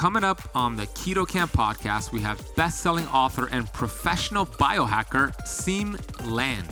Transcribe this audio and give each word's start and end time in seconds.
coming 0.00 0.24
up 0.24 0.40
on 0.54 0.76
the 0.76 0.86
Keto 0.86 1.28
Camp 1.28 1.52
podcast, 1.52 2.10
we 2.10 2.20
have 2.20 2.40
best 2.56 2.80
selling 2.80 3.06
author 3.08 3.50
and 3.52 3.70
professional 3.74 4.46
biohacker, 4.46 5.36
Siim 5.44 5.94
Land. 6.24 6.66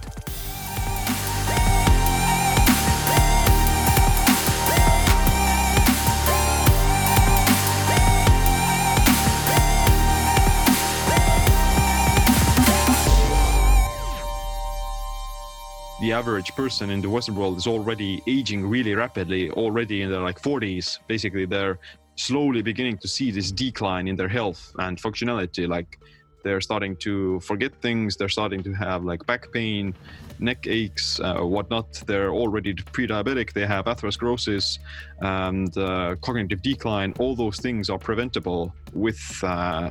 the 16.00 16.12
average 16.12 16.54
person 16.54 16.88
in 16.90 17.02
the 17.02 17.10
Western 17.10 17.34
world 17.34 17.58
is 17.58 17.66
already 17.66 18.22
aging 18.26 18.66
really 18.66 18.94
rapidly, 18.94 19.50
already 19.50 20.00
in 20.00 20.10
their 20.10 20.20
like 20.20 20.40
40s. 20.40 21.00
Basically, 21.08 21.44
they're 21.44 21.78
slowly 22.18 22.62
beginning 22.62 22.98
to 22.98 23.08
see 23.08 23.30
this 23.30 23.52
decline 23.52 24.08
in 24.08 24.16
their 24.16 24.28
health 24.28 24.72
and 24.78 25.00
functionality. 25.00 25.68
Like 25.68 25.98
they're 26.44 26.60
starting 26.60 26.96
to 26.96 27.40
forget 27.40 27.72
things, 27.80 28.16
they're 28.16 28.28
starting 28.28 28.62
to 28.64 28.72
have 28.72 29.04
like 29.04 29.24
back 29.26 29.50
pain, 29.52 29.94
neck 30.38 30.66
aches, 30.66 31.20
uh, 31.20 31.40
whatnot. 31.40 31.92
They're 32.06 32.30
already 32.30 32.74
pre 32.74 33.06
diabetic, 33.06 33.52
they 33.52 33.66
have 33.66 33.86
atherosclerosis 33.86 34.78
and 35.20 35.76
uh, 35.78 36.16
cognitive 36.20 36.62
decline. 36.62 37.14
All 37.18 37.34
those 37.34 37.58
things 37.58 37.90
are 37.90 37.98
preventable 37.98 38.74
with. 38.92 39.22
Uh, 39.42 39.90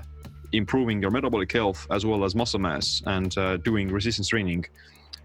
improving 0.53 1.01
your 1.01 1.11
metabolic 1.11 1.51
health 1.51 1.85
as 1.91 2.05
well 2.05 2.23
as 2.23 2.33
muscle 2.33 2.57
mass 2.57 3.03
and 3.07 3.37
uh, 3.37 3.57
doing 3.57 3.89
resistance 3.89 4.29
training 4.29 4.65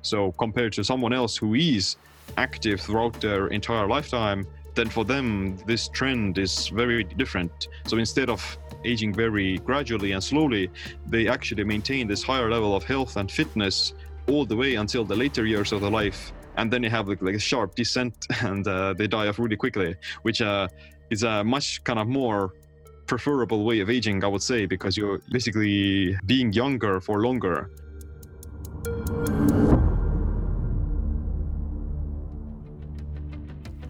so 0.03 0.33
compared 0.33 0.73
to 0.75 0.85
someone 0.85 1.13
else 1.13 1.37
who 1.37 1.55
is 1.55 1.97
active 2.37 2.81
throughout 2.81 3.21
their 3.21 3.47
entire 3.49 3.87
lifetime, 3.87 4.47
then 4.75 4.89
for 4.89 5.05
them 5.05 5.57
this 5.67 5.89
trend 5.89 6.39
is 6.39 6.69
very 6.69 7.05
different. 7.05 7.69
So 7.87 7.99
instead 7.99 8.31
of 8.31 8.41
aging 8.85 9.15
very 9.15 9.59
gradually 9.59 10.13
and 10.13 10.23
slowly, 10.23 10.71
they 11.07 11.29
actually 11.29 11.65
maintain 11.65 12.09
this 12.09 12.23
higher 12.23 12.51
level 12.51 12.75
of 12.75 12.85
health 12.85 13.17
and 13.17 13.31
fitness 13.31 13.95
all 14.29 14.45
the 14.45 14.57
way 14.57 14.75
until 14.75 15.05
the 15.05 15.17
later 15.17 15.47
years 15.47 15.73
of 15.73 15.81
their 15.81 15.91
life. 15.91 16.33
And 16.57 16.71
then 16.71 16.83
you 16.83 16.91
have 16.91 17.09
like, 17.09 17.23
like 17.23 17.35
a 17.35 17.39
sharp 17.39 17.75
descent 17.75 18.27
and 18.43 18.67
uh, 18.67 18.95
they 18.95 19.07
die 19.07 19.29
off 19.29 19.39
really 19.39 19.57
quickly, 19.57 19.97
which 20.23 20.43
uh, 20.43 20.69
is 21.11 21.23
a 21.23 21.45
much 21.45 21.83
kind 21.85 21.99
of 21.99 22.09
more 22.09 22.53
preferable 23.07 23.65
way 23.65 23.81
of 23.81 23.91
aging, 23.91 24.25
I 24.25 24.29
would 24.29 24.43
say, 24.43 24.67
because 24.67 24.97
you're 24.97 25.21
basically 25.31 26.17
being 26.27 26.53
younger 26.53 27.01
for 27.01 27.23
longer. 27.23 27.71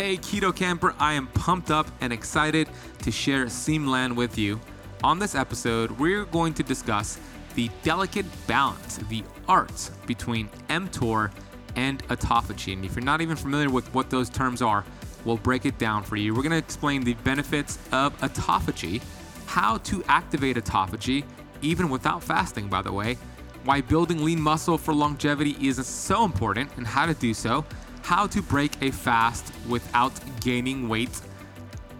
Hey, 0.00 0.16
Keto 0.16 0.56
Camper, 0.56 0.94
I 0.98 1.12
am 1.12 1.26
pumped 1.26 1.70
up 1.70 1.86
and 2.00 2.10
excited 2.10 2.70
to 3.02 3.10
share 3.10 3.44
Siim 3.44 3.86
Land 3.86 4.16
with 4.16 4.38
you. 4.38 4.58
On 5.04 5.18
this 5.18 5.34
episode, 5.34 5.90
we're 5.90 6.24
going 6.24 6.54
to 6.54 6.62
discuss 6.62 7.20
the 7.54 7.68
delicate 7.82 8.24
balance, 8.46 8.96
the 9.10 9.22
art 9.46 9.90
between 10.06 10.48
mTOR 10.70 11.30
and 11.76 12.02
autophagy. 12.08 12.72
And 12.72 12.82
if 12.82 12.96
you're 12.96 13.04
not 13.04 13.20
even 13.20 13.36
familiar 13.36 13.68
with 13.68 13.92
what 13.92 14.08
those 14.08 14.30
terms 14.30 14.62
are, 14.62 14.86
we'll 15.26 15.36
break 15.36 15.66
it 15.66 15.76
down 15.76 16.02
for 16.02 16.16
you. 16.16 16.34
We're 16.34 16.44
going 16.44 16.52
to 16.52 16.56
explain 16.56 17.02
the 17.04 17.12
benefits 17.12 17.78
of 17.92 18.18
autophagy, 18.20 19.02
how 19.44 19.76
to 19.76 20.02
activate 20.04 20.56
autophagy, 20.56 21.24
even 21.60 21.90
without 21.90 22.24
fasting, 22.24 22.68
by 22.68 22.80
the 22.80 22.90
way, 22.90 23.18
why 23.64 23.82
building 23.82 24.24
lean 24.24 24.40
muscle 24.40 24.78
for 24.78 24.94
longevity 24.94 25.58
is 25.60 25.86
so 25.86 26.24
important, 26.24 26.70
and 26.78 26.86
how 26.86 27.04
to 27.04 27.12
do 27.12 27.34
so 27.34 27.66
how 28.02 28.26
to 28.26 28.42
break 28.42 28.82
a 28.82 28.90
fast 28.90 29.52
without 29.68 30.12
gaining 30.40 30.88
weight. 30.88 31.20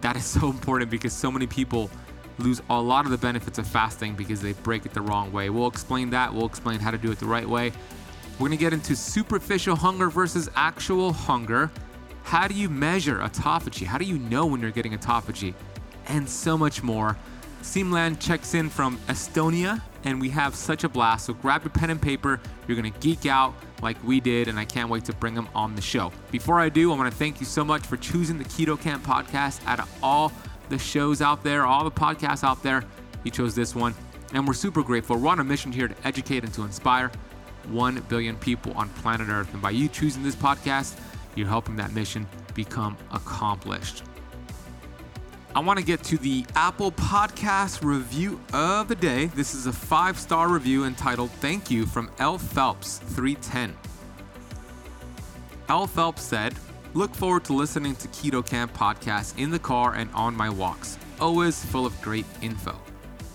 That 0.01 0.15
is 0.15 0.25
so 0.39 0.49
important 0.49 0.89
because 0.91 1.13
so 1.13 1.31
many 1.31 1.47
people 1.47 1.89
lose 2.39 2.61
a 2.69 2.81
lot 2.81 3.05
of 3.05 3.11
the 3.11 3.17
benefits 3.17 3.57
of 3.57 3.67
fasting 3.67 4.15
because 4.15 4.41
they 4.41 4.53
break 4.53 4.85
it 4.85 4.93
the 4.93 5.01
wrong 5.01 5.31
way. 5.31 5.49
We'll 5.49 5.67
explain 5.67 6.09
that. 6.11 6.33
We'll 6.33 6.45
explain 6.45 6.79
how 6.79 6.91
to 6.91 6.97
do 6.97 7.11
it 7.11 7.19
the 7.19 7.25
right 7.25 7.47
way. 7.47 7.71
We're 8.33 8.47
going 8.47 8.57
to 8.57 8.57
get 8.57 8.73
into 8.73 8.95
superficial 8.95 9.75
hunger 9.75 10.09
versus 10.09 10.49
actual 10.55 11.13
hunger. 11.13 11.69
How 12.23 12.47
do 12.47 12.55
you 12.55 12.69
measure 12.69 13.19
autophagy? 13.19 13.85
How 13.85 13.97
do 13.97 14.05
you 14.05 14.17
know 14.17 14.45
when 14.45 14.61
you're 14.61 14.71
getting 14.71 14.97
autophagy? 14.97 15.53
And 16.07 16.27
so 16.27 16.57
much 16.57 16.81
more. 16.81 17.17
Siim 17.61 17.91
Land 17.91 18.19
checks 18.19 18.53
in 18.53 18.69
from 18.69 18.97
Estonia, 19.07 19.81
and 20.03 20.19
we 20.19 20.29
have 20.29 20.55
such 20.55 20.83
a 20.83 20.89
blast. 20.89 21.25
So 21.27 21.33
grab 21.33 21.63
your 21.63 21.69
pen 21.71 21.91
and 21.91 22.01
paper. 22.01 22.39
You're 22.67 22.79
going 22.79 22.91
to 22.91 22.99
geek 22.99 23.25
out 23.25 23.53
like 23.81 24.01
we 24.03 24.19
did, 24.19 24.47
and 24.47 24.59
I 24.59 24.65
can't 24.65 24.89
wait 24.89 25.05
to 25.05 25.13
bring 25.13 25.35
them 25.35 25.47
on 25.53 25.75
the 25.75 25.81
show. 25.81 26.11
Before 26.31 26.59
I 26.59 26.69
do, 26.69 26.91
I 26.91 26.97
want 26.97 27.11
to 27.11 27.17
thank 27.17 27.39
you 27.39 27.45
so 27.45 27.63
much 27.63 27.85
for 27.85 27.97
choosing 27.97 28.37
the 28.37 28.45
Keto 28.45 28.79
Camp 28.79 29.05
podcast 29.05 29.65
out 29.67 29.79
of 29.79 29.89
all 30.01 30.31
the 30.69 30.79
shows 30.79 31.21
out 31.21 31.43
there, 31.43 31.65
all 31.65 31.83
the 31.83 31.91
podcasts 31.91 32.43
out 32.43 32.63
there. 32.63 32.83
You 33.23 33.31
chose 33.31 33.53
this 33.53 33.75
one, 33.75 33.93
and 34.33 34.47
we're 34.47 34.53
super 34.53 34.81
grateful. 34.81 35.17
We're 35.17 35.29
on 35.29 35.39
a 35.39 35.43
mission 35.43 35.71
here 35.71 35.87
to 35.87 35.95
educate 36.03 36.43
and 36.43 36.53
to 36.55 36.63
inspire 36.63 37.11
1 37.69 38.01
billion 38.09 38.35
people 38.37 38.73
on 38.73 38.89
planet 38.89 39.29
Earth. 39.29 39.53
And 39.53 39.61
by 39.61 39.71
you 39.71 39.87
choosing 39.87 40.23
this 40.23 40.35
podcast, 40.35 40.97
you're 41.35 41.47
helping 41.47 41.75
that 41.75 41.93
mission 41.93 42.27
become 42.55 42.97
accomplished. 43.11 44.03
I 45.53 45.59
want 45.59 45.77
to 45.79 45.83
get 45.85 46.01
to 46.05 46.17
the 46.17 46.45
Apple 46.55 46.93
Podcast 46.93 47.83
review 47.83 48.39
of 48.53 48.87
the 48.87 48.95
day. 48.95 49.25
This 49.25 49.53
is 49.53 49.67
a 49.67 49.73
five 49.73 50.17
star 50.17 50.47
review 50.47 50.85
entitled 50.85 51.29
Thank 51.31 51.69
You 51.69 51.85
from 51.85 52.09
L. 52.19 52.37
Phelps 52.37 52.99
310. 52.99 53.75
L. 55.67 55.87
Phelps 55.87 56.21
said, 56.21 56.55
Look 56.93 57.13
forward 57.13 57.43
to 57.45 57.53
listening 57.53 57.97
to 57.97 58.07
Keto 58.07 58.45
Camp 58.45 58.73
podcast 58.73 59.37
in 59.37 59.51
the 59.51 59.59
car 59.59 59.95
and 59.95 60.09
on 60.13 60.37
my 60.37 60.49
walks. 60.49 60.97
Always 61.19 61.63
full 61.65 61.85
of 61.85 62.01
great 62.01 62.25
info. 62.41 62.79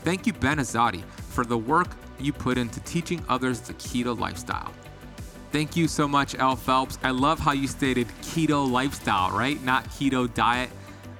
Thank 0.02 0.26
you, 0.26 0.32
Ben 0.32 0.56
Azadi, 0.56 1.04
for 1.04 1.44
the 1.44 1.58
work 1.58 1.88
you 2.18 2.32
put 2.32 2.56
into 2.56 2.80
teaching 2.80 3.22
others 3.28 3.60
the 3.60 3.74
keto 3.74 4.18
lifestyle. 4.18 4.72
Thank 5.52 5.76
you 5.76 5.86
so 5.86 6.08
much, 6.08 6.34
L. 6.38 6.56
Phelps. 6.56 6.98
I 7.02 7.10
love 7.10 7.38
how 7.38 7.52
you 7.52 7.68
stated 7.68 8.08
keto 8.22 8.70
lifestyle, 8.70 9.36
right? 9.36 9.62
Not 9.62 9.84
keto 9.90 10.32
diet 10.32 10.70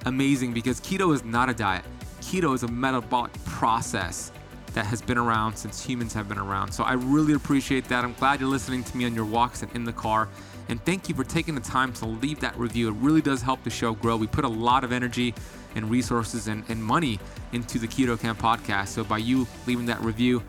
amazing 0.07 0.53
because 0.53 0.79
keto 0.79 1.13
is 1.13 1.23
not 1.23 1.49
a 1.49 1.53
diet. 1.53 1.83
Keto 2.21 2.53
is 2.53 2.63
a 2.63 2.67
metabolic 2.67 3.31
process 3.45 4.31
that 4.73 4.85
has 4.85 5.01
been 5.01 5.17
around 5.17 5.55
since 5.55 5.83
humans 5.83 6.13
have 6.13 6.27
been 6.29 6.37
around. 6.37 6.71
So 6.71 6.83
I 6.83 6.93
really 6.93 7.33
appreciate 7.33 7.85
that. 7.89 8.03
I'm 8.03 8.13
glad 8.13 8.39
you're 8.39 8.49
listening 8.49 8.83
to 8.83 8.97
me 8.97 9.05
on 9.05 9.15
your 9.15 9.25
walks 9.25 9.63
and 9.63 9.73
in 9.75 9.83
the 9.83 9.93
car. 9.93 10.29
And 10.69 10.83
thank 10.85 11.07
you 11.07 11.15
for 11.15 11.23
taking 11.23 11.55
the 11.55 11.61
time 11.61 11.93
to 11.93 12.05
leave 12.05 12.39
that 12.41 12.57
review. 12.57 12.89
It 12.89 12.95
really 12.95 13.21
does 13.21 13.41
help 13.41 13.63
the 13.63 13.69
show 13.69 13.93
grow. 13.93 14.17
We 14.17 14.27
put 14.27 14.43
a 14.45 14.49
lot 14.49 14.83
of 14.83 14.91
energy 14.91 15.33
and 15.75 15.89
resources 15.89 16.47
and, 16.47 16.63
and 16.69 16.83
money 16.83 17.19
into 17.53 17.79
the 17.79 17.87
Keto 17.87 18.19
Camp 18.19 18.39
podcast. 18.39 18.89
So 18.89 19.03
by 19.03 19.19
you 19.19 19.47
leaving 19.65 19.85
that 19.85 20.01
review, 20.01 20.43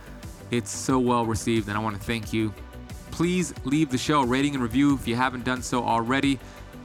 it's 0.51 0.71
so 0.71 0.99
well 0.99 1.25
received. 1.25 1.69
And 1.69 1.77
I 1.77 1.81
want 1.81 1.97
to 1.97 2.03
thank 2.03 2.33
you. 2.33 2.53
Please 3.11 3.55
leave 3.65 3.91
the 3.91 3.99
show 3.99 4.23
rating 4.25 4.55
and 4.55 4.63
review 4.63 4.95
if 4.95 5.07
you 5.07 5.17
haven't 5.17 5.45
done 5.45 5.63
so 5.63 5.85
already. 5.85 6.33
It 6.35 6.41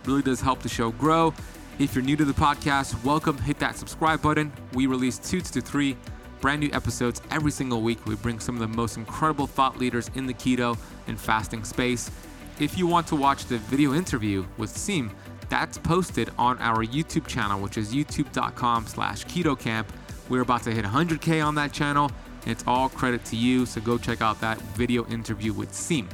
really 0.05 0.21
does 0.21 0.41
help 0.41 0.61
the 0.61 0.69
show 0.69 0.91
grow. 0.91 1.33
If 1.79 1.95
you're 1.95 2.03
new 2.03 2.15
to 2.17 2.23
the 2.23 2.33
podcast, 2.33 3.03
welcome. 3.03 3.35
Hit 3.39 3.57
that 3.57 3.75
subscribe 3.75 4.21
button. 4.21 4.53
We 4.73 4.85
release 4.85 5.17
two 5.17 5.41
to 5.41 5.59
three 5.59 5.97
brand 6.39 6.59
new 6.59 6.69
episodes 6.71 7.19
every 7.31 7.49
single 7.49 7.81
week. 7.81 8.05
We 8.05 8.13
bring 8.15 8.39
some 8.39 8.53
of 8.53 8.61
the 8.61 8.67
most 8.67 8.95
incredible 8.95 9.47
thought 9.47 9.79
leaders 9.79 10.11
in 10.13 10.27
the 10.27 10.35
keto 10.35 10.77
and 11.07 11.19
fasting 11.19 11.63
space. 11.63 12.11
If 12.59 12.77
you 12.77 12.85
want 12.85 13.07
to 13.07 13.15
watch 13.15 13.45
the 13.45 13.57
video 13.57 13.95
interview 13.95 14.45
with 14.57 14.71
Siim, 14.71 15.09
that's 15.49 15.79
posted 15.79 16.29
on 16.37 16.59
our 16.59 16.85
YouTube 16.85 17.25
channel, 17.25 17.59
which 17.59 17.79
is 17.79 17.91
youtube.com 17.91 18.85
slash 18.85 19.25
ketocamp. 19.25 19.87
We're 20.29 20.41
about 20.41 20.61
to 20.63 20.71
hit 20.71 20.85
100K 20.85 21.43
on 21.43 21.55
that 21.55 21.73
channel. 21.73 22.11
And 22.43 22.51
it's 22.51 22.63
all 22.67 22.87
credit 22.87 23.25
to 23.25 23.35
you, 23.35 23.65
so 23.65 23.81
go 23.81 23.97
check 23.97 24.21
out 24.21 24.39
that 24.41 24.61
video 24.75 25.07
interview 25.07 25.53
with 25.53 25.71
Siim. 25.71 26.05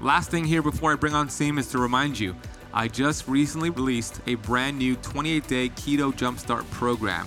Last 0.00 0.30
thing 0.30 0.44
here 0.44 0.62
before 0.62 0.92
I 0.92 0.94
bring 0.94 1.14
on 1.14 1.26
Siim 1.26 1.58
is 1.58 1.66
to 1.70 1.78
remind 1.78 2.20
you 2.20 2.36
I 2.76 2.88
just 2.88 3.26
recently 3.26 3.70
released 3.70 4.20
a 4.26 4.34
brand 4.34 4.76
new 4.76 4.96
28 4.96 5.48
day 5.48 5.70
keto 5.70 6.12
jumpstart 6.12 6.70
program. 6.70 7.26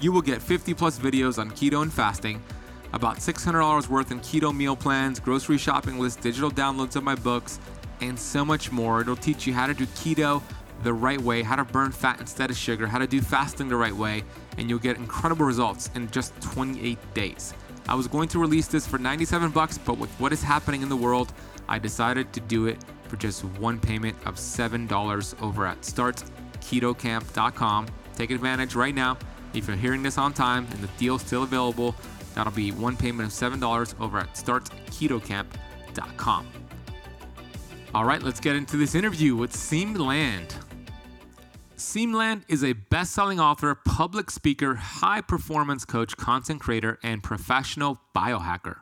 You 0.00 0.10
will 0.10 0.22
get 0.22 0.40
50 0.40 0.72
plus 0.72 0.98
videos 0.98 1.38
on 1.38 1.50
keto 1.50 1.82
and 1.82 1.92
fasting, 1.92 2.42
about 2.94 3.18
$600 3.18 3.88
worth 3.88 4.10
in 4.10 4.20
keto 4.20 4.56
meal 4.56 4.74
plans, 4.74 5.20
grocery 5.20 5.58
shopping 5.58 5.98
lists, 5.98 6.22
digital 6.22 6.50
downloads 6.50 6.96
of 6.96 7.04
my 7.04 7.14
books, 7.14 7.60
and 8.00 8.18
so 8.18 8.42
much 8.42 8.72
more. 8.72 9.02
It'll 9.02 9.16
teach 9.16 9.46
you 9.46 9.52
how 9.52 9.66
to 9.66 9.74
do 9.74 9.84
keto 9.84 10.42
the 10.82 10.94
right 10.94 11.20
way, 11.20 11.42
how 11.42 11.56
to 11.56 11.64
burn 11.64 11.92
fat 11.92 12.18
instead 12.18 12.48
of 12.48 12.56
sugar, 12.56 12.86
how 12.86 12.96
to 12.96 13.06
do 13.06 13.20
fasting 13.20 13.68
the 13.68 13.76
right 13.76 13.94
way, 13.94 14.24
and 14.56 14.70
you'll 14.70 14.78
get 14.78 14.96
incredible 14.96 15.44
results 15.44 15.90
in 15.94 16.10
just 16.10 16.32
28 16.40 16.96
days. 17.12 17.52
I 17.86 17.94
was 17.94 18.06
going 18.06 18.28
to 18.28 18.38
release 18.38 18.66
this 18.66 18.86
for 18.86 18.96
97 18.96 19.50
bucks, 19.50 19.76
but 19.76 19.98
with 19.98 20.10
what 20.18 20.32
is 20.32 20.42
happening 20.42 20.80
in 20.80 20.88
the 20.88 20.96
world, 20.96 21.34
I 21.68 21.78
decided 21.78 22.32
to 22.32 22.40
do 22.40 22.66
it 22.66 22.78
for 23.10 23.16
just 23.16 23.44
one 23.44 23.80
payment 23.80 24.16
of 24.24 24.36
$7 24.36 25.42
over 25.42 25.66
at 25.66 25.82
startketocamp.com. 25.82 27.86
Take 28.14 28.30
advantage 28.30 28.74
right 28.74 28.94
now. 28.94 29.18
If 29.52 29.66
you're 29.66 29.76
hearing 29.76 30.02
this 30.02 30.16
on 30.16 30.32
time 30.32 30.66
and 30.70 30.80
the 30.80 30.88
deal's 30.96 31.22
still 31.22 31.42
available, 31.42 31.96
that'll 32.34 32.52
be 32.52 32.70
one 32.70 32.96
payment 32.96 33.26
of 33.26 33.32
$7 33.32 34.00
over 34.00 34.18
at 34.18 34.32
startketocamp.com. 34.34 36.46
All 37.92 38.04
right, 38.04 38.22
let's 38.22 38.38
get 38.38 38.54
into 38.54 38.76
this 38.76 38.94
interview 38.94 39.34
with 39.34 39.52
Siim 39.52 39.98
Land. 39.98 40.54
Siim 41.76 42.14
Land 42.14 42.44
is 42.46 42.62
a 42.62 42.74
best 42.74 43.10
selling 43.12 43.40
author, 43.40 43.74
public 43.74 44.30
speaker, 44.30 44.76
high 44.76 45.22
performance 45.22 45.84
coach, 45.84 46.16
content 46.16 46.60
creator, 46.60 47.00
and 47.02 47.20
professional 47.22 48.00
biohacker. 48.14 48.76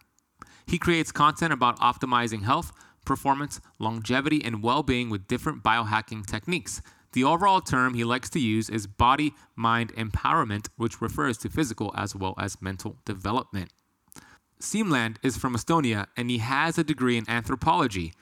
He 0.67 0.79
creates 0.79 1.11
content 1.11 1.55
about 1.55 1.79
optimizing 1.79 2.43
health, 2.43 2.71
performance, 3.09 3.61
longevity, 3.81 4.45
and 4.45 4.63
well 4.63 4.85
being 4.85 5.11
with 5.11 5.27
different 5.27 5.65
biohacking 5.65 6.25
techniques. 6.25 6.81
The 7.13 7.25
overall 7.25 7.61
term 7.61 7.95
he 7.95 8.05
likes 8.05 8.31
to 8.31 8.39
use 8.39 8.69
is 8.71 8.87
body 8.87 9.35
mind 9.57 9.93
empowerment, 9.95 10.69
which 10.77 11.01
refers 11.01 11.39
to 11.39 11.49
physical 11.49 11.93
as 11.97 12.15
well 12.15 12.35
as 12.39 12.63
mental 12.63 12.99
development. 13.05 13.73
Siim 14.61 14.91
Land 14.91 15.19
is 15.23 15.37
from 15.37 15.55
Estonia 15.55 16.07
and 16.17 16.31
he 16.31 16.39
has 16.39 16.79
a 16.79 16.85
degree 16.85 17.17
in 17.17 17.29
anthropology. 17.29 18.13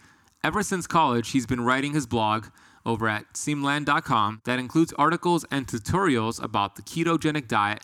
Ever 0.45 0.63
since 0.63 0.87
college, 0.87 1.31
he's 1.31 1.47
been 1.47 1.63
writing 1.63 1.93
his 1.93 2.07
blog 2.07 2.47
over 2.85 3.09
at 3.09 3.33
siimland.com 3.35 4.43
that 4.45 4.61
includes 4.61 4.93
articles 4.93 5.45
and 5.51 5.67
tutorials 5.67 6.41
about 6.43 6.77
the 6.77 6.83
ketogenic 6.83 7.49
diet, 7.49 7.81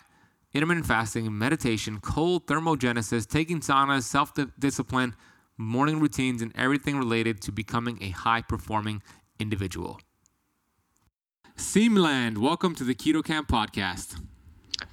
intermittent 0.53 0.85
fasting, 0.85 1.37
meditation, 1.37 1.99
cold 1.99 2.47
thermogenesis, 2.47 3.27
taking 3.27 3.59
saunas, 3.59 4.03
self 4.03 4.31
discipline, 4.57 5.15
morning 5.57 5.99
routines, 5.99 6.41
and 6.41 6.51
everything 6.55 6.97
related 6.97 7.41
to 7.41 7.51
becoming 7.51 7.97
a 8.01 8.09
high 8.09 8.41
performing 8.41 9.01
individual. 9.39 9.99
Siim 11.57 11.97
Land, 11.97 12.37
welcome 12.37 12.73
to 12.75 12.83
the 12.83 12.95
Keto 12.95 13.23
Camp 13.23 13.47
podcast. 13.47 14.19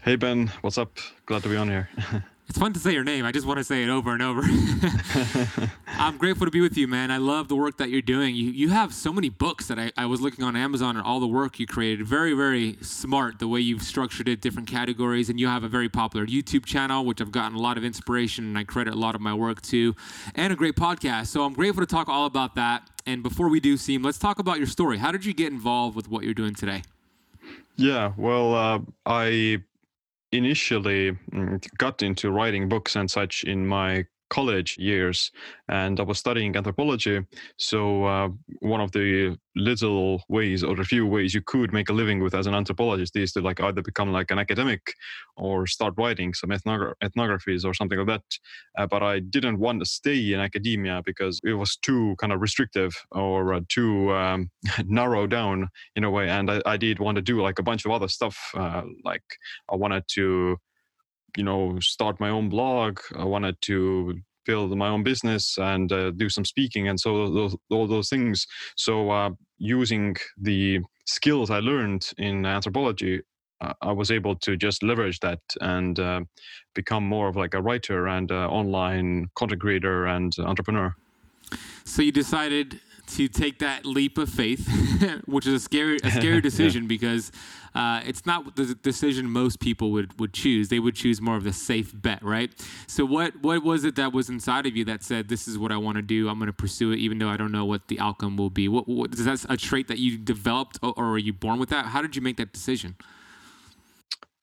Hey 0.02 0.16
Ben, 0.16 0.52
what's 0.60 0.78
up? 0.78 0.98
Glad 1.26 1.42
to 1.42 1.48
be 1.48 1.56
on 1.56 1.68
here. 1.68 1.88
It's 2.50 2.58
fun 2.58 2.72
to 2.72 2.80
say 2.80 2.92
your 2.92 3.04
name. 3.04 3.24
I 3.24 3.30
just 3.30 3.46
want 3.46 3.58
to 3.58 3.64
say 3.64 3.84
it 3.84 3.88
over 3.88 4.12
and 4.12 4.20
over. 4.20 4.42
I'm 5.86 6.16
grateful 6.16 6.46
to 6.48 6.50
be 6.50 6.60
with 6.60 6.76
you, 6.76 6.88
man. 6.88 7.12
I 7.12 7.18
love 7.18 7.46
the 7.46 7.54
work 7.54 7.76
that 7.76 7.90
you're 7.90 8.02
doing. 8.02 8.34
You, 8.34 8.50
you 8.50 8.70
have 8.70 8.92
so 8.92 9.12
many 9.12 9.28
books 9.28 9.68
that 9.68 9.78
I, 9.78 9.92
I 9.96 10.06
was 10.06 10.20
looking 10.20 10.44
on 10.44 10.56
Amazon 10.56 10.96
and 10.96 11.06
all 11.06 11.20
the 11.20 11.28
work 11.28 11.60
you 11.60 11.66
created. 11.68 12.04
Very, 12.04 12.32
very 12.32 12.76
smart 12.80 13.38
the 13.38 13.46
way 13.46 13.60
you've 13.60 13.82
structured 13.82 14.26
it, 14.26 14.40
different 14.40 14.66
categories. 14.66 15.30
And 15.30 15.38
you 15.38 15.46
have 15.46 15.62
a 15.62 15.68
very 15.68 15.88
popular 15.88 16.26
YouTube 16.26 16.66
channel, 16.66 17.04
which 17.04 17.20
I've 17.20 17.30
gotten 17.30 17.56
a 17.56 17.60
lot 17.60 17.78
of 17.78 17.84
inspiration 17.84 18.44
and 18.46 18.58
I 18.58 18.64
credit 18.64 18.94
a 18.94 18.98
lot 18.98 19.14
of 19.14 19.20
my 19.20 19.32
work 19.32 19.62
to, 19.62 19.94
and 20.34 20.52
a 20.52 20.56
great 20.56 20.74
podcast. 20.74 21.28
So 21.28 21.44
I'm 21.44 21.54
grateful 21.54 21.86
to 21.86 21.86
talk 21.86 22.08
all 22.08 22.26
about 22.26 22.56
that. 22.56 22.82
And 23.06 23.22
before 23.22 23.48
we 23.48 23.60
do, 23.60 23.76
Siim, 23.76 24.04
let's 24.04 24.18
talk 24.18 24.40
about 24.40 24.58
your 24.58 24.66
story. 24.66 24.98
How 24.98 25.12
did 25.12 25.24
you 25.24 25.34
get 25.34 25.52
involved 25.52 25.94
with 25.94 26.08
what 26.08 26.24
you're 26.24 26.34
doing 26.34 26.56
today? 26.56 26.82
Yeah, 27.76 28.12
well, 28.16 28.54
uh, 28.56 28.80
I 29.06 29.62
initially 30.32 31.12
mm, 31.32 31.64
got 31.78 32.02
into 32.02 32.30
writing 32.30 32.68
books 32.68 32.96
and 32.96 33.10
such 33.10 33.44
in 33.44 33.66
my 33.66 34.04
college 34.30 34.78
years 34.78 35.30
and 35.68 36.00
I 36.00 36.02
was 36.04 36.18
studying 36.18 36.56
anthropology. 36.56 37.20
So, 37.58 38.04
uh, 38.04 38.28
one 38.60 38.80
of 38.80 38.92
the 38.92 39.36
little 39.56 40.22
ways 40.28 40.62
or 40.62 40.80
a 40.80 40.84
few 40.84 41.06
ways 41.06 41.34
you 41.34 41.42
could 41.42 41.72
make 41.72 41.88
a 41.88 41.92
living 41.92 42.22
with 42.22 42.34
as 42.34 42.46
an 42.46 42.54
anthropologist 42.54 43.16
is 43.16 43.32
to 43.32 43.40
like 43.40 43.60
either 43.60 43.82
become 43.82 44.12
like 44.12 44.30
an 44.30 44.38
academic 44.38 44.94
or 45.36 45.66
start 45.66 45.94
writing 45.98 46.32
some 46.32 46.50
ethnogra- 46.50 46.94
ethnographies 47.02 47.64
or 47.64 47.74
something 47.74 47.98
like 47.98 48.06
that. 48.06 48.22
Uh, 48.78 48.86
but 48.86 49.02
I 49.02 49.18
didn't 49.18 49.58
want 49.58 49.80
to 49.80 49.86
stay 49.86 50.32
in 50.32 50.40
academia 50.40 51.02
because 51.04 51.40
it 51.44 51.54
was 51.54 51.76
too 51.76 52.14
kind 52.18 52.32
of 52.32 52.40
restrictive 52.40 52.94
or 53.12 53.54
uh, 53.54 53.60
too 53.68 54.12
um, 54.12 54.50
narrow 54.84 55.26
down 55.26 55.68
in 55.96 56.04
a 56.04 56.10
way. 56.10 56.28
And 56.28 56.50
I, 56.50 56.62
I, 56.64 56.76
did 56.76 56.98
want 56.98 57.16
to 57.16 57.22
do 57.22 57.42
like 57.42 57.58
a 57.58 57.62
bunch 57.62 57.84
of 57.84 57.90
other 57.90 58.08
stuff. 58.08 58.38
Uh, 58.54 58.82
like 59.04 59.24
I 59.70 59.76
wanted 59.76 60.04
to 60.14 60.56
you 61.36 61.44
know 61.44 61.78
start 61.80 62.20
my 62.20 62.30
own 62.30 62.48
blog. 62.48 63.00
I 63.16 63.24
wanted 63.24 63.56
to 63.62 64.20
build 64.46 64.76
my 64.76 64.88
own 64.88 65.02
business 65.02 65.58
and 65.58 65.92
uh, 65.92 66.10
do 66.12 66.28
some 66.28 66.44
speaking 66.44 66.88
and 66.88 66.98
so 66.98 67.30
those, 67.30 67.56
all 67.70 67.86
those 67.86 68.08
things. 68.08 68.46
So 68.76 69.10
uh, 69.10 69.30
using 69.58 70.16
the 70.40 70.80
skills 71.06 71.50
i 71.50 71.58
learned 71.58 72.08
in 72.18 72.46
anthropology 72.46 73.20
uh, 73.60 73.72
i 73.82 73.92
was 73.92 74.10
able 74.10 74.34
to 74.36 74.56
just 74.56 74.82
leverage 74.82 75.18
that 75.20 75.40
and 75.60 75.98
uh, 75.98 76.20
become 76.74 77.04
more 77.04 77.28
of 77.28 77.36
like 77.36 77.54
a 77.54 77.60
writer 77.60 78.06
and 78.06 78.30
uh, 78.32 78.48
online 78.48 79.26
content 79.34 79.60
creator 79.60 80.06
and 80.06 80.32
entrepreneur. 80.38 80.94
So 81.84 82.02
you 82.02 82.12
decided 82.12 82.80
to 83.10 83.28
take 83.28 83.58
that 83.58 83.84
leap 83.84 84.18
of 84.18 84.28
faith, 84.28 84.68
which 85.26 85.46
is 85.46 85.54
a 85.54 85.60
scary, 85.60 85.98
a 86.02 86.10
scary 86.10 86.40
decision 86.50 86.84
yeah. 86.84 86.88
because 86.88 87.32
uh, 87.74 88.00
it's 88.04 88.26
not 88.26 88.56
the 88.56 88.74
decision 88.74 89.30
most 89.30 89.60
people 89.60 89.90
would, 89.92 90.18
would 90.18 90.32
choose. 90.32 90.68
They 90.68 90.78
would 90.78 90.94
choose 90.94 91.20
more 91.20 91.36
of 91.36 91.44
the 91.44 91.52
safe 91.52 91.92
bet, 91.94 92.22
right? 92.22 92.52
So 92.86 93.04
what 93.04 93.40
what 93.42 93.62
was 93.62 93.84
it 93.84 93.96
that 93.96 94.12
was 94.12 94.28
inside 94.28 94.66
of 94.66 94.76
you 94.76 94.84
that 94.86 95.02
said, 95.02 95.28
"This 95.28 95.46
is 95.46 95.58
what 95.58 95.72
I 95.72 95.76
want 95.76 95.96
to 95.96 96.02
do. 96.02 96.28
I'm 96.28 96.38
going 96.38 96.46
to 96.46 96.52
pursue 96.52 96.92
it, 96.92 96.98
even 96.98 97.18
though 97.18 97.28
I 97.28 97.36
don't 97.36 97.52
know 97.52 97.64
what 97.64 97.88
the 97.88 97.98
outcome 98.00 98.36
will 98.36 98.50
be." 98.50 98.68
What, 98.68 98.88
what 98.88 99.14
is 99.14 99.24
that 99.24 99.44
a 99.48 99.56
trait 99.56 99.88
that 99.88 99.98
you 99.98 100.18
developed, 100.18 100.78
or, 100.82 100.94
or 100.96 101.10
are 101.12 101.18
you 101.18 101.32
born 101.32 101.58
with 101.58 101.68
that? 101.70 101.86
How 101.86 102.02
did 102.02 102.16
you 102.16 102.22
make 102.22 102.36
that 102.38 102.52
decision? 102.52 102.96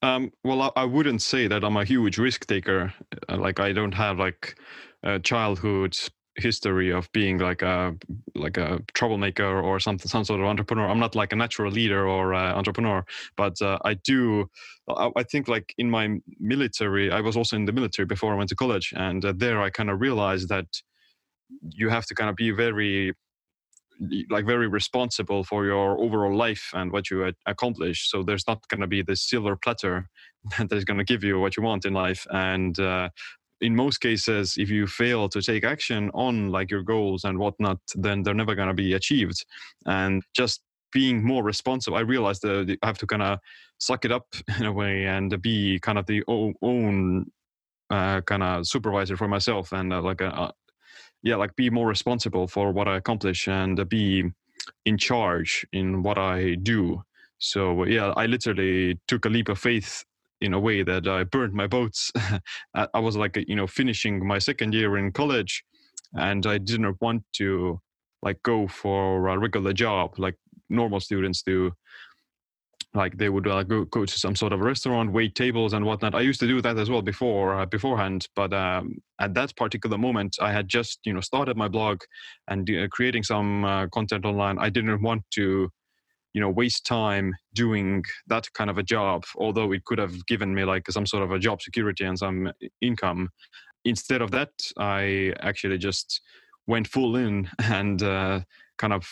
Um, 0.04 0.32
well, 0.44 0.62
I, 0.62 0.72
I, 0.76 0.86
wouldn't 0.86 1.24
say 1.24 1.48
that 1.48 1.64
I'm 1.64 1.76
a 1.76 1.84
huge 1.84 2.20
risk 2.20 2.46
taker. 2.46 2.94
Uh, 3.28 3.38
like 3.38 3.60
I 3.60 3.74
don't 3.74 3.94
have 3.94 4.20
like 4.20 4.60
a 5.02 5.20
childhood 5.20 5.98
history 6.38 6.92
of 6.92 7.12
being 7.12 7.40
like 7.40 7.62
a 7.62 7.96
like 8.36 8.58
a 8.58 8.80
troublemaker 8.94 9.60
or 9.60 9.80
some 9.80 10.00
some 10.00 10.24
sort 10.24 10.40
of 10.40 10.46
entrepreneur. 10.46 10.88
I'm 10.88 11.00
not 11.00 11.16
like 11.16 11.34
a 11.34 11.36
natural 11.36 11.72
leader 11.72 12.08
or 12.08 12.34
entrepreneur, 12.34 13.06
but 13.36 13.62
uh, 13.62 13.80
I 13.84 13.96
do. 13.96 14.50
I, 14.90 15.10
I, 15.16 15.24
think 15.24 15.48
like 15.48 15.74
in 15.78 15.90
my 15.90 16.20
military, 16.40 17.12
I 17.12 17.22
was 17.22 17.36
also 17.36 17.56
in 17.56 17.66
the 17.66 17.72
military 17.72 18.06
before 18.06 18.34
I 18.34 18.38
went 18.38 18.50
to 18.50 18.56
college, 18.56 18.94
and 18.96 19.24
uh, 19.26 19.34
there 19.36 19.62
I 19.62 19.70
kind 19.70 19.90
of 19.90 20.00
realized 20.00 20.50
that 20.50 20.68
you 21.70 21.90
have 21.90 22.06
to 22.06 22.16
kind 22.16 22.30
of 22.30 22.36
be 22.36 22.52
very 22.52 23.14
like 24.30 24.46
very 24.46 24.68
responsible 24.68 25.44
for 25.44 25.66
your 25.66 26.00
overall 26.00 26.36
life 26.36 26.70
and 26.74 26.92
what 26.92 27.10
you 27.10 27.32
accomplish 27.48 28.10
so 28.10 28.22
there's 28.22 28.48
not 28.48 28.68
going 28.68 28.82
to 28.82 28.88
be 28.88 29.02
this 29.02 29.22
silver 29.28 29.56
platter 29.56 30.08
that 30.58 30.72
is 30.72 30.86
going 30.86 31.00
to 31.00 31.04
give 31.04 31.24
you 31.24 31.40
what 31.40 31.58
you 31.58 31.64
want 31.64 31.86
in 31.86 31.94
life 31.94 32.28
and 32.32 32.80
uh, 32.80 33.10
in 33.62 33.76
most 33.76 34.00
cases 34.00 34.56
if 34.58 34.70
you 34.70 34.88
fail 34.88 35.28
to 35.30 35.42
take 35.42 35.64
action 35.64 36.12
on 36.14 36.50
like 36.52 36.70
your 36.70 36.84
goals 36.84 37.24
and 37.24 37.38
whatnot 37.40 37.80
then 37.96 38.24
they're 38.24 38.34
never 38.34 38.56
going 38.56 38.68
to 38.68 38.74
be 38.74 38.94
achieved. 38.94 39.46
And 39.86 40.24
just 40.36 40.62
being 40.94 41.24
more 41.24 41.44
responsible 41.44 41.98
i 41.98 42.02
realized 42.02 42.42
that 42.42 42.78
i 42.82 42.86
have 42.86 42.98
to 42.98 43.08
kind 43.08 43.22
of 43.22 43.40
suck 43.80 44.06
it 44.06 44.12
up 44.12 44.26
in 44.60 44.66
a 44.66 44.72
way 44.72 45.06
and 45.06 45.42
be 45.42 45.80
kind 45.80 45.98
of 45.98 46.06
the 46.06 46.24
own 46.28 47.26
uh, 47.90 48.22
kind 48.22 48.44
of 48.44 48.68
supervisor 48.68 49.16
for 49.16 49.28
myself 49.28 49.72
and 49.72 49.94
uh, 49.94 50.02
like 50.02 50.22
a, 50.22 50.28
uh, 50.28 50.52
yeah 51.24 51.36
like 51.36 51.56
be 51.56 51.70
more 51.70 51.88
responsible 51.88 52.48
for 52.48 52.72
what 52.72 52.88
i 52.88 52.98
accomplish 52.98 53.48
and 53.48 53.88
be 53.90 54.24
in 54.86 54.98
charge 54.98 55.66
in 55.72 56.04
what 56.04 56.18
i 56.18 56.56
do. 56.56 57.02
So 57.38 57.86
yeah 57.86 58.14
i 58.18 58.26
literally 58.26 59.00
took 59.08 59.26
a 59.26 59.30
leap 59.30 59.50
of 59.50 59.60
faith 59.60 60.04
in 60.42 60.54
a 60.54 60.60
way 60.60 60.84
that 60.84 61.08
I 61.08 61.24
burned 61.24 61.54
my 61.54 61.68
boats. 61.68 62.12
I 62.74 63.00
was 63.00 63.18
like, 63.18 63.44
you 63.48 63.56
know, 63.56 63.68
finishing 63.68 64.26
my 64.26 64.40
second 64.40 64.74
year 64.74 64.98
in 64.98 65.12
college, 65.12 65.64
and 66.14 66.46
I 66.46 66.58
didn't 66.58 67.02
want 67.02 67.24
to 67.34 67.80
like 68.22 68.42
go 68.44 68.68
for 68.68 69.28
a 69.28 69.38
regular 69.38 69.74
job 69.74 70.18
like 70.18 70.36
normal 70.70 71.00
students 71.00 71.42
do. 71.42 71.72
Like 72.94 73.18
they 73.18 73.30
would 73.30 73.48
uh, 73.48 73.64
go, 73.64 73.86
go 73.86 74.06
to 74.06 74.20
some 74.20 74.36
sort 74.36 74.54
of 74.54 74.62
restaurant, 74.62 75.12
wait 75.12 75.36
tables 75.36 75.74
and 75.74 75.86
whatnot. 75.86 76.16
I 76.16 76.22
used 76.22 76.40
to 76.40 76.48
do 76.48 76.62
that 76.62 76.78
as 76.78 76.90
well 76.90 77.02
before 77.02 77.60
uh, 77.60 77.66
beforehand, 77.66 78.28
but 78.36 78.54
um, 78.54 78.96
at 79.20 79.34
that 79.36 79.56
particular 79.56 79.98
moment, 79.98 80.38
I 80.42 80.52
had 80.52 80.68
just 80.68 81.00
you 81.06 81.14
know 81.14 81.22
started 81.22 81.58
my 81.58 81.68
blog 81.68 82.02
and 82.48 82.68
uh, 82.70 82.88
creating 82.90 83.24
some 83.24 83.66
uh, 83.66 83.88
content 83.88 84.26
online. 84.26 84.58
I 84.58 84.70
didn't 84.70 85.02
want 85.02 85.24
to 85.32 85.70
you 86.34 86.42
know 86.42 86.50
waste 86.50 86.86
time 86.86 87.34
doing 87.54 88.04
that 88.28 88.52
kind 88.54 88.70
of 88.70 88.78
a 88.78 88.84
job 88.84 89.24
although 89.38 89.72
it 89.72 89.84
could 89.86 90.00
have 90.00 90.26
given 90.28 90.54
me 90.54 90.64
like 90.64 90.90
some 90.90 91.06
sort 91.06 91.24
of 91.24 91.32
a 91.32 91.40
job 91.40 91.62
security 91.62 92.04
and 92.04 92.20
some 92.20 92.52
income. 92.82 93.30
Instead 93.86 94.22
of 94.22 94.32
that 94.32 94.50
i 94.78 95.34
actually 95.40 95.78
just 95.78 96.22
went 96.68 96.88
full 96.88 97.16
in 97.16 97.50
and 97.60 98.04
uh, 98.04 98.42
kind 98.78 98.94
of 98.94 99.08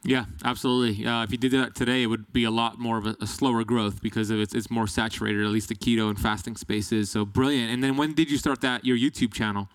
Yeah, 0.04 0.26
absolutely. 0.46 1.06
Uh, 1.06 1.24
if 1.24 1.32
you 1.32 1.38
did 1.38 1.52
that 1.54 1.76
today, 1.76 2.04
it 2.04 2.06
would 2.06 2.32
be 2.32 2.46
a 2.46 2.52
lot 2.52 2.80
more 2.80 2.98
of 2.98 3.06
a, 3.06 3.16
a, 3.20 3.28
slower 3.28 3.64
growth 3.64 4.02
because 4.02 4.30
it's 4.30 4.54
it's 4.54 4.72
more 4.72 4.88
saturated. 4.88 5.44
At 5.44 5.52
least 5.52 5.68
the 5.68 5.76
keto 5.76 6.10
and 6.10 6.20
fasting 6.20 6.56
space 6.56 6.92
is 6.92 7.12
so 7.12 7.26
brilliant. 7.26 7.72
And 7.72 7.84
then 7.84 7.98
when 7.98 8.14
did 8.14 8.32
you 8.32 8.38
start 8.38 8.62
that 8.62 8.86
your 8.86 8.98
YouTube 8.98 9.34
channel? 9.34 9.70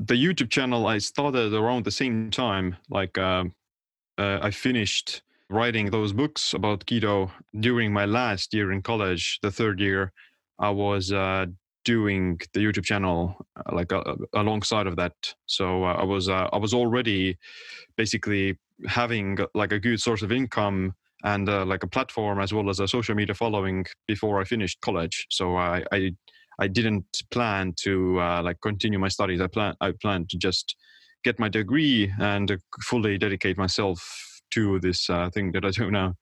The 0.00 0.14
YouTube 0.14 0.50
channel 0.50 0.86
I 0.86 0.98
started 0.98 1.52
around 1.52 1.84
the 1.84 1.90
same 1.90 2.30
time. 2.30 2.76
Like 2.88 3.18
uh, 3.18 3.44
uh, 4.16 4.38
I 4.42 4.50
finished 4.50 5.22
writing 5.50 5.90
those 5.90 6.12
books 6.12 6.54
about 6.54 6.86
keto 6.86 7.30
during 7.58 7.92
my 7.92 8.04
last 8.04 8.54
year 8.54 8.70
in 8.70 8.82
college, 8.82 9.38
the 9.42 9.50
third 9.50 9.80
year. 9.80 10.12
I 10.58 10.70
was 10.70 11.12
uh, 11.12 11.46
doing 11.84 12.38
the 12.52 12.60
YouTube 12.60 12.84
channel 12.84 13.36
uh, 13.56 13.74
like 13.74 13.92
uh, 13.92 14.02
alongside 14.34 14.86
of 14.86 14.96
that. 14.96 15.14
So 15.46 15.84
uh, 15.84 15.94
I 15.94 16.04
was 16.04 16.28
I 16.28 16.56
was 16.56 16.74
already 16.74 17.36
basically 17.96 18.56
having 18.86 19.38
like 19.54 19.72
a 19.72 19.80
good 19.80 20.00
source 20.00 20.22
of 20.22 20.30
income 20.30 20.94
and 21.24 21.48
like 21.68 21.82
a 21.82 21.88
platform 21.88 22.40
as 22.40 22.52
well 22.52 22.70
as 22.70 22.78
a 22.78 22.86
social 22.86 23.16
media 23.16 23.34
following 23.34 23.84
before 24.06 24.40
I 24.40 24.44
finished 24.44 24.80
college. 24.80 25.26
So 25.30 25.56
I 25.56 25.84
I, 25.90 26.12
I 26.58 26.68
didn't 26.68 27.22
plan 27.30 27.74
to 27.84 28.20
uh, 28.20 28.42
like 28.42 28.60
continue 28.62 28.98
my 28.98 29.08
studies. 29.08 29.40
I 29.40 29.46
plan 29.46 29.74
I 29.80 29.92
planned 30.00 30.28
to 30.30 30.38
just 30.38 30.76
get 31.24 31.38
my 31.38 31.48
degree 31.48 32.12
and 32.18 32.58
fully 32.82 33.18
dedicate 33.18 33.58
myself 33.58 33.98
to 34.50 34.80
this 34.80 35.10
uh, 35.10 35.30
thing 35.30 35.52
that 35.52 35.64
I 35.64 35.70
do 35.70 35.90
now. 35.90 36.14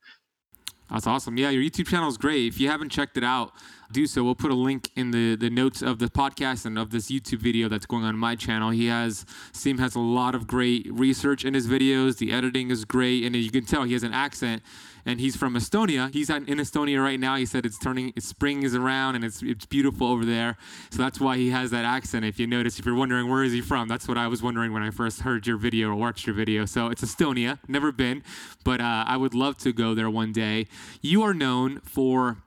That's 0.90 1.06
awesome. 1.06 1.36
Yeah, 1.36 1.50
your 1.50 1.62
YouTube 1.62 1.88
channel 1.88 2.08
is 2.08 2.16
great. 2.16 2.46
If 2.46 2.60
you 2.60 2.68
haven't 2.68 2.90
checked 2.90 3.16
it 3.16 3.24
out, 3.24 3.52
do 3.90 4.06
so. 4.06 4.22
We'll 4.22 4.36
put 4.36 4.52
a 4.52 4.54
link 4.54 4.90
in 4.94 5.10
the, 5.10 5.34
the 5.34 5.50
notes 5.50 5.82
of 5.82 5.98
the 5.98 6.06
podcast 6.06 6.64
and 6.64 6.78
of 6.78 6.90
this 6.90 7.10
YouTube 7.10 7.40
video 7.40 7.68
that's 7.68 7.86
going 7.86 8.04
on 8.04 8.16
my 8.16 8.36
channel. 8.36 8.70
He 8.70 8.86
has, 8.86 9.24
Siim 9.52 9.80
has 9.80 9.96
a 9.96 10.00
lot 10.00 10.36
of 10.36 10.46
great 10.46 10.86
research 10.92 11.44
in 11.44 11.54
his 11.54 11.66
videos. 11.66 12.18
The 12.18 12.32
editing 12.32 12.70
is 12.70 12.84
great. 12.84 13.24
And 13.24 13.34
as 13.34 13.44
you 13.44 13.50
can 13.50 13.64
tell 13.64 13.82
he 13.82 13.94
has 13.94 14.04
an 14.04 14.12
accent 14.12 14.62
and 15.06 15.20
he's 15.20 15.36
from 15.36 15.54
Estonia. 15.54 16.12
He's 16.12 16.28
in 16.28 16.44
Estonia 16.44 17.02
right 17.02 17.18
now. 17.18 17.36
He 17.36 17.46
said 17.46 17.64
it's 17.64 17.78
turning, 17.78 18.12
it's 18.16 18.26
spring 18.26 18.64
is 18.64 18.74
around 18.74 19.14
and 19.14 19.24
it's, 19.24 19.40
it's 19.42 19.64
beautiful 19.64 20.08
over 20.08 20.24
there. 20.24 20.58
So 20.90 20.98
that's 20.98 21.20
why 21.20 21.36
he 21.36 21.50
has 21.50 21.70
that 21.70 21.84
accent. 21.84 22.24
If 22.24 22.40
you 22.40 22.46
notice, 22.46 22.78
if 22.78 22.84
you're 22.84 22.96
wondering 22.96 23.30
where 23.30 23.44
is 23.44 23.52
he 23.52 23.60
from, 23.60 23.88
that's 23.88 24.08
what 24.08 24.18
I 24.18 24.26
was 24.26 24.42
wondering 24.42 24.72
when 24.72 24.82
I 24.82 24.90
first 24.90 25.20
heard 25.20 25.46
your 25.46 25.56
video 25.56 25.90
or 25.90 25.94
watched 25.94 26.26
your 26.26 26.34
video. 26.34 26.66
So 26.66 26.88
it's 26.88 27.02
Estonia, 27.02 27.60
never 27.68 27.92
been, 27.92 28.24
but 28.64 28.80
uh, 28.80 29.04
I 29.06 29.16
would 29.16 29.32
love 29.32 29.56
to 29.58 29.72
go 29.72 29.94
there 29.94 30.10
one 30.10 30.32
day. 30.32 30.66
You 31.00 31.22
are 31.22 31.32
known 31.32 31.80
for 31.80 32.38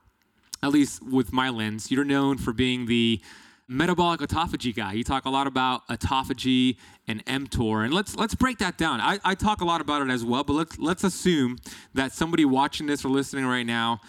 at 0.61 0.71
least 0.71 1.01
with 1.01 1.31
my 1.31 1.49
lens, 1.49 1.89
you're 1.89 2.03
known 2.03 2.37
for 2.37 2.51
being 2.51 2.85
the 2.85 3.21
metabolic 3.69 4.19
autophagy 4.19 4.75
guy. 4.75 4.93
You 4.93 5.03
talk 5.03 5.25
a 5.25 5.29
lot 5.29 5.47
about 5.47 5.87
autophagy 5.87 6.77
and 7.07 7.23
mTOR, 7.25 7.85
and 7.85 7.93
let's 7.93 8.15
let's 8.15 8.35
break 8.35 8.57
that 8.57 8.77
down. 8.77 8.99
I, 8.99 9.19
I 9.23 9.35
talk 9.35 9.61
a 9.61 9.65
lot 9.65 9.79
about 9.79 10.01
it 10.01 10.09
as 10.09 10.25
well, 10.25 10.43
but 10.43 10.53
let's 10.53 10.77
let's 10.79 11.03
assume 11.03 11.57
that 11.93 12.11
somebody 12.11 12.43
watching 12.43 12.87
this 12.87 13.05
or 13.05 13.09
listening 13.09 13.45
right 13.45 13.65
now 13.65 14.01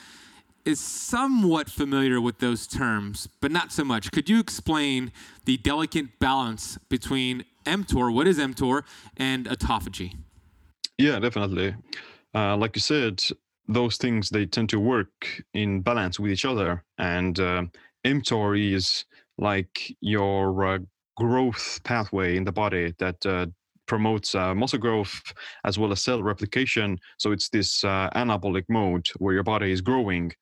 is 0.64 0.80
somewhat 0.80 1.70
familiar 1.70 2.20
with 2.20 2.38
those 2.38 2.66
terms, 2.66 3.28
but 3.40 3.50
not 3.50 3.72
so 3.72 3.84
much. 3.84 4.10
Could 4.10 4.28
you 4.28 4.40
explain 4.40 5.12
the 5.44 5.56
delicate 5.58 6.18
balance 6.18 6.78
between 6.88 7.44
mTOR, 7.64 8.12
what 8.12 8.26
is 8.26 8.38
mTOR, 8.38 8.82
and 9.16 9.46
autophagy? 9.46 10.16
Yeah, 10.98 11.18
definitely. 11.18 11.74
Uh, 12.34 12.56
like 12.56 12.76
you 12.76 12.82
said, 12.82 13.22
those 13.68 13.96
things 13.96 14.28
they 14.28 14.46
tend 14.46 14.68
to 14.70 14.80
work 14.80 15.42
in 15.54 15.80
balance 15.80 16.20
with 16.20 16.30
each 16.30 16.44
other 16.44 16.84
and 16.98 17.38
uh, 17.40 17.62
mtor 18.04 18.58
is 18.74 19.04
like 19.40 19.96
your 20.00 20.64
uh, 20.64 20.78
growth 21.16 21.80
pathway 21.84 22.36
in 22.36 22.44
the 22.44 22.52
body 22.52 22.94
that 22.98 23.26
uh, 23.26 23.46
promotes 23.86 24.34
uh, 24.36 24.54
muscle 24.54 24.78
growth 24.78 25.20
as 25.64 25.78
well 25.78 25.90
as 25.90 26.00
cell 26.00 26.22
replication. 26.22 26.98
So 27.18 27.32
it's 27.32 27.48
this 27.48 27.82
uh, 27.82 28.10
anabolic 28.14 28.64
mode 28.68 29.08
where 29.18 29.34
your 29.34 29.42
body 29.42 29.72
is 29.72 29.80
growing. 29.80 30.32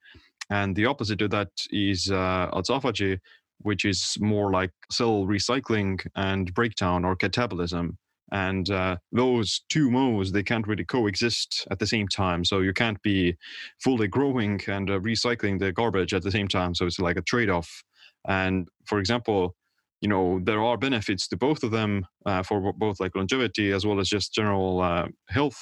And 0.50 0.76
the 0.76 0.87
opposite 0.87 1.23
of 1.23 1.31
that 1.31 1.50
is 1.71 2.11
uh, 2.11 2.50
autophagy 2.52 3.19
which 3.62 3.85
is 3.85 4.17
more 4.21 4.50
like 4.50 4.71
cell 4.90 5.25
recycling 5.25 6.07
and 6.17 6.52
breakdown 6.55 7.05
or 7.05 7.17
catabolism. 7.17 7.97
And 8.31 8.71
uh, 8.71 8.99
those 9.11 9.62
two 9.71 9.90
modes 9.90 10.33
they 10.33 10.43
can't 10.43 10.67
really 10.67 10.85
coexist 10.85 11.67
at 11.71 11.78
the 11.78 11.87
same 11.87 12.09
time. 12.09 12.45
So 12.45 12.61
you 12.61 12.73
can't 12.75 13.00
be 13.02 13.37
fully 13.83 14.07
growing 14.07 14.61
and 14.69 14.88
recycling 14.88 15.59
the 15.59 15.73
garbage 15.73 16.12
at 16.12 16.23
the 16.23 16.31
same 16.31 16.47
time. 16.47 16.75
So 16.75 16.87
it's 16.87 16.99
like 16.99 17.17
a 17.17 17.23
trade-off 17.23 17.83
and 18.28 18.68
for 18.87 18.99
example 18.99 19.56
you 20.00 20.08
know 20.08 20.40
there 20.44 20.62
are 20.62 20.76
benefits 20.76 21.26
to 21.28 21.37
both 21.37 21.64
of 21.64 21.70
them 21.73 22.06
uh, 22.26 22.42
for 22.42 22.73
both 22.73 23.00
like 23.00 23.16
longevity 23.16 23.73
as 23.73 23.85
well 23.85 23.99
as 24.00 24.08
just 24.08 24.32
general 24.32 24.80
uh, 24.80 25.08
health. 25.28 25.58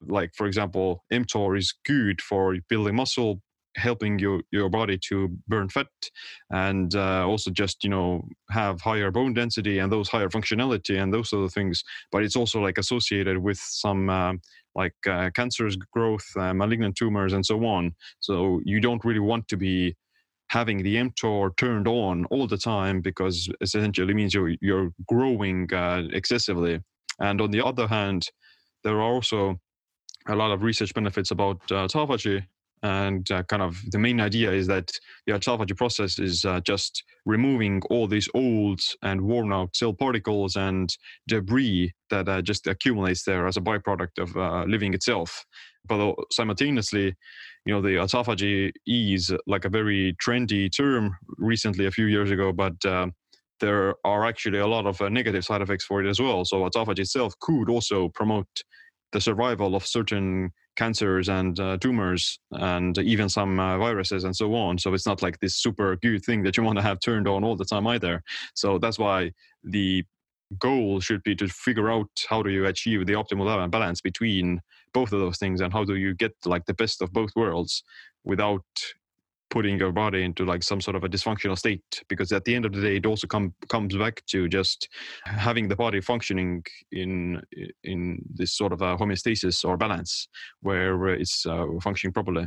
Like 0.00 0.30
for 0.36 0.46
example 0.46 1.04
mtor 1.12 1.58
is 1.58 1.74
good 1.84 2.20
for 2.20 2.56
building 2.68 2.96
muscle 2.96 3.40
helping 3.76 4.18
your 4.18 4.42
your 4.50 4.68
body 4.68 4.98
to 4.98 5.28
burn 5.48 5.68
fat 5.68 5.86
and 6.50 6.94
uh, 6.94 7.26
also 7.26 7.50
just 7.50 7.82
you 7.82 7.90
know 7.90 8.22
have 8.50 8.80
higher 8.80 9.10
bone 9.10 9.32
density 9.34 9.78
and 9.78 9.90
those 9.90 10.08
higher 10.08 10.28
functionality 10.28 11.00
and 11.02 11.12
those 11.12 11.32
of 11.32 11.52
things. 11.52 11.82
But 12.10 12.22
it's 12.22 12.36
also 12.36 12.60
like 12.60 12.78
associated 12.78 13.38
with 13.38 13.58
some 13.58 14.10
uh, 14.10 14.34
like 14.74 14.94
uh, 15.08 15.30
cancerous 15.34 15.76
growth 15.92 16.26
uh, 16.36 16.54
malignant 16.54 16.96
tumors 16.96 17.32
and 17.32 17.44
so 17.44 17.64
on. 17.64 17.94
So 18.20 18.60
you 18.64 18.80
don't 18.80 19.04
really 19.04 19.20
want 19.20 19.48
to 19.48 19.56
be 19.56 19.96
having 20.52 20.82
the 20.82 20.96
mtor 20.96 21.56
turned 21.56 21.88
on 21.88 22.26
all 22.26 22.46
the 22.46 22.58
time 22.58 23.00
because 23.00 23.48
essentially 23.62 24.12
means 24.12 24.34
you're 24.34 24.54
you're 24.60 24.90
growing 25.08 25.72
uh, 25.72 26.02
excessively. 26.12 26.78
And 27.18 27.40
on 27.40 27.50
the 27.50 27.64
other 27.64 27.86
hand 27.86 28.28
there 28.84 28.96
are 28.96 29.12
also 29.16 29.58
a 30.28 30.36
lot 30.36 30.50
of 30.52 30.62
research 30.62 30.92
benefits 30.92 31.30
about 31.30 31.58
uh, 31.72 31.88
and 32.82 33.30
uh, 33.30 33.42
kind 33.44 33.62
of 33.62 33.78
the 33.90 33.98
main 33.98 34.20
idea 34.20 34.50
is 34.50 34.66
that 34.66 34.90
the 35.26 35.32
autophagy 35.32 35.76
process 35.76 36.18
is 36.18 36.44
uh, 36.44 36.60
just 36.60 37.04
removing 37.24 37.80
all 37.90 38.08
these 38.08 38.28
old 38.34 38.80
and 39.02 39.20
worn 39.20 39.52
out 39.52 39.76
cell 39.76 39.92
particles 39.92 40.56
and 40.56 40.96
debris 41.28 41.92
that 42.10 42.28
uh, 42.28 42.42
just 42.42 42.66
accumulates 42.66 43.22
there 43.22 43.46
as 43.46 43.56
a 43.56 43.60
byproduct 43.60 44.18
of 44.18 44.36
uh, 44.36 44.64
living 44.66 44.94
itself. 44.94 45.44
But 45.86 46.14
simultaneously, 46.32 47.14
you 47.64 47.72
know, 47.74 47.80
the 47.80 47.96
autophagy 47.96 48.72
is 48.86 49.32
like 49.46 49.64
a 49.64 49.68
very 49.68 50.16
trendy 50.24 50.70
term 50.74 51.16
recently, 51.38 51.86
a 51.86 51.90
few 51.90 52.06
years 52.06 52.30
ago, 52.30 52.52
but 52.52 52.84
uh, 52.84 53.06
there 53.60 53.94
are 54.04 54.24
actually 54.26 54.58
a 54.58 54.66
lot 54.66 54.86
of 54.86 55.00
uh, 55.00 55.08
negative 55.08 55.44
side 55.44 55.62
effects 55.62 55.84
for 55.84 56.04
it 56.04 56.08
as 56.08 56.20
well. 56.20 56.44
So 56.44 56.68
autophagy 56.68 57.00
itself 57.00 57.34
could 57.40 57.68
also 57.68 58.08
promote 58.08 58.48
the 59.12 59.20
survival 59.20 59.76
of 59.76 59.86
certain 59.86 60.50
cancers 60.76 61.28
and 61.28 61.58
uh, 61.60 61.76
tumors 61.78 62.38
and 62.52 62.96
even 62.98 63.28
some 63.28 63.58
uh, 63.60 63.78
viruses 63.78 64.24
and 64.24 64.34
so 64.34 64.54
on. 64.54 64.78
So 64.78 64.94
it's 64.94 65.06
not 65.06 65.22
like 65.22 65.38
this 65.40 65.56
super 65.56 65.96
good 65.96 66.24
thing 66.24 66.42
that 66.44 66.56
you 66.56 66.62
want 66.62 66.78
to 66.78 66.82
have 66.82 67.00
turned 67.00 67.28
on 67.28 67.44
all 67.44 67.56
the 67.56 67.64
time 67.64 67.86
either. 67.86 68.22
So 68.54 68.78
that's 68.78 68.98
why 68.98 69.32
the 69.64 70.04
goal 70.58 71.00
should 71.00 71.22
be 71.22 71.34
to 71.36 71.48
figure 71.48 71.90
out 71.90 72.08
how 72.28 72.42
do 72.42 72.50
you 72.50 72.66
achieve 72.66 73.06
the 73.06 73.14
optimal 73.14 73.70
balance 73.70 74.00
between 74.00 74.60
both 74.92 75.12
of 75.12 75.20
those 75.20 75.38
things 75.38 75.60
and 75.60 75.72
how 75.72 75.84
do 75.84 75.96
you 75.96 76.14
get 76.14 76.32
like 76.44 76.64
the 76.66 76.74
best 76.74 77.00
of 77.00 77.12
both 77.12 77.30
worlds 77.34 77.82
without 78.24 78.64
putting 79.52 79.78
your 79.78 79.92
body 79.92 80.22
into 80.22 80.46
like 80.46 80.62
some 80.62 80.80
sort 80.80 80.96
of 80.96 81.04
a 81.04 81.08
dysfunctional 81.10 81.58
state 81.58 81.84
because 82.08 82.32
at 82.32 82.42
the 82.46 82.54
end 82.54 82.64
of 82.64 82.72
the 82.72 82.80
day 82.80 82.96
it 82.96 83.04
also 83.04 83.26
come, 83.26 83.52
comes 83.68 83.94
back 83.94 84.24
to 84.24 84.48
just 84.48 84.88
having 85.26 85.68
the 85.68 85.76
body 85.76 86.00
functioning 86.00 86.64
in 86.90 87.38
in 87.84 88.18
this 88.34 88.56
sort 88.56 88.72
of 88.72 88.80
a 88.80 88.96
homeostasis 88.96 89.62
or 89.62 89.76
balance 89.76 90.26
where 90.62 91.06
it's 91.08 91.44
uh, 91.44 91.66
functioning 91.82 92.14
properly 92.14 92.46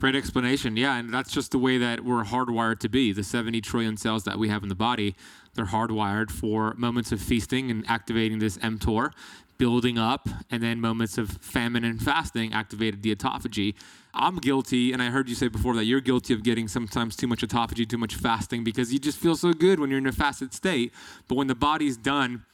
Great 0.00 0.16
explanation. 0.16 0.76
Yeah, 0.76 0.96
and 0.96 1.14
that's 1.14 1.30
just 1.30 1.52
the 1.52 1.58
way 1.58 1.78
that 1.78 2.00
we're 2.00 2.24
hardwired 2.24 2.80
to 2.80 2.88
be. 2.88 3.12
The 3.12 3.22
70 3.22 3.60
trillion 3.60 3.96
cells 3.96 4.24
that 4.24 4.38
we 4.38 4.48
have 4.48 4.64
in 4.64 4.68
the 4.68 4.74
body, 4.74 5.14
they're 5.54 5.66
hardwired 5.66 6.32
for 6.32 6.74
moments 6.74 7.12
of 7.12 7.20
feasting 7.20 7.70
and 7.70 7.84
activating 7.88 8.40
this 8.40 8.58
mTOR, 8.58 9.12
building 9.56 9.96
up, 9.96 10.28
and 10.50 10.62
then 10.62 10.80
moments 10.80 11.16
of 11.16 11.30
famine 11.40 11.84
and 11.84 12.02
fasting 12.02 12.52
activated 12.52 13.02
the 13.02 13.14
autophagy. 13.14 13.74
I'm 14.14 14.36
guilty, 14.36 14.92
and 14.92 15.02
I 15.02 15.06
heard 15.06 15.28
you 15.28 15.34
say 15.34 15.48
before 15.48 15.74
that 15.74 15.84
you're 15.84 16.00
guilty 16.00 16.32
of 16.32 16.44
getting 16.44 16.68
sometimes 16.68 17.16
too 17.16 17.26
much 17.26 17.42
autophagy, 17.42 17.88
too 17.88 17.98
much 17.98 18.14
fasting, 18.14 18.62
because 18.62 18.92
you 18.92 18.98
just 18.98 19.18
feel 19.18 19.34
so 19.34 19.52
good 19.52 19.80
when 19.80 19.90
you're 19.90 19.98
in 19.98 20.06
a 20.06 20.12
fasted 20.12 20.54
state. 20.54 20.92
But 21.26 21.34
when 21.34 21.48
the 21.48 21.54
body's 21.54 21.96
done 21.96 22.44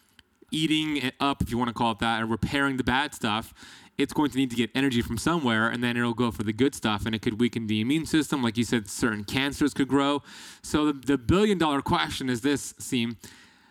eating 0.51 0.97
it 0.97 1.15
up, 1.21 1.43
if 1.43 1.51
you 1.51 1.59
want 1.59 1.69
to 1.69 1.75
call 1.75 1.93
it 1.93 1.99
that, 1.99 2.23
and 2.23 2.31
repairing 2.31 2.79
the 2.79 2.85
bad 2.85 3.15
stuff, 3.15 3.53
it's 3.99 4.15
going 4.15 4.31
to 4.31 4.39
need 4.39 4.51
to 4.51 4.57
get 4.57 4.71
energy 4.75 5.03
from 5.03 5.19
somewhere, 5.19 5.69
and 5.69 5.85
then 5.85 5.97
it'll 5.99 6.15
go 6.15 6.31
for 6.31 6.43
the 6.43 6.55
good 6.55 6.75
stuff, 6.75 7.05
and 7.05 7.15
it 7.15 7.21
could 7.21 7.39
weaken 7.39 7.67
the 7.67 7.83
immune 7.83 8.07
system. 8.07 8.43
Like 8.43 8.57
you 8.57 8.65
said, 8.65 8.89
certain 8.89 9.25
cancers 9.25 9.75
could 9.75 9.89
grow. 9.89 10.23
So 10.63 10.87
the, 10.87 10.93
the 10.95 11.19
billion 11.19 11.59
dollar 11.59 11.83
question 11.83 12.31
is 12.31 12.41
this, 12.41 12.73
Siim. 12.75 13.17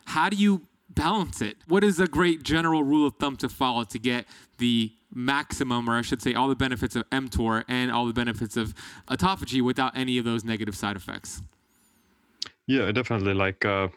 How 0.06 0.30
do 0.30 0.38
you 0.38 0.68
balance 0.90 1.42
it? 1.42 1.58
What 1.68 1.84
is 1.84 2.00
a 2.00 2.08
great 2.08 2.44
general 2.44 2.84
rule 2.84 3.08
of 3.08 3.16
thumb 3.16 3.38
to 3.38 3.50
follow 3.50 3.84
to 3.86 4.00
get 4.00 4.26
the 4.60 4.92
maximum, 5.14 5.90
or 5.90 5.98
I 5.98 6.02
should 6.02 6.22
say, 6.22 6.34
all 6.34 6.48
the 6.48 6.56
benefits 6.56 6.96
of 6.96 7.10
mTOR 7.10 7.64
and 7.68 7.92
all 7.92 8.06
the 8.06 8.14
benefits 8.14 8.58
of 8.58 8.74
autophagy 9.08 9.62
without 9.62 9.98
any 9.98 10.18
of 10.18 10.26
those 10.26 10.44
negative 10.44 10.76
side 10.76 10.96
effects? 10.96 11.42
Yeah, 12.68 12.92
definitely. 12.92 13.34
Like, 13.34 13.66
uh, 13.66 13.88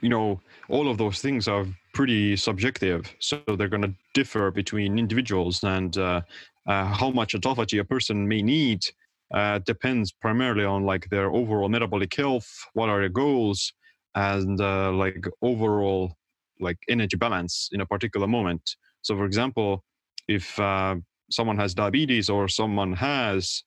you 0.00 0.08
know, 0.08 0.40
all 0.68 0.88
of 0.88 0.98
those 0.98 1.20
things 1.20 1.48
are 1.48 1.66
pretty 1.94 2.36
subjective. 2.36 3.14
So 3.20 3.42
they're 3.46 3.68
going 3.68 3.82
to 3.82 3.94
differ 4.14 4.50
between 4.50 4.98
individuals, 4.98 5.62
and 5.62 5.96
uh, 5.96 6.22
uh, 6.66 6.84
how 6.86 7.10
much 7.10 7.34
autophagy 7.34 7.80
a 7.80 7.84
person 7.84 8.26
may 8.26 8.42
need 8.42 8.84
uh, 9.32 9.58
depends 9.60 10.12
primarily 10.12 10.64
on 10.64 10.84
like 10.84 11.08
their 11.10 11.30
overall 11.30 11.68
metabolic 11.68 12.14
health, 12.14 12.48
what 12.74 12.88
are 12.88 13.00
their 13.00 13.08
goals, 13.08 13.72
and 14.14 14.60
uh, 14.60 14.90
like 14.92 15.24
overall 15.42 16.16
like 16.60 16.78
energy 16.88 17.16
balance 17.16 17.68
in 17.72 17.80
a 17.80 17.86
particular 17.86 18.26
moment. 18.26 18.76
So, 19.02 19.16
for 19.16 19.24
example, 19.24 19.84
if 20.28 20.58
uh, 20.60 20.96
someone 21.30 21.58
has 21.58 21.74
diabetes 21.74 22.28
or 22.28 22.48
someone 22.48 22.92
has 22.92 23.64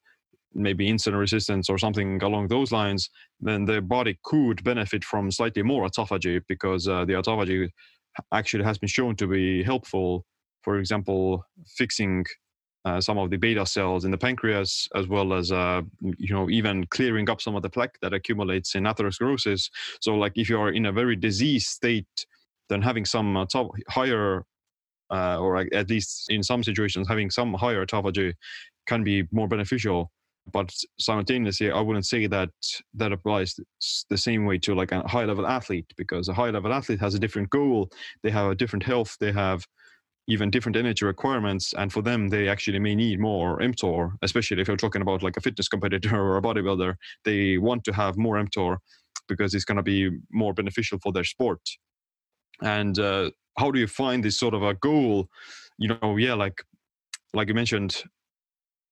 maybe 0.53 0.89
insulin 0.89 1.17
resistance 1.19 1.69
or 1.69 1.77
something 1.77 2.21
along 2.23 2.47
those 2.47 2.71
lines, 2.71 3.09
then 3.39 3.65
their 3.65 3.81
body 3.81 4.17
could 4.23 4.63
benefit 4.63 5.03
from 5.03 5.31
slightly 5.31 5.63
more 5.63 5.87
autophagy 5.87 6.41
because 6.47 6.87
uh, 6.87 7.05
the 7.05 7.13
autophagy 7.13 7.69
actually 8.33 8.63
has 8.63 8.77
been 8.77 8.89
shown 8.89 9.15
to 9.15 9.27
be 9.27 9.63
helpful. 9.63 10.25
For 10.63 10.77
example, 10.77 11.43
fixing 11.65 12.25
uh, 12.83 12.99
some 12.99 13.17
of 13.17 13.29
the 13.29 13.37
beta 13.37 13.65
cells 13.65 14.05
in 14.05 14.11
the 14.11 14.17
pancreas, 14.17 14.87
as 14.95 15.07
well 15.07 15.33
as 15.33 15.51
uh, 15.51 15.81
you 16.01 16.33
know 16.33 16.49
even 16.49 16.85
clearing 16.87 17.29
up 17.29 17.41
some 17.41 17.55
of 17.55 17.61
the 17.61 17.69
plaque 17.69 17.97
that 18.01 18.13
accumulates 18.13 18.75
in 18.75 18.83
atherosclerosis. 18.83 19.69
So, 20.01 20.15
like 20.15 20.33
if 20.35 20.49
you 20.49 20.59
are 20.59 20.71
in 20.71 20.85
a 20.85 20.91
very 20.91 21.15
diseased 21.15 21.67
state, 21.67 22.25
then 22.69 22.81
having 22.81 23.05
some 23.05 23.37
uh, 23.37 23.45
higher, 23.87 24.45
uh, 25.11 25.37
or 25.39 25.57
at 25.73 25.89
least 25.89 26.25
in 26.29 26.43
some 26.43 26.63
situations, 26.63 27.07
having 27.07 27.29
some 27.29 27.53
higher 27.53 27.85
autophagy 27.85 28.33
can 28.87 29.03
be 29.03 29.27
more 29.31 29.47
beneficial. 29.47 30.11
But 30.51 30.73
simultaneously 30.99 31.69
i 31.69 31.79
wouldn't 31.79 32.07
say 32.07 32.25
that 32.25 32.49
that 32.95 33.11
applies 33.11 33.59
the 34.09 34.17
same 34.17 34.45
way 34.45 34.57
to 34.57 34.73
like 34.73 34.91
a 34.91 35.07
high 35.07 35.23
level 35.25 35.45
athlete 35.45 35.85
because 35.97 36.29
a 36.29 36.33
high 36.33 36.49
level 36.49 36.73
athlete 36.73 36.99
has 36.99 37.13
a 37.13 37.19
different 37.19 37.51
goal 37.51 37.91
they 38.23 38.31
have 38.31 38.49
a 38.49 38.55
different 38.55 38.83
health 38.83 39.15
they 39.19 39.31
have 39.31 39.63
even 40.27 40.49
different 40.49 40.75
energy 40.75 41.05
requirements 41.05 41.73
and 41.77 41.91
for 41.91 42.01
them 42.01 42.29
they 42.29 42.47
actually 42.47 42.79
may 42.79 42.95
need 42.95 43.19
more 43.19 43.59
mtor 43.59 44.13
especially 44.21 44.59
if 44.59 44.67
you're 44.67 44.77
talking 44.77 45.01
about 45.01 45.23
like 45.23 45.37
a 45.37 45.41
fitness 45.41 45.67
competitor 45.67 46.15
or 46.25 46.37
a 46.37 46.41
bodybuilder. 46.41 46.95
They 47.23 47.57
want 47.57 47.83
to 47.85 47.93
have 47.93 48.17
more 48.17 48.35
mtor 48.43 48.77
because 49.27 49.53
it's 49.53 49.65
going 49.65 49.77
to 49.77 49.83
be 49.83 50.09
more 50.31 50.53
beneficial 50.53 50.99
for 51.01 51.11
their 51.11 51.23
sport 51.23 51.61
and 52.61 52.99
uh, 52.99 53.29
how 53.57 53.71
do 53.71 53.79
you 53.79 53.87
find 53.87 54.23
this 54.23 54.37
sort 54.37 54.53
of 54.53 54.63
a 54.63 54.73
goal 54.75 55.27
you 55.77 55.87
know 55.87 56.17
yeah 56.17 56.33
like 56.33 56.63
like 57.33 57.47
you 57.47 57.53
mentioned 57.53 58.03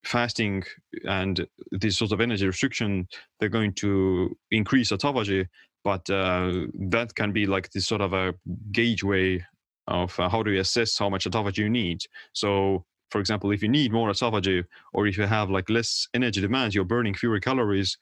fasting 0.05 0.63
and 1.05 1.45
this 1.71 1.97
sort 1.97 2.11
of 2.11 2.21
energy 2.21 2.45
restriction, 2.45 3.07
they're 3.39 3.49
going 3.49 3.73
to 3.73 4.35
increase 4.51 4.91
autophagy, 4.91 5.45
but 5.83 6.09
uh, 6.09 6.51
that 6.89 7.13
can 7.15 7.31
be 7.31 7.45
like 7.45 7.69
this 7.71 7.87
sort 7.87 8.01
of 8.01 8.13
a 8.13 8.33
gauge 8.71 9.03
way 9.03 9.43
of 9.87 10.17
uh, 10.19 10.29
how 10.29 10.43
do 10.43 10.51
you 10.51 10.59
assess 10.59 10.97
how 10.97 11.09
much 11.09 11.25
autophagy 11.25 11.59
you 11.59 11.69
need. 11.69 12.01
So, 12.33 12.85
for 13.11 13.19
example, 13.19 13.51
if 13.51 13.63
you 13.63 13.69
need 13.69 13.91
more 13.91 14.09
autophagy 14.09 14.63
or 14.93 15.07
if 15.07 15.17
you 15.17 15.25
have 15.25 15.49
like 15.49 15.69
less 15.69 16.07
energy 16.13 16.41
demands, 16.41 16.75
you're 16.75 16.85
burning 16.85 17.15
fewer 17.15 17.39
calories, 17.39 17.97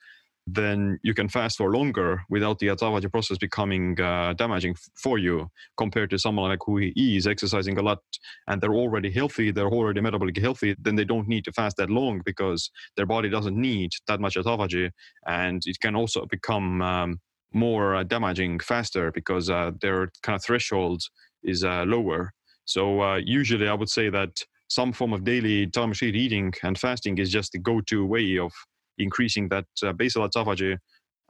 then 0.54 0.98
you 1.02 1.14
can 1.14 1.28
fast 1.28 1.58
for 1.58 1.70
longer 1.72 2.22
without 2.28 2.58
the 2.58 2.68
autophagy 2.68 3.10
process 3.10 3.38
becoming 3.38 4.00
uh, 4.00 4.32
damaging 4.34 4.74
for 5.02 5.18
you 5.18 5.48
compared 5.76 6.10
to 6.10 6.18
someone 6.18 6.50
like 6.50 6.60
who 6.64 6.78
is 6.96 7.26
exercising 7.26 7.78
a 7.78 7.82
lot 7.82 7.98
and 8.46 8.60
they're 8.60 8.74
already 8.74 9.10
healthy 9.10 9.50
they're 9.50 9.68
already 9.68 10.00
metabolically 10.00 10.40
healthy 10.40 10.74
then 10.78 10.96
they 10.96 11.04
don't 11.04 11.28
need 11.28 11.44
to 11.44 11.52
fast 11.52 11.76
that 11.76 11.90
long 11.90 12.20
because 12.24 12.70
their 12.96 13.06
body 13.06 13.28
doesn't 13.28 13.56
need 13.56 13.90
that 14.06 14.20
much 14.20 14.36
autophagy 14.36 14.90
and 15.26 15.62
it 15.66 15.78
can 15.80 15.94
also 15.94 16.26
become 16.26 16.80
um, 16.82 17.20
more 17.52 17.96
uh, 17.96 18.02
damaging 18.04 18.58
faster 18.60 19.10
because 19.12 19.50
uh, 19.50 19.70
their 19.80 20.10
kind 20.22 20.36
of 20.36 20.44
threshold 20.44 21.02
is 21.42 21.64
uh, 21.64 21.84
lower. 21.86 22.32
So 22.64 23.00
uh, 23.00 23.20
usually 23.24 23.68
i 23.68 23.74
would 23.74 23.88
say 23.88 24.10
that 24.10 24.30
some 24.68 24.92
form 24.92 25.12
of 25.14 25.24
daily 25.24 25.66
time 25.66 25.92
sheet 25.94 26.14
eating 26.14 26.52
and 26.62 26.78
fasting 26.78 27.16
is 27.18 27.30
just 27.30 27.52
the 27.52 27.58
go-to 27.58 28.04
way 28.04 28.38
of 28.38 28.52
increasing 28.98 29.48
that 29.48 29.66
uh, 29.82 29.92
basal 29.92 30.28
autophagy 30.28 30.76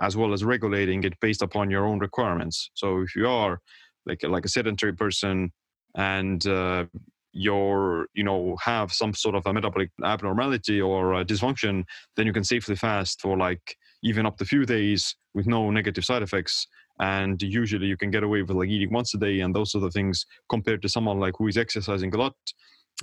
as 0.01 0.17
well 0.17 0.33
as 0.33 0.45
regulating 0.45 1.03
it 1.05 1.19
based 1.21 1.43
upon 1.43 1.71
your 1.71 1.85
own 1.85 1.99
requirements. 1.99 2.71
So 2.75 3.01
if 3.01 3.17
you 3.17 3.29
are 3.29 3.61
like 4.07 4.23
like 4.23 4.45
a 4.45 4.49
sedentary 4.49 4.95
person 4.95 5.53
and 5.97 6.47
uh, 6.47 6.87
you're 7.33 8.07
you 8.15 8.25
know 8.25 8.57
have 8.63 8.93
some 8.93 9.13
sort 9.15 9.35
of 9.35 9.47
a 9.47 9.53
metabolic 9.53 9.91
abnormality 10.05 10.81
or 10.81 11.25
dysfunction, 11.25 11.85
then 12.17 12.27
you 12.27 12.33
can 12.33 12.45
safely 12.45 12.77
fast 12.77 13.21
for 13.21 13.37
like 13.37 13.77
even 14.03 14.27
up 14.27 14.37
to 14.39 14.45
few 14.45 14.65
days 14.65 15.17
with 15.35 15.47
no 15.47 15.71
negative 15.71 16.05
side 16.05 16.23
effects. 16.23 16.67
And 17.01 17.41
usually 17.41 17.87
you 17.87 17.97
can 17.97 18.11
get 18.11 18.25
away 18.25 18.43
with 18.43 18.57
like 18.57 18.69
eating 18.69 18.93
once 18.93 19.15
a 19.15 19.19
day 19.19 19.41
and 19.41 19.55
those 19.55 19.71
sort 19.71 19.85
of 19.85 19.93
things 19.93 20.27
compared 20.49 20.83
to 20.83 20.89
someone 20.89 21.21
like 21.21 21.35
who 21.39 21.47
is 21.47 21.57
exercising 21.57 22.13
a 22.15 22.19
lot 22.19 22.35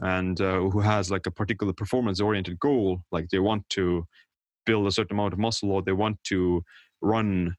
and 0.01 0.41
uh, 0.41 0.59
who 0.59 0.81
has 0.81 1.09
like 1.09 1.25
a 1.25 1.31
particular 1.31 1.71
performance 1.71 2.19
oriented 2.19 2.59
goal 2.59 3.01
like 3.13 3.29
they 3.29 3.39
want 3.39 3.63
to 3.69 4.05
build 4.65 4.87
a 4.87 4.91
certain 4.91 5.17
amount 5.17 5.33
of 5.33 5.39
muscle 5.39 5.71
or 5.71 5.81
they 5.81 5.91
want 5.91 6.17
to 6.23 6.63
run 7.01 7.55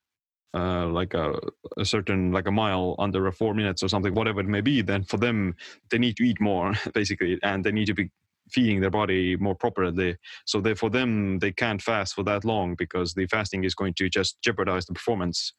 uh, 0.54 0.86
like 0.86 1.12
a, 1.14 1.38
a, 1.76 1.84
certain 1.84 2.32
like 2.32 2.46
a 2.46 2.52
mile 2.52 2.94
under 2.98 3.30
four 3.30 3.52
minutes 3.54 3.82
or 3.82 3.88
something 3.88 4.14
whatever 4.14 4.40
it 4.40 4.46
may 4.46 4.60
be 4.60 4.80
then 4.80 5.04
for 5.04 5.18
them 5.18 5.54
they 5.90 5.98
need 5.98 6.16
to 6.16 6.24
eat 6.24 6.40
more 6.40 6.72
basically 6.94 7.38
and 7.42 7.62
they 7.64 7.72
need 7.72 7.86
to 7.86 7.94
be 7.94 8.10
feeding 8.50 8.80
their 8.80 8.90
body 8.90 9.36
more 9.36 9.54
properly. 9.54 10.16
So 10.44 10.60
they 10.60 10.74
for 10.74 10.90
them 10.90 11.38
they 11.38 11.52
can't 11.52 11.82
fast 11.82 12.14
for 12.14 12.22
that 12.24 12.44
long 12.44 12.74
because 12.76 13.14
the 13.14 13.26
fasting 13.26 13.64
is 13.64 13.74
going 13.74 13.94
to 13.94 14.08
just 14.08 14.40
jeopardize 14.42 14.86
the 14.86 14.94
performance. 14.94 15.52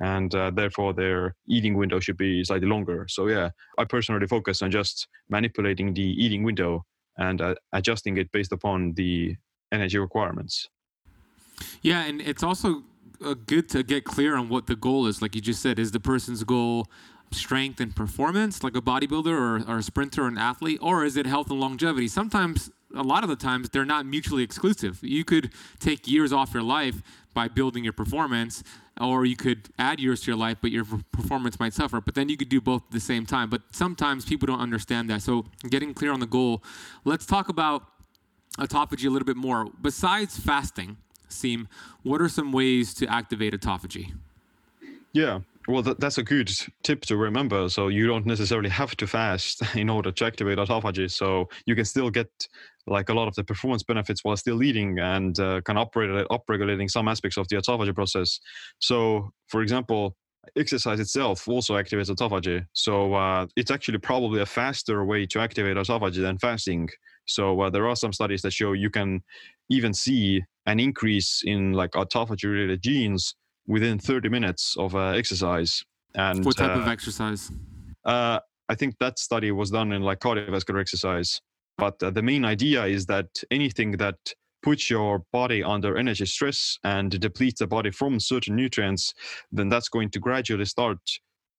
And 0.00 0.34
uh, 0.34 0.50
therefore 0.50 0.92
their 0.92 1.36
eating 1.48 1.76
window 1.76 2.00
should 2.00 2.16
be 2.16 2.42
slightly 2.44 2.68
longer. 2.68 3.06
So 3.08 3.28
yeah 3.28 3.50
i 3.78 3.84
personally 3.84 4.26
focus 4.26 4.62
on 4.62 4.70
just 4.70 5.08
manipulating 5.28 5.94
the 5.94 6.24
eating 6.24 6.42
window 6.42 6.84
and 7.16 7.40
uh, 7.40 7.54
adjusting 7.72 8.16
it 8.16 8.30
based 8.32 8.52
upon 8.52 8.94
the 8.94 9.36
energy 9.72 9.98
requirements 9.98 10.68
yeah, 11.82 12.04
and 12.04 12.20
it's 12.20 12.42
also 12.42 12.82
uh, 13.24 13.34
good 13.46 13.68
to 13.70 13.82
get 13.82 14.04
clear 14.04 14.36
on 14.36 14.48
what 14.48 14.66
the 14.66 14.76
goal 14.76 15.06
is. 15.06 15.22
Like 15.22 15.34
you 15.34 15.40
just 15.40 15.62
said, 15.62 15.78
is 15.78 15.92
the 15.92 16.00
person's 16.00 16.44
goal 16.44 16.86
strength 17.30 17.80
and 17.80 17.94
performance, 17.94 18.62
like 18.62 18.76
a 18.76 18.80
bodybuilder 18.80 19.26
or, 19.26 19.68
or 19.68 19.78
a 19.78 19.82
sprinter 19.82 20.24
or 20.24 20.28
an 20.28 20.38
athlete, 20.38 20.78
or 20.80 21.04
is 21.04 21.16
it 21.16 21.26
health 21.26 21.50
and 21.50 21.60
longevity? 21.60 22.08
Sometimes, 22.08 22.70
a 22.94 23.02
lot 23.02 23.24
of 23.24 23.28
the 23.28 23.36
times, 23.36 23.68
they're 23.70 23.84
not 23.84 24.06
mutually 24.06 24.42
exclusive. 24.42 25.00
You 25.02 25.24
could 25.24 25.50
take 25.80 26.06
years 26.06 26.32
off 26.32 26.54
your 26.54 26.62
life 26.62 27.02
by 27.34 27.48
building 27.48 27.82
your 27.82 27.92
performance, 27.92 28.62
or 29.00 29.26
you 29.26 29.34
could 29.34 29.68
add 29.78 29.98
years 29.98 30.20
to 30.20 30.30
your 30.30 30.36
life, 30.36 30.58
but 30.60 30.70
your 30.70 30.84
performance 31.10 31.58
might 31.58 31.74
suffer. 31.74 32.00
But 32.00 32.14
then 32.14 32.28
you 32.28 32.36
could 32.36 32.48
do 32.48 32.60
both 32.60 32.82
at 32.86 32.92
the 32.92 33.00
same 33.00 33.26
time. 33.26 33.50
But 33.50 33.62
sometimes 33.72 34.24
people 34.24 34.46
don't 34.46 34.60
understand 34.60 35.10
that. 35.10 35.22
So, 35.22 35.46
getting 35.68 35.92
clear 35.92 36.12
on 36.12 36.20
the 36.20 36.26
goal. 36.26 36.62
Let's 37.04 37.26
talk 37.26 37.48
about 37.48 37.82
autophagy 38.58 39.06
a 39.06 39.10
little 39.10 39.26
bit 39.26 39.36
more. 39.36 39.66
Besides 39.82 40.38
fasting, 40.38 40.96
Siim, 41.34 41.66
what 42.02 42.20
are 42.20 42.28
some 42.28 42.52
ways 42.52 42.94
to 42.94 43.06
activate 43.06 43.52
autophagy? 43.52 44.12
Yeah, 45.12 45.40
well, 45.68 45.82
that, 45.82 46.00
that's 46.00 46.18
a 46.18 46.22
good 46.22 46.50
tip 46.82 47.02
to 47.06 47.16
remember. 47.16 47.68
So 47.68 47.88
you 47.88 48.06
don't 48.06 48.26
necessarily 48.26 48.68
have 48.68 48.96
to 48.96 49.06
fast 49.06 49.62
in 49.76 49.88
order 49.88 50.10
to 50.12 50.24
activate 50.24 50.58
autophagy. 50.58 51.10
So 51.10 51.48
you 51.66 51.74
can 51.74 51.84
still 51.84 52.10
get 52.10 52.28
like 52.86 53.08
a 53.08 53.14
lot 53.14 53.28
of 53.28 53.34
the 53.34 53.44
performance 53.44 53.82
benefits 53.82 54.24
while 54.24 54.36
still 54.36 54.62
eating 54.62 54.98
and 54.98 55.38
uh, 55.40 55.62
kind 55.62 55.78
of 55.78 55.86
operate, 55.86 56.26
upregulating 56.28 56.90
some 56.90 57.08
aspects 57.08 57.38
of 57.38 57.48
the 57.48 57.56
autophagy 57.56 57.94
process. 57.94 58.38
So, 58.78 59.30
for 59.48 59.62
example, 59.62 60.16
exercise 60.56 61.00
itself 61.00 61.48
also 61.48 61.74
activates 61.74 62.10
autophagy. 62.10 62.66
So 62.74 63.14
uh, 63.14 63.46
it's 63.56 63.70
actually 63.70 63.98
probably 63.98 64.42
a 64.42 64.46
faster 64.46 65.04
way 65.04 65.24
to 65.26 65.40
activate 65.40 65.76
autophagy 65.76 66.20
than 66.20 66.38
fasting 66.38 66.88
So 67.26 67.58
uh, 67.62 67.70
there 67.70 67.88
are 67.88 67.96
some 67.96 68.12
studies 68.12 68.42
that 68.42 68.52
show 68.52 68.72
you 68.72 68.90
can 68.90 69.22
even 69.70 69.94
see 69.94 70.42
an 70.66 70.80
increase 70.80 71.42
in 71.44 71.72
like 71.72 71.92
autophagy 71.92 72.50
related 72.50 72.82
genes 72.82 73.34
within 73.66 73.98
30 73.98 74.28
minutes 74.28 74.76
of 74.78 74.94
uh, 74.94 75.08
exercise. 75.08 75.82
And 76.14 76.44
what 76.44 76.56
type 76.56 76.76
uh, 76.76 76.80
of 76.80 76.88
exercise? 76.88 77.50
uh, 78.04 78.40
I 78.68 78.74
think 78.74 78.96
that 78.98 79.18
study 79.18 79.50
was 79.52 79.70
done 79.70 79.92
in 79.92 80.02
like 80.02 80.20
cardiovascular 80.20 80.80
exercise. 80.80 81.40
But 81.76 82.02
uh, 82.02 82.10
the 82.10 82.22
main 82.22 82.44
idea 82.44 82.84
is 82.84 83.06
that 83.06 83.26
anything 83.50 83.92
that 83.92 84.16
puts 84.62 84.88
your 84.88 85.22
body 85.32 85.62
under 85.62 85.98
energy 85.98 86.24
stress 86.24 86.78
and 86.84 87.20
depletes 87.20 87.58
the 87.58 87.66
body 87.66 87.90
from 87.90 88.18
certain 88.18 88.56
nutrients, 88.56 89.12
then 89.52 89.68
that's 89.68 89.88
going 89.88 90.10
to 90.10 90.18
gradually 90.18 90.64
start 90.64 90.98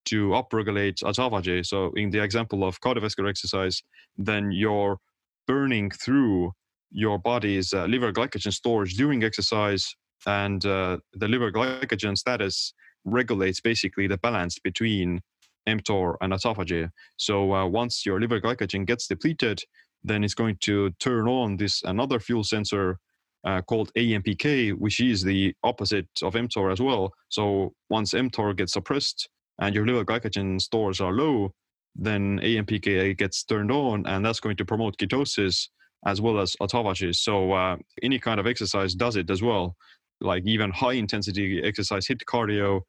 to 0.06 0.28
upregulate 0.30 1.02
autophagy. 1.02 1.64
So 1.64 1.92
in 1.96 2.10
the 2.10 2.22
example 2.22 2.64
of 2.64 2.80
cardiovascular 2.80 3.28
exercise, 3.28 3.82
then 4.16 4.50
you're 4.50 4.98
burning 5.46 5.90
through 5.90 6.52
your 6.96 7.18
body's 7.18 7.74
uh, 7.74 7.84
liver 7.84 8.10
glycogen 8.10 8.52
storage 8.52 8.94
during 8.94 9.22
exercise, 9.22 9.94
and 10.26 10.64
uh, 10.64 10.96
the 11.12 11.28
liver 11.28 11.52
glycogen 11.52 12.16
status 12.16 12.72
regulates 13.04 13.60
basically 13.60 14.06
the 14.06 14.16
balance 14.16 14.58
between 14.58 15.20
mTOR 15.68 16.16
and 16.22 16.32
autophagy. 16.32 16.88
So 17.18 17.52
uh, 17.52 17.66
once 17.66 18.06
your 18.06 18.18
liver 18.18 18.40
glycogen 18.40 18.86
gets 18.86 19.06
depleted, 19.08 19.62
then 20.04 20.24
it's 20.24 20.34
going 20.34 20.56
to 20.62 20.90
turn 20.98 21.28
on 21.28 21.58
this 21.58 21.82
another 21.82 22.18
fuel 22.18 22.44
sensor 22.44 22.98
uh, 23.44 23.60
called 23.60 23.92
AMPK, 23.94 24.72
which 24.72 24.98
is 25.00 25.22
the 25.22 25.54
opposite 25.62 26.08
of 26.22 26.32
mTOR 26.32 26.72
as 26.72 26.80
well. 26.80 27.12
So 27.28 27.74
once 27.90 28.14
mTOR 28.14 28.56
gets 28.56 28.72
suppressed 28.72 29.28
and 29.60 29.74
your 29.74 29.86
liver 29.86 30.04
glycogen 30.04 30.62
stores 30.62 31.02
are 31.02 31.12
low, 31.12 31.52
then 31.94 32.40
AMPK 32.40 33.18
gets 33.18 33.44
turned 33.44 33.70
on, 33.70 34.06
and 34.06 34.24
that's 34.24 34.40
going 34.40 34.56
to 34.56 34.64
promote 34.64 34.96
ketosis 34.96 35.68
as 36.04 36.20
well 36.20 36.38
as 36.40 36.54
autophagy. 36.60 37.14
So 37.14 37.52
uh, 37.52 37.76
any 38.02 38.18
kind 38.18 38.38
of 38.38 38.46
exercise 38.46 38.94
does 38.94 39.16
it 39.16 39.30
as 39.30 39.42
well. 39.42 39.76
Like 40.20 40.44
even 40.46 40.70
high 40.70 40.94
intensity 40.94 41.62
exercise, 41.62 42.06
HIIT 42.06 42.22
cardio, 42.24 42.82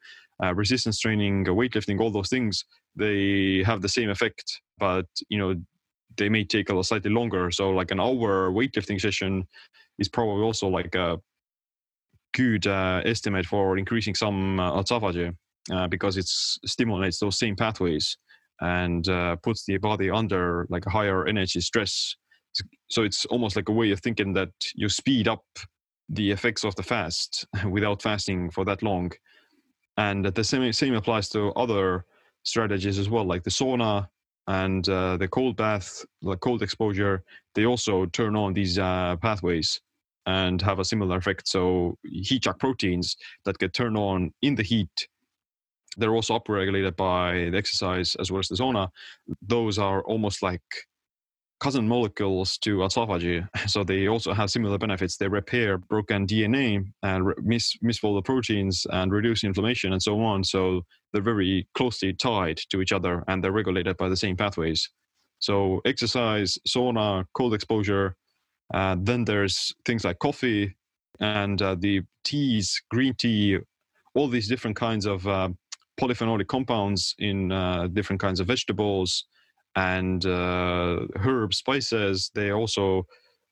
uh, 0.44 0.54
resistance 0.54 1.00
training, 1.00 1.46
weightlifting, 1.46 2.00
all 2.00 2.12
those 2.12 2.30
things, 2.30 2.64
they 2.96 3.64
have 3.66 3.82
the 3.82 3.90
same 3.90 4.10
effect, 4.10 4.62
but 4.78 5.06
you 5.30 5.38
know 5.38 5.56
they 6.18 6.30
may 6.30 6.44
take 6.44 6.70
a 6.70 6.84
slightly 6.84 7.12
longer. 7.12 7.52
So 7.52 7.70
like 7.70 7.92
an 7.92 8.00
hour 8.00 8.52
weightlifting 8.52 9.00
session 9.00 9.48
is 10.00 10.08
probably 10.10 10.44
also 10.44 10.68
like 10.68 10.96
a 10.96 11.18
good 12.34 12.68
uh, 12.68 13.02
estimate 13.06 13.46
for 13.46 13.78
increasing 13.78 14.16
some 14.16 14.60
uh, 14.60 14.72
autophagy 14.72 15.36
uh, 15.72 15.88
because 15.88 16.18
it 16.18 16.28
stimulates 16.28 17.20
those 17.20 17.40
same 17.40 17.56
pathways 17.56 18.18
and 18.62 19.08
uh, 19.08 19.36
puts 19.38 19.66
the 19.66 19.78
body 19.78 20.10
under 20.10 20.66
like 20.70 20.86
a 20.86 20.90
higher 20.90 21.28
energy 21.28 21.62
stress. 21.62 22.16
So 22.90 23.04
it's 23.04 23.26
almost 23.26 23.56
like 23.56 23.70
a 23.70 23.74
way 23.74 23.92
of 23.92 24.00
thinking 24.00 24.34
that 24.34 24.52
you 24.76 24.90
speed 24.90 25.28
up 25.28 25.44
the 26.10 26.32
effects 26.32 26.64
of 26.64 26.76
the 26.76 26.84
fast 26.84 27.46
without 27.70 28.02
fasting 28.02 28.52
for 28.52 28.66
that 28.66 28.84
long. 28.84 29.12
And 29.98 30.26
the 30.26 30.44
same 30.44 30.72
same 30.74 30.94
applies 30.94 31.30
to 31.30 31.52
other 31.54 32.06
strategies 32.44 33.00
as 33.00 33.10
well, 33.10 33.26
like 33.26 33.44
the 33.44 33.50
sauna 33.50 34.08
and 34.48 34.88
uh, 34.88 35.18
the 35.18 35.28
cold 35.28 35.58
bath, 35.58 36.06
like 36.22 36.40
cold 36.40 36.62
exposure. 36.62 37.24
They 37.56 37.66
also 37.66 38.06
turn 38.06 38.36
on 38.36 38.54
these 38.54 38.80
uh, 38.80 39.18
pathways 39.18 39.82
and 40.26 40.62
have 40.62 40.80
a 40.80 40.86
similar 40.86 41.18
effect. 41.18 41.48
So 41.48 41.98
heat 42.04 42.44
shock 42.44 42.60
proteins 42.60 43.18
that 43.46 43.58
get 43.58 43.74
turned 43.74 43.98
on 43.98 44.34
in 44.42 44.56
the 44.56 44.64
heat, 44.64 45.08
they're 45.98 46.14
also 46.14 46.38
upregulated 46.38 46.96
by 46.96 47.50
the 47.50 47.58
exercise 47.58 48.16
as 48.16 48.32
well 48.32 48.40
as 48.40 48.48
the 48.48 48.56
sauna. 48.56 48.90
Those 49.42 49.80
are 49.80 50.04
almost 50.04 50.44
like 50.44 50.62
cousin 51.60 51.88
molecules 51.88 52.58
to 52.60 52.78
autophagy. 52.78 53.48
So 53.68 53.84
they 53.84 54.08
also 54.08 54.34
have 54.34 54.50
similar 54.50 54.78
benefits. 54.78 55.18
They 55.18 55.28
repair 55.28 55.78
broken 55.78 56.26
DNA 56.26 56.86
and 57.04 57.34
mis- 57.44 57.78
misfolded 57.84 58.26
proteins 58.26 58.86
and 58.92 59.12
reduce 59.12 59.44
inflammation 59.44 59.94
and 59.94 60.02
so 60.02 60.20
on. 60.22 60.44
So 60.44 60.82
they're 61.12 61.22
very 61.22 61.68
closely 61.74 62.14
tied 62.14 62.58
to 62.70 62.82
each 62.82 62.92
other 62.92 63.24
and 63.28 63.44
they're 63.44 63.52
regulated 63.52 63.98
by 63.98 64.10
the 64.10 64.16
same 64.16 64.38
pathways. 64.38 64.90
So 65.40 65.82
exercise, 65.86 66.58
sauna, 66.68 67.26
cold 67.34 67.54
exposure. 67.54 68.16
Uh, 68.74 68.96
then 69.00 69.26
there's 69.26 69.74
things 69.86 70.04
like 70.04 70.20
coffee 70.20 70.76
and 71.20 71.62
uh, 71.62 71.76
the 71.76 72.02
teas, 72.24 72.82
green 72.90 73.14
tea, 73.16 73.58
all 74.14 74.28
these 74.28 74.48
different 74.48 74.76
kinds 74.76 75.06
of 75.06 75.28
uh, 75.28 75.50
polyphenolic 76.00 76.48
compounds 76.48 77.16
in 77.20 77.52
uh, 77.52 77.88
different 77.88 78.20
kinds 78.20 78.40
of 78.40 78.48
vegetables 78.48 79.26
and 79.78 80.26
uh, 80.26 81.02
herbs, 81.24 81.58
spices. 81.58 82.32
They 82.34 82.52
also 82.52 83.06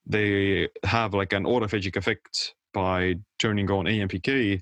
they 0.08 0.68
have 0.84 1.14
like 1.14 1.34
an 1.34 1.44
autophagic 1.46 1.96
effect 1.96 2.56
by 2.74 3.16
turning 3.40 3.70
on 3.72 3.86
AMPK 3.86 4.60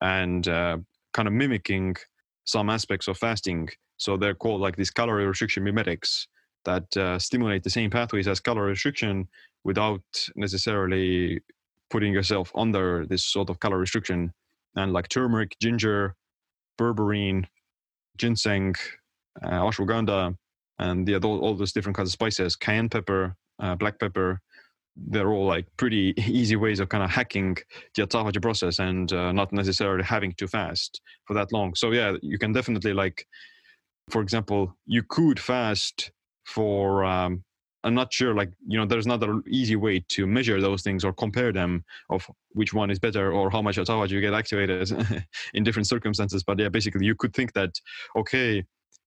and 0.00 0.46
uh, 0.48 0.78
kind 1.12 1.28
of 1.28 1.34
mimicking 1.34 1.96
some 2.44 2.68
aspects 2.68 3.08
of 3.08 3.16
fasting. 3.16 3.68
So 3.96 4.16
they're 4.16 4.34
called 4.34 4.60
like 4.60 4.76
these 4.76 4.90
calorie 4.90 5.26
restriction 5.26 5.62
mimetics 5.62 6.26
that 6.64 6.96
uh, 6.96 7.18
stimulate 7.18 7.62
the 7.62 7.70
same 7.70 7.90
pathways 7.90 8.26
as 8.26 8.40
calorie 8.40 8.70
restriction 8.70 9.28
without 9.62 10.02
necessarily 10.34 11.40
putting 11.90 12.12
yourself 12.12 12.50
under 12.56 13.06
this 13.06 13.24
sort 13.24 13.50
of 13.50 13.60
calorie 13.60 13.80
restriction. 13.80 14.32
And 14.76 14.92
like 14.92 15.08
turmeric, 15.08 15.52
ginger, 15.62 16.16
berberine, 16.76 17.44
ginseng, 18.18 18.74
uh, 19.42 19.60
ashwagandha, 19.60 20.34
and 20.78 21.08
yeah, 21.08 21.18
all, 21.22 21.40
all 21.40 21.54
those 21.54 21.72
different 21.72 21.96
kinds 21.96 22.08
of 22.08 22.12
spices, 22.12 22.56
cayenne 22.56 22.88
pepper, 22.88 23.36
uh, 23.60 23.74
black 23.74 23.98
pepper. 23.98 24.40
They're 24.96 25.32
all 25.32 25.46
like 25.46 25.66
pretty 25.76 26.14
easy 26.26 26.56
ways 26.56 26.80
of 26.80 26.88
kind 26.88 27.02
of 27.02 27.10
hacking 27.10 27.56
the 27.94 28.06
autophagy 28.06 28.40
process 28.40 28.78
and 28.78 29.12
uh, 29.12 29.32
not 29.32 29.52
necessarily 29.52 30.04
having 30.04 30.32
to 30.34 30.46
fast 30.46 31.00
for 31.26 31.34
that 31.34 31.52
long. 31.52 31.74
So 31.74 31.92
yeah, 31.92 32.16
you 32.22 32.38
can 32.38 32.52
definitely 32.52 32.92
like, 32.92 33.26
for 34.10 34.22
example, 34.22 34.76
you 34.86 35.02
could 35.08 35.40
fast 35.40 36.12
for. 36.44 37.04
Um, 37.04 37.44
I'm 37.84 37.94
not 37.94 38.10
sure, 38.14 38.34
like 38.34 38.50
you 38.66 38.78
know, 38.78 38.86
there's 38.86 39.06
not 39.06 39.22
an 39.22 39.42
easy 39.46 39.76
way 39.76 40.02
to 40.08 40.26
measure 40.26 40.58
those 40.58 40.80
things 40.80 41.04
or 41.04 41.12
compare 41.12 41.52
them 41.52 41.84
of 42.08 42.26
which 42.52 42.72
one 42.72 42.90
is 42.90 42.98
better 42.98 43.30
or 43.30 43.50
how 43.50 43.60
much 43.60 43.76
autophagy 43.76 44.12
you 44.12 44.22
get 44.22 44.32
activated 44.32 44.90
in 45.54 45.64
different 45.64 45.86
circumstances. 45.86 46.42
But 46.42 46.58
yeah, 46.58 46.70
basically, 46.70 47.04
you 47.04 47.14
could 47.14 47.34
think 47.34 47.52
that 47.52 47.78
okay, 48.16 48.64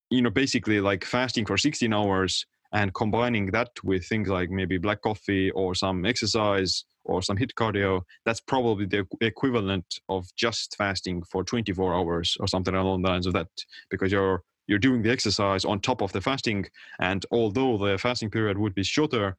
you 0.09 0.21
know, 0.21 0.29
basically 0.29 0.79
like 0.79 1.03
fasting 1.03 1.45
for 1.45 1.57
16 1.57 1.93
hours 1.93 2.45
and 2.73 2.93
combining 2.93 3.47
that 3.51 3.69
with 3.83 4.05
things 4.05 4.27
like 4.27 4.49
maybe 4.49 4.77
black 4.77 5.01
coffee 5.01 5.51
or 5.51 5.73
some 5.75 6.05
exercise 6.05 6.85
or 7.05 7.21
some 7.21 7.37
HIIT 7.37 7.53
cardio, 7.53 8.01
that's 8.25 8.41
probably 8.41 8.85
the 8.85 9.05
equivalent 9.21 9.99
of 10.09 10.25
just 10.35 10.75
fasting 10.77 11.23
for 11.23 11.43
24 11.43 11.93
hours 11.93 12.35
or 12.39 12.47
something 12.47 12.75
along 12.75 13.01
the 13.01 13.09
lines 13.09 13.25
of 13.25 13.33
that, 13.33 13.47
because 13.89 14.11
you're 14.11 14.43
you're 14.67 14.79
doing 14.79 15.01
the 15.01 15.09
exercise 15.09 15.63
on 15.63 15.79
top 15.79 16.01
of 16.01 16.11
the 16.11 16.19
fasting, 16.19 16.65
and 16.99 17.25
although 17.31 17.77
the 17.77 17.97
fasting 17.97 18.29
period 18.29 18.57
would 18.57 18.75
be 18.75 18.83
shorter, 18.83 19.37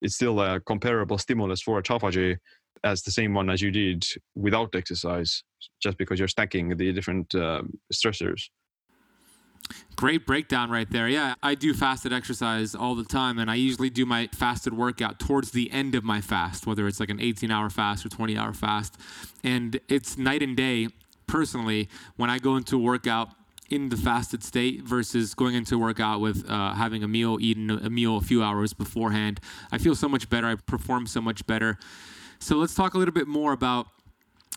it's 0.00 0.14
still 0.14 0.40
a 0.40 0.58
comparable 0.60 1.18
stimulus 1.18 1.60
for 1.60 1.80
autophagy 1.82 2.38
as 2.82 3.02
the 3.02 3.10
same 3.10 3.34
one 3.34 3.50
as 3.50 3.60
you 3.60 3.70
did 3.70 4.06
without 4.34 4.74
exercise, 4.74 5.44
just 5.82 5.98
because 5.98 6.18
you're 6.18 6.28
stacking 6.28 6.74
the 6.78 6.92
different 6.94 7.34
uh, 7.34 7.62
stressors. 7.92 8.48
Great 9.96 10.26
breakdown 10.26 10.70
right 10.70 10.90
there. 10.90 11.08
Yeah, 11.08 11.34
I 11.42 11.54
do 11.54 11.74
fasted 11.74 12.12
exercise 12.12 12.74
all 12.74 12.94
the 12.94 13.04
time, 13.04 13.38
and 13.38 13.50
I 13.50 13.54
usually 13.56 13.90
do 13.90 14.06
my 14.06 14.28
fasted 14.28 14.72
workout 14.72 15.18
towards 15.18 15.50
the 15.50 15.70
end 15.70 15.94
of 15.94 16.04
my 16.04 16.20
fast, 16.20 16.66
whether 16.66 16.86
it's 16.86 17.00
like 17.00 17.10
an 17.10 17.20
18 17.20 17.50
hour 17.50 17.70
fast 17.70 18.04
or 18.06 18.08
20 18.08 18.36
hour 18.36 18.52
fast. 18.52 18.96
And 19.44 19.80
it's 19.88 20.16
night 20.16 20.42
and 20.42 20.56
day, 20.56 20.88
personally, 21.26 21.88
when 22.16 22.30
I 22.30 22.38
go 22.38 22.56
into 22.56 22.76
a 22.76 22.80
workout 22.80 23.30
in 23.70 23.88
the 23.88 23.96
fasted 23.96 24.42
state 24.42 24.82
versus 24.82 25.32
going 25.34 25.54
into 25.54 25.76
a 25.76 25.78
workout 25.78 26.20
with 26.20 26.48
uh, 26.50 26.74
having 26.74 27.04
a 27.04 27.08
meal, 27.08 27.38
eating 27.40 27.70
a 27.70 27.88
meal 27.88 28.16
a 28.16 28.20
few 28.20 28.42
hours 28.42 28.72
beforehand. 28.72 29.40
I 29.70 29.78
feel 29.78 29.94
so 29.94 30.08
much 30.08 30.28
better. 30.28 30.48
I 30.48 30.56
perform 30.56 31.06
so 31.06 31.20
much 31.20 31.46
better. 31.46 31.78
So 32.40 32.56
let's 32.56 32.74
talk 32.74 32.94
a 32.94 32.98
little 32.98 33.14
bit 33.14 33.28
more 33.28 33.52
about 33.52 33.86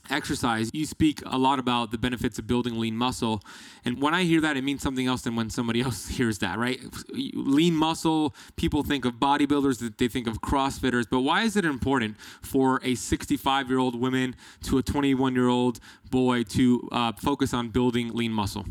exercise, 0.10 0.70
you 0.74 0.86
speak 0.86 1.22
a 1.26 1.38
lot 1.38 1.60
about 1.60 1.92
the 1.92 1.98
benefits 1.98 2.38
of 2.40 2.48
building 2.48 2.80
lean 2.80 2.96
muscle. 2.96 3.42
And 3.86 4.02
when 4.02 4.14
I 4.14 4.24
hear 4.24 4.42
that, 4.42 4.58
it 4.58 4.64
means 4.64 4.82
something 4.82 5.08
else 5.08 5.22
than 5.22 5.36
when 5.36 5.50
somebody 5.50 5.82
else 5.88 6.08
hears 6.08 6.40
that, 6.40 6.58
right? 6.58 6.80
Lean 7.12 7.76
muscle, 7.76 8.36
people 8.56 8.84
think 8.84 9.06
of 9.06 9.14
bodybuilders, 9.16 9.98
they 9.98 10.08
think 10.08 10.28
of 10.28 10.42
CrossFitters, 10.42 11.06
but 11.10 11.22
why 11.22 11.44
is 11.44 11.56
it 11.56 11.66
important 11.66 12.18
for 12.42 12.82
a 12.84 12.96
65 12.96 13.70
year 13.70 13.80
old 13.80 14.00
woman 14.00 14.36
to 14.64 14.78
a 14.78 14.84
21 14.84 15.34
year 15.36 15.48
old 15.48 15.80
boy 16.10 16.44
to 16.44 16.88
uh, 16.92 17.12
focus 17.14 17.54
on 17.54 17.70
building 17.70 18.14
lean 18.14 18.32
muscle? 18.32 18.66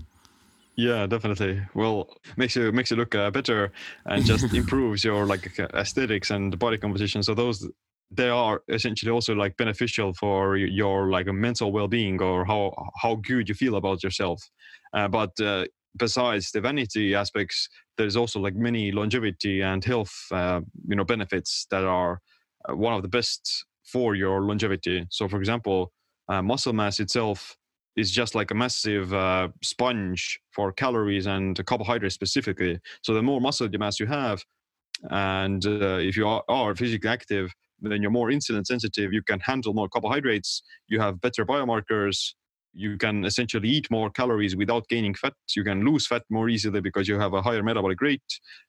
Yeah, 0.74 1.06
definitely. 1.06 1.60
Well, 1.74 2.08
makes 2.36 2.56
you 2.56 2.72
makes 2.72 2.90
you 2.90 2.96
look 2.96 3.14
uh, 3.14 3.30
better 3.30 3.72
and 4.06 4.24
just 4.24 4.54
improves 4.54 5.04
your 5.04 5.26
like 5.26 5.58
aesthetics 5.58 6.30
and 6.30 6.58
body 6.58 6.78
composition. 6.78 7.22
So 7.22 7.34
those 7.34 7.68
they 8.14 8.28
are 8.28 8.62
essentially 8.68 9.10
also 9.10 9.34
like 9.34 9.56
beneficial 9.56 10.12
for 10.14 10.56
your 10.56 11.10
like 11.10 11.26
mental 11.26 11.72
well-being 11.72 12.20
or 12.20 12.44
how 12.44 12.72
how 13.00 13.14
good 13.16 13.48
you 13.48 13.54
feel 13.54 13.76
about 13.76 14.02
yourself 14.02 14.42
uh, 14.94 15.08
but 15.08 15.38
uh, 15.40 15.64
besides 15.96 16.50
the 16.52 16.60
vanity 16.60 17.14
aspects, 17.14 17.68
there's 17.96 18.16
also 18.16 18.40
like 18.40 18.54
many 18.54 18.92
longevity 18.92 19.62
and 19.62 19.84
health, 19.84 20.12
uh, 20.30 20.60
you 20.88 20.96
know, 20.96 21.04
benefits 21.04 21.66
that 21.70 21.84
are 21.84 22.20
uh, 22.68 22.76
one 22.76 22.94
of 22.94 23.02
the 23.02 23.08
best 23.08 23.64
for 23.84 24.14
your 24.14 24.42
longevity. 24.42 25.06
So, 25.10 25.28
for 25.28 25.38
example, 25.38 25.92
uh, 26.28 26.42
muscle 26.42 26.72
mass 26.72 27.00
itself 27.00 27.56
is 27.96 28.10
just 28.10 28.34
like 28.34 28.50
a 28.50 28.54
massive 28.54 29.12
uh, 29.12 29.48
sponge 29.62 30.40
for 30.50 30.72
calories 30.72 31.26
and 31.26 31.64
carbohydrates 31.66 32.14
specifically. 32.14 32.78
So, 33.02 33.14
the 33.14 33.22
more 33.22 33.40
muscle 33.40 33.68
mass 33.78 34.00
you 34.00 34.06
have, 34.06 34.42
and 35.10 35.64
if 35.64 36.16
you 36.16 36.26
are, 36.26 36.42
are 36.48 36.74
physically 36.76 37.10
active, 37.10 37.52
then 37.82 38.02
you're 38.02 38.10
more 38.10 38.28
insulin 38.28 38.64
sensitive. 38.64 39.12
You 39.12 39.22
can 39.22 39.40
handle 39.40 39.74
more 39.74 39.88
carbohydrates. 39.88 40.62
You 40.88 41.00
have 41.00 41.20
better 41.20 41.44
biomarkers 41.44 42.34
you 42.72 42.96
can 42.96 43.24
essentially 43.24 43.68
eat 43.68 43.90
more 43.90 44.10
calories 44.10 44.56
without 44.56 44.88
gaining 44.88 45.14
fat. 45.14 45.34
You 45.54 45.64
can 45.64 45.84
lose 45.84 46.06
fat 46.06 46.22
more 46.30 46.48
easily 46.48 46.80
because 46.80 47.06
you 47.06 47.18
have 47.18 47.34
a 47.34 47.42
higher 47.42 47.62
metabolic 47.62 48.00
rate. 48.00 48.22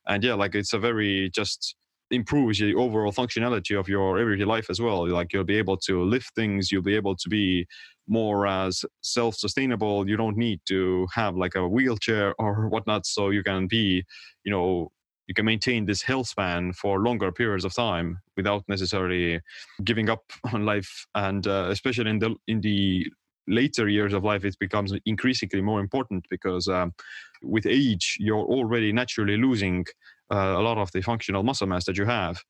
And 0.07 0.23
yeah, 0.23 0.33
like 0.33 0.55
it's 0.55 0.73
a 0.73 0.79
very 0.79 1.29
just 1.33 1.75
improves 2.11 2.59
the 2.59 2.75
overall 2.75 3.11
functionality 3.11 3.79
of 3.79 3.87
your 3.87 4.19
everyday 4.19 4.43
life 4.43 4.69
as 4.69 4.81
well. 4.81 5.07
Like 5.07 5.31
you'll 5.33 5.45
be 5.45 5.57
able 5.57 5.77
to 5.77 6.03
lift 6.03 6.35
things, 6.35 6.71
you'll 6.71 6.83
be 6.83 6.95
able 6.95 7.15
to 7.15 7.29
be 7.29 7.65
more 8.07 8.45
as 8.45 8.83
self-sustainable. 9.01 10.09
You 10.09 10.17
don't 10.17 10.37
need 10.37 10.59
to 10.67 11.07
have 11.13 11.35
like 11.37 11.55
a 11.55 11.67
wheelchair 11.67 12.35
or 12.37 12.67
whatnot. 12.67 13.05
So 13.05 13.29
you 13.29 13.41
can 13.41 13.67
be, 13.67 14.03
you 14.43 14.51
know, 14.51 14.91
you 15.27 15.33
can 15.33 15.45
maintain 15.45 15.85
this 15.85 16.01
health 16.01 16.27
span 16.27 16.73
for 16.73 16.99
longer 16.99 17.31
periods 17.31 17.65
of 17.65 17.73
time 17.73 18.19
without 18.35 18.63
necessarily 18.67 19.39
giving 19.83 20.09
up 20.09 20.23
on 20.53 20.65
life. 20.65 21.05
And 21.15 21.45
uh, 21.47 21.67
especially 21.69 22.09
in 22.09 22.19
the 22.19 22.35
in 22.47 22.61
the 22.61 23.07
later 23.47 23.89
years 23.89 24.13
of 24.13 24.23
life 24.23 24.45
it 24.45 24.57
becomes 24.57 24.93
increasingly 25.05 25.61
more 25.61 25.81
important 25.81 26.25
because 26.29 26.69
um, 26.69 26.93
with 27.41 27.65
age 27.65 28.15
you're 28.17 28.37
already 28.37 28.93
naturally 28.93 29.35
losing 29.35 29.85
uh, 30.31 30.55
a 30.57 30.61
lot 30.61 30.77
of 30.77 30.89
the 30.93 31.01
functional 31.01 31.43
muscle 31.43 31.67
mass 31.67 31.85
that 31.85 31.97
you 31.97 32.05
have. 32.05 32.41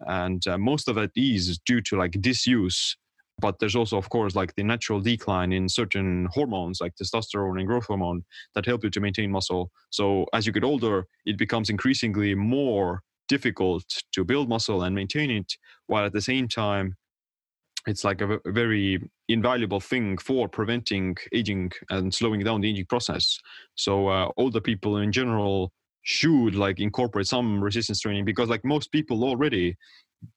And 0.00 0.46
uh, 0.46 0.58
most 0.58 0.88
of 0.88 0.98
it 0.98 1.10
is 1.14 1.58
due 1.64 1.80
to 1.82 1.96
like 1.96 2.20
disuse 2.20 2.96
but 3.42 3.58
there's 3.58 3.76
also 3.76 3.98
of 3.98 4.08
course 4.08 4.34
like 4.34 4.54
the 4.54 4.62
natural 4.62 5.00
decline 5.00 5.52
in 5.52 5.68
certain 5.68 6.28
hormones 6.32 6.80
like 6.80 6.94
testosterone 6.94 7.58
and 7.58 7.66
growth 7.66 7.84
hormone 7.86 8.22
that 8.54 8.64
help 8.64 8.82
you 8.84 8.90
to 8.90 9.00
maintain 9.00 9.30
muscle 9.30 9.70
so 9.90 10.24
as 10.32 10.46
you 10.46 10.52
get 10.52 10.64
older 10.64 11.04
it 11.26 11.36
becomes 11.36 11.68
increasingly 11.68 12.34
more 12.34 13.02
difficult 13.28 13.84
to 14.12 14.24
build 14.24 14.48
muscle 14.48 14.82
and 14.82 14.94
maintain 14.94 15.30
it 15.30 15.52
while 15.86 16.06
at 16.06 16.12
the 16.14 16.20
same 16.20 16.48
time 16.48 16.96
it's 17.86 18.04
like 18.04 18.20
a, 18.20 18.38
very 18.46 19.00
invaluable 19.28 19.80
thing 19.80 20.16
for 20.18 20.48
preventing 20.48 21.16
aging 21.32 21.72
and 21.90 22.14
slowing 22.14 22.40
down 22.40 22.60
the 22.60 22.70
aging 22.70 22.86
process. 22.86 23.38
So 23.74 24.08
uh, 24.08 24.28
older 24.36 24.60
people 24.60 24.98
in 24.98 25.10
general 25.10 25.72
should 26.02 26.54
like 26.54 26.80
incorporate 26.80 27.26
some 27.26 27.62
resistance 27.62 28.00
training 28.00 28.24
because 28.24 28.48
like 28.48 28.64
most 28.64 28.90
people 28.92 29.24
already 29.24 29.76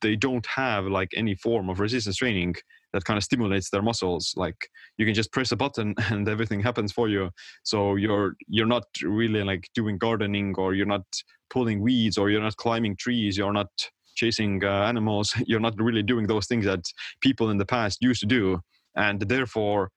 they 0.02 0.16
don't 0.16 0.46
have 0.46 0.86
like 0.86 1.10
any 1.16 1.36
form 1.36 1.70
of 1.70 1.80
resistance 1.80 2.18
training 2.18 2.56
that 2.96 3.04
kind 3.04 3.18
of 3.18 3.24
stimulates 3.26 3.70
their 3.70 3.82
muscles 3.82 4.34
like 4.38 4.70
you 4.98 5.06
can 5.06 5.14
just 5.14 5.34
press 5.34 5.52
a 5.52 5.56
button 5.56 5.94
and 6.10 6.30
everything 6.30 6.62
happens 6.62 6.94
for 6.94 7.10
you. 7.10 7.30
So 7.64 7.96
you're 7.96 8.36
you're 8.48 8.66
not 8.66 8.86
really 9.04 9.44
like 9.44 9.70
doing 9.76 9.98
gardening 9.98 10.56
or 10.58 10.74
you're 10.74 10.86
not 10.86 11.06
pulling 11.50 11.82
weeds 11.82 12.18
or 12.18 12.30
you're 12.30 12.42
not 12.42 12.56
climbing 12.56 12.96
trees 12.96 13.38
you're 13.38 13.54
not 13.54 13.68
chasing 14.16 14.64
uh, 14.64 14.84
animals 14.92 15.34
you're 15.46 15.60
not 15.60 15.76
really 15.78 16.04
doing 16.04 16.26
those 16.26 16.48
things 16.48 16.66
that 16.66 16.84
people 17.20 17.50
in 17.50 17.58
the 17.58 17.66
past 17.66 17.98
used 18.02 18.22
to 18.22 18.26
do. 18.26 18.62
And 18.96 19.20
therefore 19.20 19.92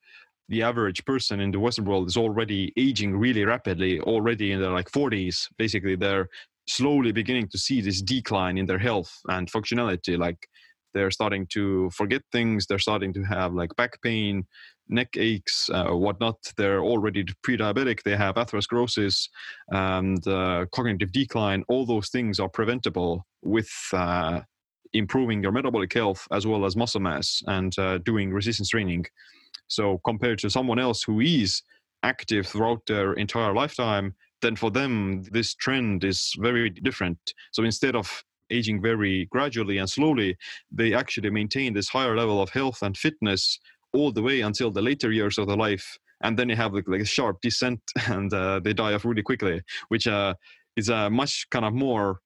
the 0.49 0.63
average 0.63 1.05
person 1.05 1.39
in 1.41 1.53
the 1.53 1.61
western 1.61 1.85
world 1.85 2.09
is 2.09 2.17
already 2.17 2.73
aging 2.77 3.17
really 3.17 3.45
rapidly 3.45 4.01
already 4.01 4.51
in 4.51 4.61
their 4.61 4.73
like 4.73 4.91
40s 4.91 5.47
basically 5.59 5.95
they're 5.95 6.27
slowly 6.67 7.13
beginning 7.13 7.49
to 7.49 7.59
see 7.59 7.81
this 7.81 8.01
decline 8.03 8.57
in 8.59 8.67
their 8.67 8.79
health 8.79 9.13
and 9.29 9.53
functionality 9.53 10.19
like 10.19 10.49
they're 10.99 11.11
starting 11.21 11.47
to 11.47 11.89
forget 11.91 12.23
things 12.33 12.67
they're 12.67 12.79
starting 12.79 13.13
to 13.15 13.23
have 13.23 13.55
like 13.55 13.75
back 13.77 14.03
pain 14.03 14.45
neck 14.89 15.17
aches, 15.17 15.71
uh, 15.71 15.91
whatnot. 15.91 16.37
They're 16.57 16.81
already 16.83 17.25
pre-diabetic. 17.43 18.03
They 18.03 18.17
have 18.17 18.37
atherosclerosis 18.37 19.29
and 19.69 20.27
uh, 20.27 20.67
cognitive 20.73 21.13
decline. 21.13 21.65
All 21.69 21.87
those 21.87 22.09
things 22.09 22.41
are 22.41 22.49
preventable 22.49 23.27
with 23.43 23.71
uh, 23.93 24.41
improving 24.93 25.43
your 25.43 25.53
metabolic 25.53 25.93
health 25.93 26.27
as 26.33 26.47
well 26.47 26.65
as 26.65 26.77
muscle 26.77 27.01
mass 27.01 27.43
and 27.47 27.79
uh, 27.79 27.99
doing 27.99 28.33
resistance 28.33 28.71
training. 28.71 29.05
So 29.69 30.01
compared 30.05 30.39
to 30.41 30.51
someone 30.51 30.79
else 30.79 31.03
who 31.03 31.21
is 31.21 31.63
active 32.03 32.47
throughout 32.47 32.87
their 32.87 33.13
entire 33.15 33.53
lifetime, 33.55 34.15
then 34.41 34.57
for 34.57 34.71
them 34.71 35.25
this 35.31 35.55
trend 35.55 36.05
is 36.05 36.33
very 36.39 36.71
different. 36.71 37.19
So 37.53 37.65
instead 37.65 37.97
of 37.97 38.25
aging 38.51 38.81
very 38.83 39.27
gradually 39.27 39.79
and 39.79 39.89
slowly, 39.89 40.37
they 40.71 40.95
actually 40.95 41.31
maintain 41.31 41.75
this 41.75 41.89
higher 41.89 42.17
level 42.17 42.41
of 42.43 42.51
health 42.51 42.83
and 42.83 42.97
fitness 42.97 43.59
all 43.93 44.13
the 44.13 44.23
way 44.23 44.41
until 44.41 44.71
the 44.71 44.83
later 44.83 45.11
years 45.13 45.39
of 45.39 45.47
their 45.47 45.57
life. 45.57 45.99
And 46.21 46.39
then 46.39 46.49
you 46.49 46.57
have 46.57 46.75
like, 46.75 46.89
like 46.89 47.01
a 47.01 47.07
sharp 47.07 47.41
descent 47.41 47.81
and 48.07 48.33
uh, 48.33 48.61
they 48.61 48.73
die 48.73 48.95
off 48.95 49.05
really 49.05 49.23
quickly 49.23 49.63
which 49.89 50.07
uh, 50.07 50.35
is 50.77 50.89
a 50.89 51.11
much 51.11 51.47
kind 51.51 51.65
of 51.65 51.75
more 51.75 52.21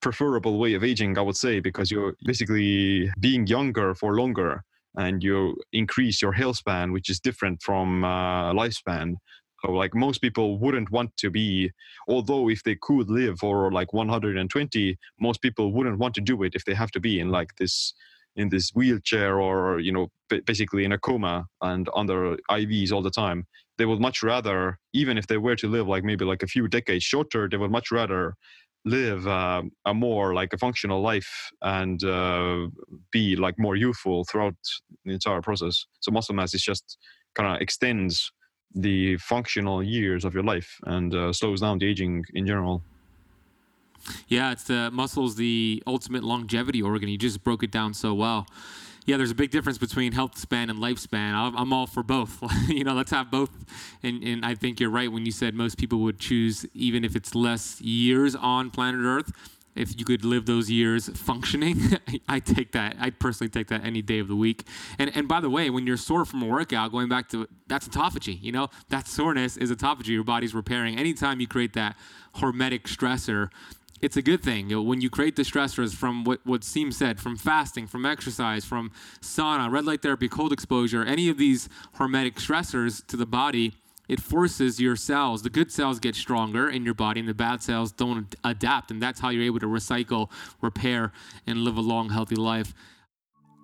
preferable 0.00 0.58
way 0.58 0.74
of 0.74 0.84
aging 0.84 1.16
i 1.18 1.22
would 1.22 1.36
say 1.36 1.58
because 1.58 1.90
you're 1.90 2.14
basically 2.24 3.10
being 3.18 3.46
younger 3.46 3.94
for 3.94 4.14
longer 4.14 4.62
and 4.98 5.22
you 5.22 5.56
increase 5.72 6.22
your 6.22 6.32
health 6.32 6.56
span 6.56 6.92
which 6.92 7.08
is 7.10 7.18
different 7.18 7.60
from 7.62 8.04
uh, 8.04 8.52
lifespan 8.52 9.14
like 9.64 9.94
most 9.94 10.20
people 10.20 10.58
wouldn't 10.58 10.90
want 10.90 11.16
to 11.16 11.30
be 11.30 11.70
although 12.08 12.48
if 12.48 12.62
they 12.62 12.76
could 12.80 13.08
live 13.10 13.38
for 13.38 13.72
like 13.72 13.92
120 13.92 14.98
most 15.18 15.42
people 15.42 15.72
wouldn't 15.72 15.98
want 15.98 16.14
to 16.14 16.20
do 16.20 16.42
it 16.42 16.54
if 16.54 16.64
they 16.64 16.74
have 16.74 16.90
to 16.90 17.00
be 17.00 17.18
in 17.18 17.30
like 17.30 17.54
this 17.56 17.94
in 18.36 18.50
this 18.50 18.70
wheelchair 18.74 19.40
or 19.40 19.80
you 19.80 19.92
know 19.92 20.08
basically 20.44 20.84
in 20.84 20.92
a 20.92 20.98
coma 20.98 21.46
and 21.62 21.88
under 21.94 22.36
ivs 22.50 22.92
all 22.92 23.02
the 23.02 23.10
time. 23.10 23.46
They 23.78 23.86
would 23.86 24.00
much 24.00 24.22
rather 24.22 24.78
even 24.92 25.18
if 25.18 25.26
they 25.26 25.38
were 25.38 25.56
to 25.56 25.68
live 25.68 25.88
like 25.88 26.04
maybe 26.04 26.24
like 26.24 26.42
a 26.42 26.46
few 26.46 26.68
decades 26.68 27.04
shorter 27.04 27.48
they 27.48 27.56
would 27.56 27.70
much 27.70 27.90
rather 27.90 28.34
live 28.84 29.26
uh, 29.26 29.62
a 29.84 29.92
more 29.92 30.32
like 30.32 30.52
a 30.52 30.58
functional 30.58 31.02
life 31.02 31.50
and 31.62 32.04
uh, 32.04 32.68
be 33.10 33.34
like 33.34 33.58
more 33.58 33.74
youthful 33.74 34.24
throughout 34.24 34.54
the 35.04 35.12
entire 35.12 35.42
process. 35.42 35.86
So 36.00 36.12
muscle 36.12 36.36
mass 36.36 36.54
is 36.54 36.62
just 36.62 36.96
kind 37.34 37.54
of 37.54 37.60
extends 37.60 38.30
the 38.74 39.16
functional 39.18 39.82
years 39.82 40.24
of 40.24 40.34
your 40.34 40.42
life 40.42 40.78
and 40.84 41.14
uh, 41.14 41.32
slows 41.32 41.60
down 41.60 41.78
the 41.78 41.86
aging 41.86 42.24
in 42.34 42.46
general 42.46 42.82
yeah, 44.28 44.52
it's 44.52 44.64
the 44.64 44.90
muscle's 44.92 45.36
the 45.36 45.82
ultimate 45.86 46.24
longevity 46.24 46.82
organ. 46.82 47.08
You 47.08 47.18
just 47.18 47.42
broke 47.44 47.62
it 47.62 47.70
down 47.70 47.94
so 47.94 48.14
well. 48.14 48.46
Yeah, 49.04 49.16
there's 49.16 49.30
a 49.30 49.36
big 49.36 49.52
difference 49.52 49.78
between 49.78 50.12
health 50.12 50.36
span 50.36 50.68
and 50.68 50.80
lifespan. 50.80 51.32
I'm 51.56 51.72
all 51.72 51.86
for 51.86 52.02
both. 52.02 52.42
you 52.68 52.82
know, 52.82 52.94
let's 52.94 53.12
have 53.12 53.30
both. 53.30 53.50
And, 54.02 54.22
and 54.24 54.44
I 54.44 54.56
think 54.56 54.80
you're 54.80 54.90
right 54.90 55.10
when 55.10 55.24
you 55.24 55.30
said 55.30 55.54
most 55.54 55.78
people 55.78 56.00
would 56.00 56.18
choose, 56.18 56.66
even 56.74 57.04
if 57.04 57.14
it's 57.14 57.34
less 57.34 57.80
years 57.80 58.34
on 58.34 58.70
planet 58.70 59.02
Earth, 59.04 59.30
if 59.76 59.98
you 59.98 60.04
could 60.04 60.24
live 60.24 60.46
those 60.46 60.70
years 60.70 61.08
functioning, 61.08 61.80
I 62.28 62.40
take 62.40 62.72
that. 62.72 62.96
I 62.98 63.10
personally 63.10 63.50
take 63.50 63.68
that 63.68 63.84
any 63.84 64.02
day 64.02 64.18
of 64.18 64.28
the 64.28 64.36
week. 64.36 64.66
And 64.98 65.14
and 65.14 65.28
by 65.28 65.40
the 65.40 65.50
way, 65.50 65.70
when 65.70 65.86
you're 65.86 65.96
sore 65.96 66.24
from 66.24 66.42
a 66.42 66.46
workout, 66.46 66.92
going 66.92 67.08
back 67.08 67.28
to 67.30 67.48
that's 67.66 67.88
autophagy. 67.88 68.40
You 68.42 68.52
know 68.52 68.68
that 68.88 69.06
soreness 69.06 69.56
is 69.56 69.70
autophagy. 69.70 70.08
Your 70.08 70.24
body's 70.24 70.54
repairing. 70.54 70.98
Anytime 70.98 71.40
you 71.40 71.46
create 71.46 71.74
that 71.74 71.96
hormetic 72.36 72.82
stressor, 72.82 73.48
it's 74.00 74.16
a 74.16 74.22
good 74.22 74.42
thing. 74.42 74.68
When 74.86 75.00
you 75.00 75.10
create 75.10 75.36
the 75.36 75.42
stressors 75.42 75.94
from 75.94 76.24
what, 76.24 76.40
what 76.44 76.60
Siim 76.60 76.92
said, 76.92 77.18
from 77.18 77.36
fasting, 77.36 77.86
from 77.86 78.04
exercise, 78.04 78.64
from 78.64 78.90
sauna, 79.20 79.70
red 79.70 79.84
light 79.84 80.02
therapy, 80.02 80.28
cold 80.28 80.52
exposure, 80.52 81.02
any 81.02 81.28
of 81.28 81.38
these 81.38 81.68
hormetic 81.98 82.34
stressors 82.34 83.06
to 83.06 83.16
the 83.16 83.26
body, 83.26 83.74
it 84.08 84.20
forces 84.20 84.80
your 84.80 84.96
cells, 84.96 85.42
the 85.42 85.50
good 85.50 85.70
cells 85.72 85.98
get 85.98 86.14
stronger 86.14 86.68
in 86.68 86.84
your 86.84 86.94
body 86.94 87.20
and 87.20 87.28
the 87.28 87.34
bad 87.34 87.62
cells 87.62 87.92
don't 87.92 88.34
adapt. 88.44 88.90
And 88.90 89.02
that's 89.02 89.20
how 89.20 89.30
you're 89.30 89.44
able 89.44 89.60
to 89.60 89.66
recycle, 89.66 90.30
repair, 90.60 91.12
and 91.46 91.58
live 91.58 91.76
a 91.76 91.80
long, 91.80 92.10
healthy 92.10 92.36
life. 92.36 92.74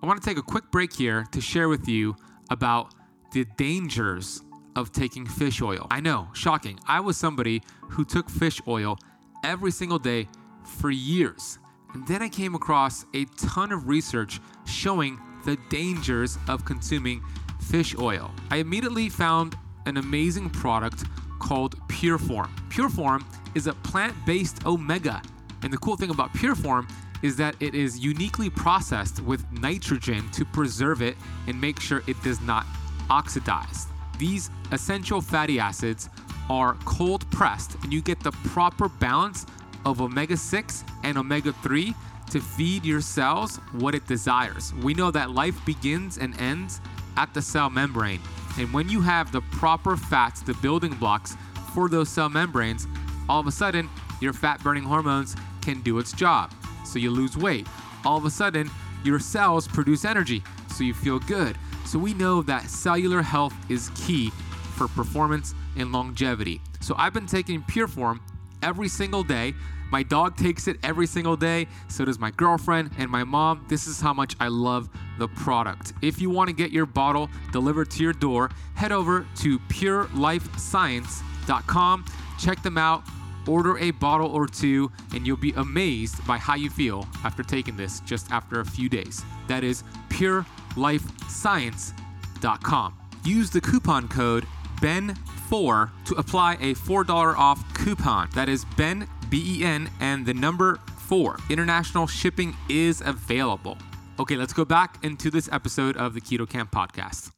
I 0.01 0.05
want 0.05 0.21
to 0.21 0.27
take 0.27 0.37
a 0.37 0.43
quick 0.43 0.69
break 0.71 0.93
here 0.93 1.25
to 1.31 1.39
share 1.39 1.69
with 1.69 1.87
you 1.87 2.15
about 2.49 2.93
the 3.31 3.45
dangers 3.57 4.41
of 4.75 4.91
taking 4.91 5.25
fish 5.25 5.61
oil. 5.61 5.87
I 5.89 6.01
know, 6.01 6.27
shocking. 6.33 6.79
I 6.87 6.99
was 6.99 7.15
somebody 7.15 7.61
who 7.81 8.03
took 8.03 8.29
fish 8.29 8.59
oil 8.67 8.97
every 9.43 9.71
single 9.71 9.99
day 9.99 10.27
for 10.63 10.89
years. 10.89 11.59
And 11.93 12.05
then 12.07 12.21
I 12.21 12.29
came 12.29 12.55
across 12.55 13.05
a 13.13 13.25
ton 13.37 13.71
of 13.71 13.87
research 13.87 14.39
showing 14.65 15.19
the 15.45 15.57
dangers 15.69 16.37
of 16.47 16.65
consuming 16.65 17.21
fish 17.61 17.95
oil. 17.97 18.31
I 18.49 18.57
immediately 18.57 19.09
found 19.09 19.55
an 19.85 19.97
amazing 19.97 20.49
product 20.49 21.03
called 21.39 21.77
Pureform. 21.87 22.49
Pureform 22.69 23.23
is 23.55 23.67
a 23.67 23.73
plant 23.73 24.15
based 24.25 24.65
omega. 24.65 25.21
And 25.61 25.71
the 25.71 25.77
cool 25.77 25.95
thing 25.95 26.09
about 26.09 26.33
Pureform 26.33 26.89
is 27.21 27.37
that 27.37 27.55
it 27.59 27.73
is 27.73 27.97
uniquely 27.99 28.49
processed 28.49 29.21
with 29.21 29.49
nitrogen 29.51 30.29
to 30.31 30.43
preserve 30.43 31.01
it 31.01 31.15
and 31.47 31.59
make 31.59 31.79
sure 31.79 32.03
it 32.07 32.21
does 32.21 32.41
not 32.41 32.65
oxidize. 33.09 33.87
These 34.17 34.49
essential 34.71 35.21
fatty 35.21 35.59
acids 35.59 36.09
are 36.49 36.75
cold 36.85 37.29
pressed 37.31 37.75
and 37.83 37.93
you 37.93 38.01
get 38.01 38.19
the 38.19 38.31
proper 38.31 38.89
balance 38.89 39.45
of 39.85 40.01
omega 40.01 40.37
6 40.37 40.83
and 41.03 41.17
omega 41.17 41.53
3 41.53 41.93
to 42.29 42.39
feed 42.39 42.85
your 42.85 43.01
cells 43.01 43.57
what 43.73 43.95
it 43.95 44.05
desires. 44.07 44.73
We 44.81 44.93
know 44.93 45.11
that 45.11 45.31
life 45.31 45.63
begins 45.65 46.17
and 46.17 46.39
ends 46.39 46.81
at 47.15 47.33
the 47.33 47.41
cell 47.41 47.69
membrane. 47.69 48.19
And 48.57 48.71
when 48.73 48.89
you 48.89 49.01
have 49.01 49.31
the 49.31 49.41
proper 49.41 49.97
fats, 49.97 50.41
the 50.41 50.53
building 50.55 50.93
blocks 50.93 51.35
for 51.73 51.89
those 51.89 52.09
cell 52.09 52.29
membranes, 52.29 52.87
all 53.27 53.39
of 53.39 53.47
a 53.47 53.51
sudden 53.51 53.89
your 54.21 54.33
fat 54.33 54.63
burning 54.63 54.83
hormones 54.83 55.35
can 55.61 55.81
do 55.81 55.99
its 55.99 56.11
job. 56.11 56.51
So 56.85 56.99
you 56.99 57.09
lose 57.09 57.35
weight. 57.35 57.67
All 58.05 58.17
of 58.17 58.25
a 58.25 58.29
sudden, 58.29 58.69
your 59.03 59.19
cells 59.19 59.67
produce 59.67 60.05
energy, 60.05 60.43
so 60.73 60.83
you 60.83 60.93
feel 60.93 61.19
good. 61.19 61.57
So 61.85 61.99
we 61.99 62.13
know 62.13 62.41
that 62.43 62.69
cellular 62.69 63.21
health 63.21 63.53
is 63.69 63.89
key 63.95 64.29
for 64.75 64.87
performance 64.87 65.53
and 65.75 65.91
longevity. 65.91 66.61
So 66.81 66.95
I've 66.97 67.13
been 67.13 67.25
taking 67.25 67.61
Pureform 67.63 68.19
every 68.61 68.87
single 68.87 69.23
day. 69.23 69.53
My 69.91 70.03
dog 70.03 70.37
takes 70.37 70.67
it 70.67 70.77
every 70.83 71.07
single 71.07 71.35
day. 71.35 71.67
So 71.87 72.05
does 72.05 72.19
my 72.19 72.31
girlfriend 72.31 72.91
and 72.97 73.09
my 73.09 73.23
mom. 73.23 73.65
This 73.67 73.87
is 73.87 74.01
how 74.01 74.13
much 74.13 74.35
I 74.39 74.47
love 74.47 74.89
the 75.17 75.27
product. 75.27 75.93
If 76.01 76.21
you 76.21 76.29
want 76.29 76.49
to 76.49 76.55
get 76.55 76.71
your 76.71 76.85
bottle 76.85 77.29
delivered 77.51 77.89
to 77.91 78.03
your 78.03 78.13
door, 78.13 78.51
head 78.75 78.91
over 78.91 79.25
to 79.37 79.57
purelifescience.com. 79.59 82.05
Check 82.39 82.63
them 82.63 82.77
out. 82.77 83.03
Order 83.45 83.77
a 83.79 83.91
bottle 83.91 84.31
or 84.31 84.47
two, 84.47 84.89
and 85.13 85.27
you'll 85.27 85.35
be 85.37 85.51
amazed 85.53 86.25
by 86.25 86.37
how 86.37 86.55
you 86.55 86.69
feel 86.69 87.05
after 87.25 87.43
taking 87.43 87.75
this 87.75 87.99
just 88.01 88.31
after 88.31 88.61
a 88.61 88.65
few 88.65 88.87
days. 88.87 89.21
That 89.47 89.65
is 89.65 89.83
purelifescience.com. 90.09 92.93
Use 93.25 93.49
the 93.49 93.61
coupon 93.61 94.07
code 94.07 94.45
BEN4 94.81 95.89
to 96.05 96.15
apply 96.15 96.53
a 96.55 96.73
$4 96.73 97.37
off 97.37 97.73
coupon. 97.73 98.29
That 98.33 98.49
is 98.49 98.65
BEN, 98.77 99.07
B 99.29 99.59
E 99.59 99.63
N, 99.63 99.89
and 99.99 100.25
the 100.25 100.33
number 100.33 100.79
4. 100.97 101.37
International 101.49 102.07
shipping 102.07 102.55
is 102.69 103.01
available. 103.01 103.77
Okay, 104.19 104.35
let's 104.35 104.53
go 104.53 104.63
back 104.63 105.03
into 105.03 105.31
this 105.31 105.49
episode 105.51 105.97
of 105.97 106.13
the 106.13 106.21
Keto 106.21 106.47
Kamp 106.47 106.71
podcast. 106.71 107.31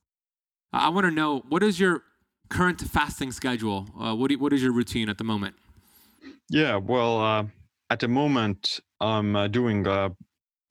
I 0.73 0.89
want 0.89 1.05
to 1.05 1.11
know 1.11 1.41
what 1.47 1.63
is 1.63 1.79
your 1.79 2.03
current 2.49 2.81
fasting 2.81 3.31
schedule? 3.31 3.87
Uh, 3.97 4.13
what, 4.13 4.29
do 4.29 4.37
what 4.37 4.51
is 4.51 4.61
your 4.61 4.73
routine 4.73 5.07
at 5.07 5.17
the 5.17 5.23
moment? 5.23 5.55
Yeah, 6.49 6.75
well, 6.75 7.21
uh, 7.21 7.45
at 7.89 8.01
the 8.01 8.09
moment, 8.09 8.81
I'm 8.99 9.37
uh, 9.37 9.47
doing 9.47 9.87
uh, 9.87 10.09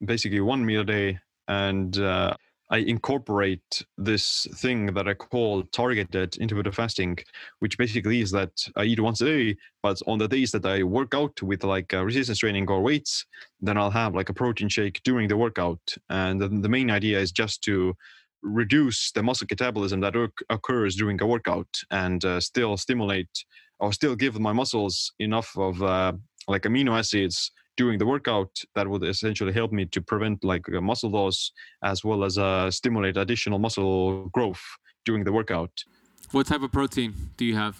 basically 0.05 0.41
one 0.41 0.63
meal 0.63 0.81
a 0.81 0.85
day, 0.85 1.17
and 1.47 1.97
uh, 1.97 2.35
I 2.69 2.77
incorporate 2.77 3.85
this 3.97 4.47
thing 4.55 4.87
that 4.93 5.07
I 5.07 5.13
call 5.13 5.63
targeted 5.71 6.37
intermittent 6.37 6.75
fasting, 6.75 7.17
which 7.59 7.77
basically 7.77 8.21
is 8.21 8.31
that 8.31 8.51
I 8.75 8.85
eat 8.85 8.99
once 8.99 9.21
a 9.21 9.25
day, 9.25 9.57
but 9.83 10.01
on 10.07 10.17
the 10.17 10.27
days 10.27 10.51
that 10.51 10.65
I 10.65 10.81
work 10.83 11.13
out 11.13 11.41
with 11.43 11.63
like 11.63 11.93
uh, 11.93 12.03
resistance 12.03 12.39
training 12.39 12.69
or 12.69 12.81
weights, 12.81 13.25
then 13.61 13.77
I'll 13.77 13.91
have 13.91 14.15
like 14.15 14.29
a 14.29 14.33
protein 14.33 14.69
shake 14.69 15.01
during 15.03 15.27
the 15.27 15.37
workout. 15.37 15.79
And 16.09 16.41
the, 16.41 16.69
main 16.69 16.89
idea 16.89 17.19
is 17.19 17.31
just 17.31 17.61
to 17.63 17.95
reduce 18.41 19.11
the 19.11 19.23
muscle 19.23 19.47
catabolism 19.47 20.01
that 20.01 20.15
occurs 20.49 20.95
during 20.95 21.21
a 21.21 21.27
workout 21.27 21.67
and 21.91 22.23
uh, 22.25 22.39
still 22.39 22.77
stimulate 22.77 23.45
or 23.79 23.93
still 23.93 24.15
give 24.15 24.39
my 24.39 24.53
muscles 24.53 25.13
enough 25.19 25.55
of 25.57 25.81
uh, 25.83 26.13
like 26.47 26.63
amino 26.63 26.97
acids 26.97 27.51
during 27.77 27.99
the 27.99 28.05
workout 28.05 28.51
that 28.75 28.87
would 28.87 29.03
essentially 29.03 29.53
help 29.53 29.71
me 29.71 29.85
to 29.85 30.01
prevent 30.01 30.43
like 30.43 30.67
muscle 30.69 31.09
loss 31.09 31.51
as 31.83 32.03
well 32.03 32.23
as 32.23 32.37
uh, 32.37 32.71
stimulate 32.71 33.17
additional 33.17 33.59
muscle 33.59 34.27
growth 34.29 34.61
during 35.05 35.23
the 35.23 35.31
workout. 35.31 35.83
What 36.31 36.47
type 36.47 36.61
of 36.61 36.71
protein 36.71 37.13
do 37.37 37.45
you 37.45 37.55
have? 37.55 37.79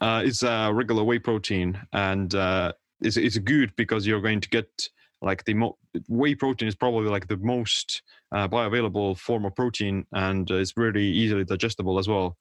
Uh, 0.00 0.22
it's 0.24 0.42
a 0.42 0.70
regular 0.72 1.04
whey 1.04 1.18
protein, 1.18 1.80
and 1.92 2.34
uh, 2.34 2.72
it's 3.00 3.16
it's 3.16 3.38
good 3.38 3.74
because 3.76 4.06
you're 4.06 4.20
going 4.20 4.40
to 4.40 4.48
get 4.48 4.88
like 5.22 5.44
the 5.44 5.54
mo- 5.54 5.78
whey 6.08 6.34
protein 6.34 6.68
is 6.68 6.74
probably 6.74 7.08
like 7.08 7.28
the 7.28 7.36
most 7.38 8.02
uh, 8.34 8.48
bioavailable 8.48 9.16
form 9.18 9.44
of 9.44 9.54
protein, 9.54 10.04
and 10.12 10.50
uh, 10.50 10.56
it's 10.56 10.76
really 10.76 11.06
easily 11.06 11.44
digestible 11.44 11.98
as 11.98 12.08
well, 12.08 12.36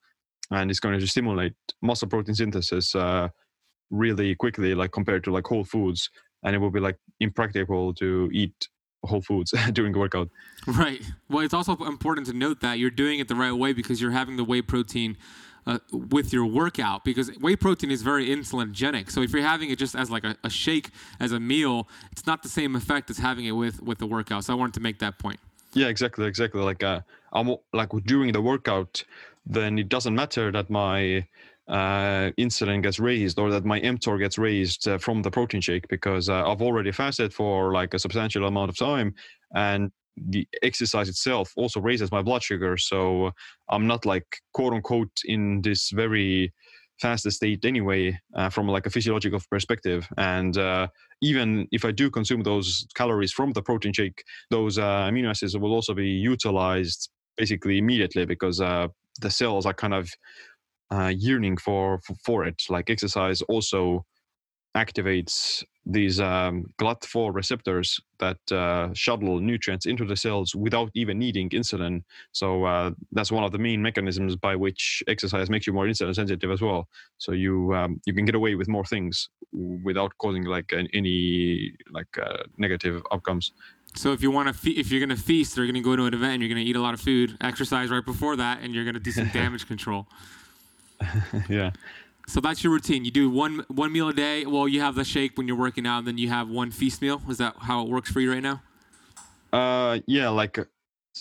and 0.52 0.72
it's 0.72 0.80
going 0.80 1.00
to 1.00 1.08
stimulate 1.08 1.54
muscle 1.82 2.08
protein 2.08 2.36
synthesis 2.36 2.96
uh, 2.96 3.30
really 3.92 4.36
quickly, 4.36 4.74
like 4.74 4.92
compared 4.92 5.24
to 5.24 5.32
like 5.32 5.46
whole 5.46 5.64
foods 5.64 6.10
and 6.44 6.56
it 6.56 6.60
will 6.60 6.72
be 6.72 6.80
like 6.80 6.98
impractical 7.20 7.94
to 7.96 8.30
eat 8.34 8.68
whole 9.04 9.22
foods 9.22 9.54
during 9.74 9.96
a 9.96 10.00
workout. 10.00 10.30
Right. 10.68 11.02
Well, 11.30 11.44
it's 11.44 11.54
also 11.54 11.76
important 11.78 12.28
to 12.28 12.34
note 12.34 12.62
that 12.62 12.80
you're 12.80 12.90
doing 12.90 13.20
it 13.20 13.28
the 13.28 13.36
right 13.36 13.52
way 13.52 13.74
because 13.74 14.02
you're 14.02 14.12
having 14.12 14.38
the 14.38 14.44
whey 14.44 14.62
protein 14.62 15.18
uh, 15.66 15.80
with 15.92 16.34
your 16.34 16.46
workout 16.46 17.04
because 17.04 17.30
whey 17.40 17.56
protein 17.56 17.92
is 17.92 18.02
very 18.02 18.28
insulinogenic. 18.28 19.10
So 19.10 19.22
if 19.22 19.32
you're 19.32 19.44
having 19.44 19.70
it 19.70 19.78
just 19.78 19.96
as 19.96 20.10
like 20.10 20.24
a, 20.24 20.36
a, 20.44 20.50
shake 20.50 20.90
as 21.20 21.32
a 21.32 21.40
meal, 21.40 21.88
it's 22.12 22.26
not 22.26 22.44
the 22.44 22.50
same 22.50 22.76
effect 22.76 23.10
as 23.10 23.18
having 23.18 23.46
it 23.46 23.52
with 23.52 23.82
with 23.82 23.98
the 24.00 24.08
workout. 24.08 24.44
So 24.44 24.54
I 24.54 24.56
wanted 24.58 24.74
to 24.76 24.82
make 24.82 25.00
that 25.00 25.20
point. 25.20 25.40
Yeah, 25.74 25.88
exactly, 25.88 26.26
exactly. 26.26 26.62
Like 26.62 26.84
uh, 26.84 27.02
I'm 27.32 27.56
like 27.72 27.90
during 28.06 28.34
the 28.34 28.42
workout, 28.42 29.04
then 29.46 29.80
it 29.80 29.90
doesn't 29.90 30.14
matter 30.14 30.52
that 30.52 30.70
my 30.70 31.28
uh, 31.68 32.32
insulin 32.38 32.84
gets 32.84 33.00
raised 33.00 33.40
or 33.40 33.50
that 33.50 33.66
my 33.66 33.80
mTOR 33.80 34.20
gets 34.20 34.38
raised 34.38 34.88
uh, 34.88 34.98
from 34.98 35.22
the 35.22 35.32
protein 35.32 35.62
shake 35.62 35.88
because 35.88 36.30
uh, 36.30 36.46
I've 36.46 36.62
already 36.62 36.92
fasted 36.92 37.34
for 37.34 37.72
like 37.72 37.94
a 37.94 38.00
substantial 38.00 38.46
amount 38.46 38.70
of 38.70 38.78
time 38.78 39.14
and 39.56 39.92
the 40.18 40.48
exercise 40.62 41.10
itself 41.10 41.52
also 41.56 41.80
raises 41.80 42.12
my 42.12 42.22
blood 42.22 42.44
sugar. 42.44 42.78
So 42.78 43.32
I'm 43.70 43.88
not 43.88 44.06
like 44.06 44.26
quote 44.54 44.74
unquote 44.74 45.22
in 45.26 45.62
this 45.62 45.90
very 45.92 46.54
fast 47.02 47.30
state 47.32 47.66
anyway 47.66 48.20
uh, 48.36 48.50
from 48.50 48.68
like 48.68 48.86
a 48.86 48.90
physiological 48.90 49.42
perspective. 49.50 50.08
And 50.18 50.58
uh, 50.58 50.88
even 51.22 51.68
if 51.72 51.86
I 51.86 51.92
do 51.92 52.12
consume 52.12 52.44
those 52.44 52.86
calories 52.94 53.32
from 53.32 53.54
the 53.54 53.62
protein 53.62 53.94
shake, 53.94 54.24
those 54.52 54.78
uh, 54.78 55.08
amino 55.10 55.30
acids 55.30 55.58
will 55.58 55.74
also 55.74 55.94
be 55.94 56.10
utilized 56.10 57.10
basically 57.38 57.80
immediately 57.80 58.26
because 58.26 58.62
the 59.20 59.30
cells 59.30 59.66
are 59.66 59.74
kind 59.74 59.94
of 59.94 60.10
uh, 60.94 61.08
yearning 61.08 61.58
for, 61.58 62.00
for, 62.06 62.16
for 62.24 62.46
it. 62.46 62.62
Like 62.70 62.90
exercise 62.90 63.42
also 63.44 64.06
activates 64.76 65.64
these 65.86 66.20
um, 66.20 66.66
GLUT4 66.80 67.34
receptors 67.34 68.00
that 68.20 68.40
uh, 68.52 68.90
shuttle 68.94 69.40
nutrients 69.40 69.86
into 69.86 70.06
the 70.06 70.16
cells 70.16 70.56
without 70.56 70.90
even 70.96 71.20
needing 71.20 71.50
insulin. 71.50 72.04
So 72.32 72.64
uh, 72.64 72.92
that's 73.12 73.32
one 73.32 73.44
of 73.44 73.52
the 73.52 73.58
main 73.58 73.82
mechanisms 73.82 74.36
by 74.36 74.56
which 74.56 75.04
exercise 75.08 75.50
makes 75.50 75.68
you 75.68 75.74
more 75.74 75.86
insulin 75.86 76.16
sensitive 76.16 76.52
as 76.52 76.62
well. 76.62 76.88
So 77.18 77.34
you 77.34 77.74
um, 77.76 78.02
you 78.06 78.14
can 78.14 78.26
get 78.26 78.36
away 78.36 78.56
with 78.56 78.68
more 78.68 78.86
things 78.86 79.30
without 79.84 80.12
causing 80.20 80.46
like 80.46 80.74
any 80.94 81.74
like 81.92 82.18
uh, 82.18 82.44
negative 82.58 83.04
outcomes. 83.12 83.52
So 83.96 84.12
if 84.12 84.24
you 84.24 84.32
want 84.32 84.48
to, 84.48 84.54
fe- 84.56 84.72
if 84.72 84.90
you're 84.90 85.06
going 85.06 85.16
to 85.16 85.24
feast, 85.24 85.56
or 85.56 85.64
you're 85.64 85.72
going 85.72 85.84
to 85.84 85.88
go 85.88 85.96
to 85.96 86.06
an 86.06 86.14
event, 86.16 86.34
and 86.34 86.42
you're 86.42 86.50
going 86.50 86.64
to 86.64 86.68
eat 86.68 86.76
a 86.76 86.82
lot 86.82 86.96
of 86.96 87.02
food, 87.02 87.38
exercise 87.42 87.92
right 87.92 88.04
before 88.04 88.36
that, 88.38 88.62
and 88.64 88.74
you're 88.74 88.86
going 88.86 88.96
to 88.96 89.00
do 89.00 89.12
some 89.12 89.28
damage 89.34 89.68
control. 89.68 90.08
yeah. 91.50 91.72
So 92.28 92.40
that's 92.40 92.64
your 92.64 92.72
routine. 92.72 93.04
You 93.06 93.12
do 93.12 93.30
one 93.30 93.66
one 93.68 93.92
meal 93.92 94.10
a 94.10 94.14
day. 94.14 94.46
Well, 94.46 94.68
you 94.68 94.80
have 94.82 94.96
the 94.96 95.04
shake 95.04 95.38
when 95.38 95.48
you're 95.48 95.58
working 95.58 95.86
out, 95.86 96.00
and 96.00 96.08
then 96.08 96.18
you 96.18 96.30
have 96.30 96.50
one 96.50 96.72
feast 96.72 97.02
meal. 97.02 97.22
Is 97.30 97.38
that 97.38 97.56
how 97.60 97.84
it 97.84 97.90
works 97.90 98.12
for 98.12 98.22
you 98.22 98.32
right 98.32 98.44
now? 98.44 98.62
Uh, 99.52 100.00
yeah. 100.08 100.30
Like 100.30 100.58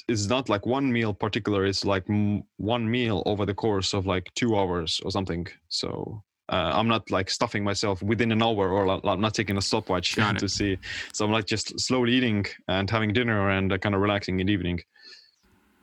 it's 0.08 0.26
not 0.26 0.48
like 0.48 0.64
one 0.64 0.92
meal 0.92 1.12
particular. 1.12 1.66
It's 1.66 1.85
like 1.85 2.08
m- 2.08 2.44
one 2.56 2.90
meal 2.90 3.22
over 3.26 3.44
the 3.44 3.54
course 3.54 3.94
of 3.94 4.06
like 4.06 4.32
two 4.35 4.56
hours 4.56 5.00
or 5.04 5.11
something. 5.11 5.46
So 5.68 6.22
uh, 6.48 6.72
I'm 6.74 6.88
not 6.88 7.11
like 7.11 7.30
stuffing 7.30 7.64
myself 7.64 8.02
within 8.02 8.30
an 8.32 8.42
hour, 8.42 8.70
or 8.70 9.06
I'm 9.06 9.20
not 9.20 9.35
taking 9.35 9.56
a 9.56 9.62
stopwatch 9.62 10.14
to 10.38 10.48
see. 10.48 10.78
So 11.12 11.24
I'm 11.24 11.32
like 11.32 11.46
just 11.46 11.78
slowly 11.80 12.12
eating 12.12 12.46
and 12.68 12.88
having 12.88 13.12
dinner 13.12 13.50
and 13.50 13.72
uh, 13.72 13.78
kind 13.78 13.94
of 13.94 14.00
relaxing 14.00 14.40
in 14.40 14.46
the 14.46 14.52
evening. 14.52 14.80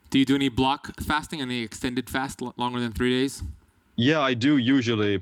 Do 0.10 0.17
you 0.17 0.25
do 0.25 0.36
any 0.36 0.49
block 0.49 0.99
fasting, 1.02 1.41
any 1.41 1.62
extended 1.62 2.10
fast 2.10 2.41
longer 2.41 2.80
than 2.80 2.91
three 2.91 3.12
days? 3.12 3.43
Yeah, 4.02 4.22
I 4.22 4.34
do 4.34 4.56
usually 4.56 5.22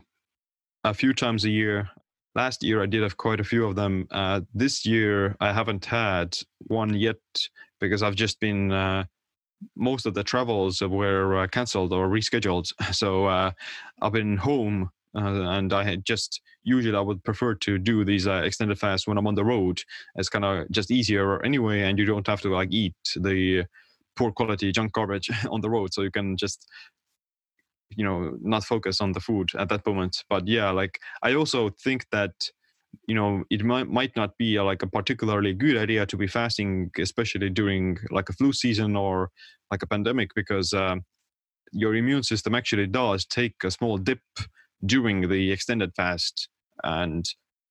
a 0.84 0.94
few 0.94 1.12
times 1.12 1.46
a 1.46 1.50
year. 1.50 1.90
Last 2.36 2.62
year 2.62 2.84
I 2.84 2.86
did 2.86 3.02
have 3.02 3.18
quite 3.18 3.40
a 3.40 3.44
few 3.44 3.66
of 3.66 3.76
them. 3.76 4.08
Uh, 4.12 4.42
this 4.54 4.86
year 4.86 5.36
I 5.40 5.52
haven't 5.52 5.84
had 5.86 6.38
one 6.68 6.94
yet 6.94 7.18
because 7.80 8.04
I've 8.04 8.14
just 8.14 8.40
been 8.40 8.72
uh, 8.72 9.06
most 9.76 10.06
of 10.06 10.14
the 10.14 10.24
travels 10.24 10.80
were 10.82 11.40
uh, 11.40 11.48
cancelled 11.48 11.92
or 11.92 12.08
rescheduled. 12.08 12.72
So 12.94 13.26
uh, 13.26 13.50
I've 14.04 14.14
been 14.14 14.38
home 14.38 14.92
uh, 15.16 15.58
and 15.58 15.74
I 15.74 15.84
had 15.84 16.06
just 16.06 16.40
usually 16.64 16.96
I 16.96 17.02
would 17.02 17.24
prefer 17.24 17.56
to 17.56 17.80
do 17.80 18.06
these 18.06 18.28
uh, 18.28 18.44
extended 18.46 18.78
fasts 18.78 19.08
when 19.08 19.18
I'm 19.18 19.26
on 19.26 19.34
the 19.34 19.46
road. 19.46 19.82
It's 20.18 20.30
kind 20.30 20.46
of 20.46 20.70
just 20.70 20.92
easier 20.92 21.44
anyway, 21.44 21.82
and 21.82 21.98
you 21.98 22.06
don't 22.06 22.28
have 22.28 22.42
to 22.42 22.50
like 22.54 22.72
eat 22.72 22.94
the 23.16 23.66
poor 24.16 24.32
quality 24.32 24.72
junk 24.72 24.92
garbage 24.94 25.32
on 25.50 25.62
the 25.62 25.70
road. 25.72 25.94
So 25.96 26.04
you 26.04 26.12
can 26.12 26.38
just 26.38 26.68
you 27.96 28.04
know 28.04 28.38
not 28.42 28.64
focus 28.64 29.02
on 29.02 29.12
the 29.14 29.20
food 29.20 29.50
at 29.58 29.70
that 29.70 29.86
moment. 29.86 30.24
But 30.30 30.48
yeah 30.48 30.72
like 30.72 31.00
i 31.24 31.34
also 31.34 31.70
think 31.84 32.06
that 32.12 32.34
you 33.08 33.16
know 33.16 33.44
it 33.50 33.64
might 33.64 33.88
might 33.88 34.16
not 34.16 34.38
be 34.38 34.56
a, 34.56 34.64
like 34.64 34.84
a 34.84 34.88
particularly 34.88 35.54
good 35.54 35.78
idea 35.78 36.06
to 36.06 36.18
be 36.18 36.28
fasting 36.28 36.92
especially 37.00 37.50
during 37.50 37.98
like 38.12 38.30
a 38.30 38.34
flu 38.34 38.52
season 38.54 38.96
or 38.96 39.30
like 39.72 39.84
a 39.84 39.88
pandemic 39.88 40.34
because 40.36 40.74
uh, 40.74 40.96
your 41.72 41.96
immune 41.96 42.24
system 42.24 42.56
actually 42.56 42.88
does 42.88 43.26
take 43.26 43.56
a 43.64 43.72
small 43.72 43.98
dip 43.98 44.22
during 44.86 45.28
the 45.30 45.52
extended 45.52 45.94
fast. 45.96 46.50
And 46.84 47.26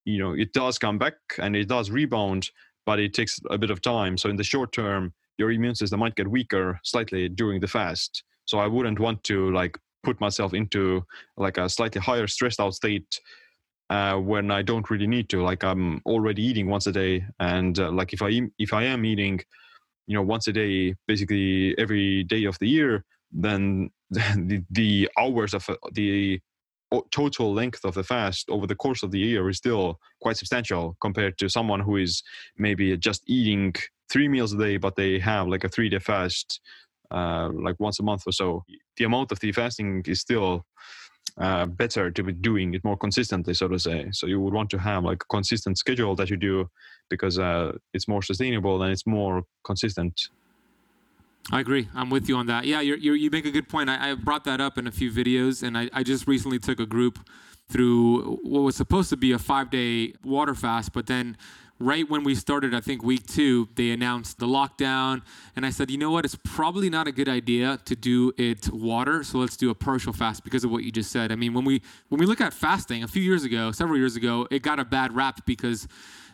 you 0.04 0.18
know 0.18 0.32
it 0.32 0.52
does 0.52 0.78
come 0.78 0.98
back 0.98 1.14
and 1.38 1.56
it 1.56 1.68
does 1.68 1.90
rebound 1.90 2.50
but 2.84 3.00
it 3.00 3.12
takes 3.12 3.40
a 3.50 3.58
bit 3.58 3.70
of 3.70 3.82
time. 3.82 4.16
So 4.16 4.28
in 4.28 4.36
the 4.36 4.44
short 4.44 4.72
term 4.72 5.12
your 5.38 5.50
immune 5.50 5.74
system 5.74 6.00
might 6.00 6.14
get 6.14 6.28
weaker 6.28 6.80
slightly 6.82 7.28
during 7.28 7.60
the 7.60 7.68
fast. 7.68 8.22
So 8.44 8.58
i 8.58 8.66
wouldn't 8.66 9.00
want 9.00 9.24
to 9.24 9.52
like 9.52 9.78
put 10.06 10.20
myself 10.20 10.54
into 10.54 11.04
like 11.36 11.58
a 11.58 11.68
slightly 11.68 12.00
higher 12.00 12.28
stressed 12.28 12.60
out 12.60 12.74
state 12.74 13.12
uh, 13.90 14.16
when 14.30 14.46
I 14.58 14.62
don't 14.62 14.88
really 14.88 15.10
need 15.16 15.28
to. 15.30 15.42
Like 15.42 15.62
I'm 15.64 16.00
already 16.06 16.42
eating 16.48 16.68
once 16.70 16.86
a 16.86 16.92
day, 16.92 17.24
and 17.40 17.74
uh, 17.78 17.90
like 17.90 18.12
if 18.12 18.22
I 18.22 18.30
if 18.66 18.72
I 18.80 18.84
am 18.84 19.04
eating, 19.04 19.40
you 20.06 20.14
know, 20.16 20.22
once 20.34 20.46
a 20.46 20.52
day, 20.52 20.94
basically 21.10 21.74
every 21.84 22.24
day 22.34 22.44
of 22.44 22.56
the 22.60 22.68
year, 22.68 23.04
then 23.32 23.90
the, 24.10 24.64
the 24.70 25.10
hours 25.18 25.52
of 25.54 25.68
uh, 25.68 25.74
the 25.92 26.40
total 27.10 27.52
length 27.52 27.84
of 27.84 27.94
the 27.94 28.04
fast 28.04 28.48
over 28.48 28.66
the 28.66 28.80
course 28.84 29.02
of 29.02 29.10
the 29.10 29.18
year 29.18 29.48
is 29.50 29.56
still 29.56 29.98
quite 30.22 30.36
substantial 30.36 30.96
compared 31.00 31.36
to 31.36 31.48
someone 31.48 31.80
who 31.80 31.96
is 31.96 32.22
maybe 32.58 32.96
just 32.96 33.22
eating 33.26 33.74
three 34.08 34.28
meals 34.28 34.52
a 34.52 34.58
day, 34.58 34.76
but 34.76 34.94
they 34.94 35.18
have 35.18 35.48
like 35.48 35.64
a 35.64 35.68
three 35.68 35.88
day 35.88 35.98
fast, 35.98 36.60
uh, 37.10 37.50
like 37.52 37.76
once 37.78 38.00
a 38.00 38.02
month 38.02 38.22
or 38.26 38.32
so. 38.32 38.64
The 38.96 39.04
amount 39.04 39.32
of 39.32 39.40
the 39.40 39.52
fasting 39.52 40.02
is 40.06 40.20
still 40.20 40.64
uh, 41.38 41.66
better 41.66 42.10
to 42.10 42.22
be 42.22 42.32
doing 42.32 42.74
it 42.74 42.84
more 42.84 42.96
consistently, 42.96 43.54
so 43.54 43.68
to 43.68 43.78
say. 43.78 44.08
So 44.12 44.26
you 44.26 44.40
would 44.40 44.54
want 44.54 44.70
to 44.70 44.78
have 44.78 45.04
like 45.04 45.22
a 45.22 45.26
consistent 45.26 45.78
schedule 45.78 46.14
that 46.16 46.30
you 46.30 46.36
do 46.36 46.70
because 47.10 47.38
uh, 47.38 47.72
it's 47.92 48.08
more 48.08 48.22
sustainable 48.22 48.82
and 48.82 48.92
it's 48.92 49.06
more 49.06 49.42
consistent. 49.64 50.28
I 51.52 51.60
agree. 51.60 51.88
I'm 51.94 52.10
with 52.10 52.28
you 52.28 52.36
on 52.36 52.46
that. 52.46 52.64
Yeah, 52.64 52.80
you're, 52.80 52.96
you 52.96 53.30
make 53.30 53.46
a 53.46 53.50
good 53.50 53.68
point. 53.68 53.88
I, 53.88 54.10
I, 54.10 54.14
brought 54.14 54.44
that 54.44 54.60
up 54.60 54.78
in 54.78 54.88
a 54.88 54.90
few 54.90 55.12
videos, 55.12 55.62
and 55.62 55.78
I, 55.78 55.88
I 55.92 56.02
just 56.02 56.26
recently 56.26 56.58
took 56.58 56.80
a 56.80 56.86
group 56.86 57.20
through 57.68 58.38
what 58.42 58.60
was 58.60 58.74
supposed 58.74 59.10
to 59.10 59.16
be 59.16 59.32
a 59.32 59.38
five 59.38 59.70
day 59.70 60.14
water 60.24 60.54
fast, 60.54 60.92
but 60.92 61.06
then 61.06 61.36
right 61.78 62.08
when 62.08 62.24
we 62.24 62.34
started, 62.34 62.74
I 62.74 62.80
think 62.80 63.02
week 63.02 63.26
two, 63.26 63.68
they 63.74 63.90
announced 63.90 64.38
the 64.38 64.46
lockdown. 64.46 65.22
And 65.54 65.66
I 65.66 65.70
said, 65.70 65.90
you 65.90 65.98
know 65.98 66.10
what? 66.10 66.24
It's 66.24 66.38
probably 66.44 66.88
not 66.88 67.06
a 67.06 67.12
good 67.12 67.28
idea 67.28 67.78
to 67.84 67.96
do 67.96 68.32
it 68.38 68.70
water. 68.72 69.22
So 69.22 69.38
let's 69.38 69.56
do 69.56 69.70
a 69.70 69.74
partial 69.74 70.12
fast 70.12 70.44
because 70.44 70.64
of 70.64 70.70
what 70.70 70.84
you 70.84 70.92
just 70.92 71.10
said. 71.10 71.32
I 71.32 71.36
mean, 71.36 71.54
when 71.54 71.64
we 71.64 71.82
when 72.08 72.18
we 72.18 72.26
look 72.26 72.40
at 72.40 72.52
fasting 72.52 73.02
a 73.02 73.08
few 73.08 73.22
years 73.22 73.44
ago, 73.44 73.72
several 73.72 73.98
years 73.98 74.16
ago, 74.16 74.46
it 74.50 74.62
got 74.62 74.78
a 74.78 74.84
bad 74.84 75.14
rap 75.14 75.44
because 75.46 75.86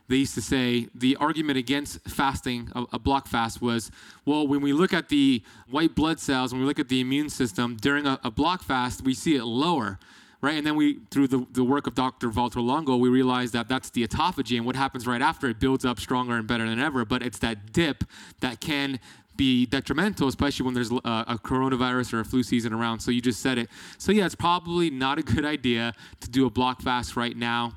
they 0.09 0.17
used 0.17 0.35
to 0.35 0.43
say 0.43 0.89
the 0.95 1.17
argument 1.17 1.59
against 1.59 2.01
fasting, 2.09 2.71
a, 2.75 2.85
a, 2.95 2.99
block 2.99 3.29
fast, 3.29 3.63
was 3.63 3.91
well, 4.25 4.47
when 4.47 4.61
we 4.61 4.73
look 4.73 4.93
at 4.93 5.09
the 5.09 5.43
white 5.71 5.95
blood 5.95 6.21
cells, 6.21 6.53
when 6.53 6.61
we 6.61 6.67
look 6.67 6.79
at 6.79 6.89
the 6.89 7.01
immune 7.01 7.31
system 7.31 7.77
during 7.81 8.07
a, 8.07 8.21
a 8.25 8.31
block 8.31 8.63
fast, 8.63 9.03
we 9.05 9.15
see 9.15 9.37
it 9.37 9.45
lower 9.45 9.99
right? 10.43 10.57
And 10.57 10.67
then 10.67 10.77
we, 10.77 10.99
through 11.11 11.29
the, 11.29 11.47
the 11.53 11.65
work 11.65 11.87
of 11.87 11.95
Dr. 11.95 12.29
Valter 12.29 12.63
Longo, 12.63 12.97
we 12.97 13.09
realized 13.09 13.53
that 13.55 13.69
that's 13.69 13.91
the 13.91 14.07
autophagy, 14.07 14.57
and 14.57 14.67
what 14.67 14.77
happens 14.77 15.07
right 15.07 15.23
after 15.23 15.49
it 15.49 15.61
builds 15.61 15.85
up 15.85 15.99
stronger 15.99 16.37
and 16.37 16.47
better 16.47 16.69
than 16.69 16.81
ever. 16.81 17.05
But 17.05 17.23
it's 17.23 17.39
that 17.39 17.73
dip 17.73 18.05
that 18.41 18.61
can 18.61 18.99
be 19.37 19.65
detrimental, 19.67 20.29
especially 20.29 20.65
when 20.65 20.75
there's 20.75 20.91
a, 20.91 20.97
a, 20.97 21.41
coronavirus 21.43 22.13
or 22.13 22.21
a 22.21 22.25
flu 22.25 22.43
season 22.43 22.73
around. 22.73 23.01
So 23.01 23.11
you 23.11 23.21
just 23.21 23.41
said 23.41 23.57
it. 23.57 23.71
So 23.97 24.13
yeah, 24.13 24.27
it's 24.27 24.35
probably 24.35 24.91
not 24.91 25.19
a 25.19 25.23
good 25.23 25.45
idea 25.45 25.95
to 26.21 26.31
do 26.31 26.45
a 26.45 26.51
block 26.51 26.83
fast 26.83 27.17
right 27.17 27.37
now 27.37 27.73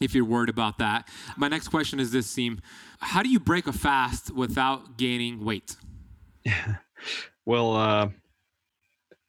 if 0.00 0.14
you're 0.14 0.24
worried 0.24 0.50
about 0.50 0.78
that. 0.78 1.08
My 1.36 1.48
next 1.48 1.68
question 1.68 1.98
is 1.98 2.12
this, 2.12 2.32
Siim. 2.32 2.60
How 2.98 3.22
do 3.22 3.28
you 3.28 3.40
break 3.40 3.66
a 3.66 3.72
fast 3.72 4.30
without 4.30 4.96
gaining 4.96 5.44
weight? 5.44 5.76
well, 7.44 7.74
uh, 7.74 8.08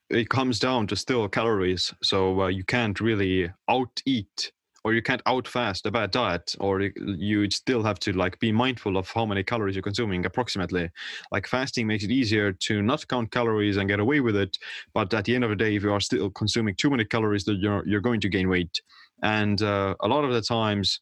it 0.10 0.30
comes 0.30 0.60
down 0.60 0.88
to 0.88 0.96
still 0.96 1.28
calories. 1.28 1.94
So 2.04 2.42
uh, 2.42 2.48
you 2.48 2.64
can't 2.64 3.00
really 3.00 3.52
out 3.70 4.02
eat 4.06 4.52
or 4.86 4.94
you 4.94 5.02
can't 5.02 5.22
out 5.26 5.48
fast 5.48 5.88
a 5.88 5.92
bad 5.92 6.12
diet 6.12 6.56
or 6.60 6.80
you 6.96 7.50
still 7.50 7.82
have 7.84 7.98
to 8.00 8.14
like 8.14 8.40
be 8.40 8.52
mindful 8.52 8.98
of 8.98 9.10
how 9.10 9.26
many 9.26 9.44
calories 9.44 9.76
you're 9.76 9.82
consuming 9.82 10.24
approximately 10.26 10.90
like 11.32 11.48
fasting 11.48 11.88
makes 11.88 12.04
it 12.04 12.12
easier 12.12 12.52
to 12.52 12.84
not 12.84 13.06
count 13.08 13.32
calories 13.32 13.78
and 13.78 13.90
get 13.90 14.00
away 14.00 14.20
with 14.20 14.36
it 14.36 14.56
but 14.94 15.12
at 15.14 15.26
the 15.26 15.34
end 15.34 15.44
of 15.44 15.50
the 15.50 15.56
day 15.56 15.76
if 15.76 15.82
you 15.82 15.92
are 15.92 16.00
still 16.00 16.30
consuming 16.30 16.76
too 16.76 16.92
many 16.92 17.04
calories 17.04 17.44
then 17.46 17.58
you're, 17.60 17.84
you're 17.88 18.00
going 18.00 18.22
to 18.22 18.30
gain 18.30 18.48
weight 18.48 18.80
and 19.24 19.64
uh, 19.64 19.96
a 20.02 20.08
lot 20.08 20.24
of 20.24 20.32
the 20.32 20.42
times 20.42 21.02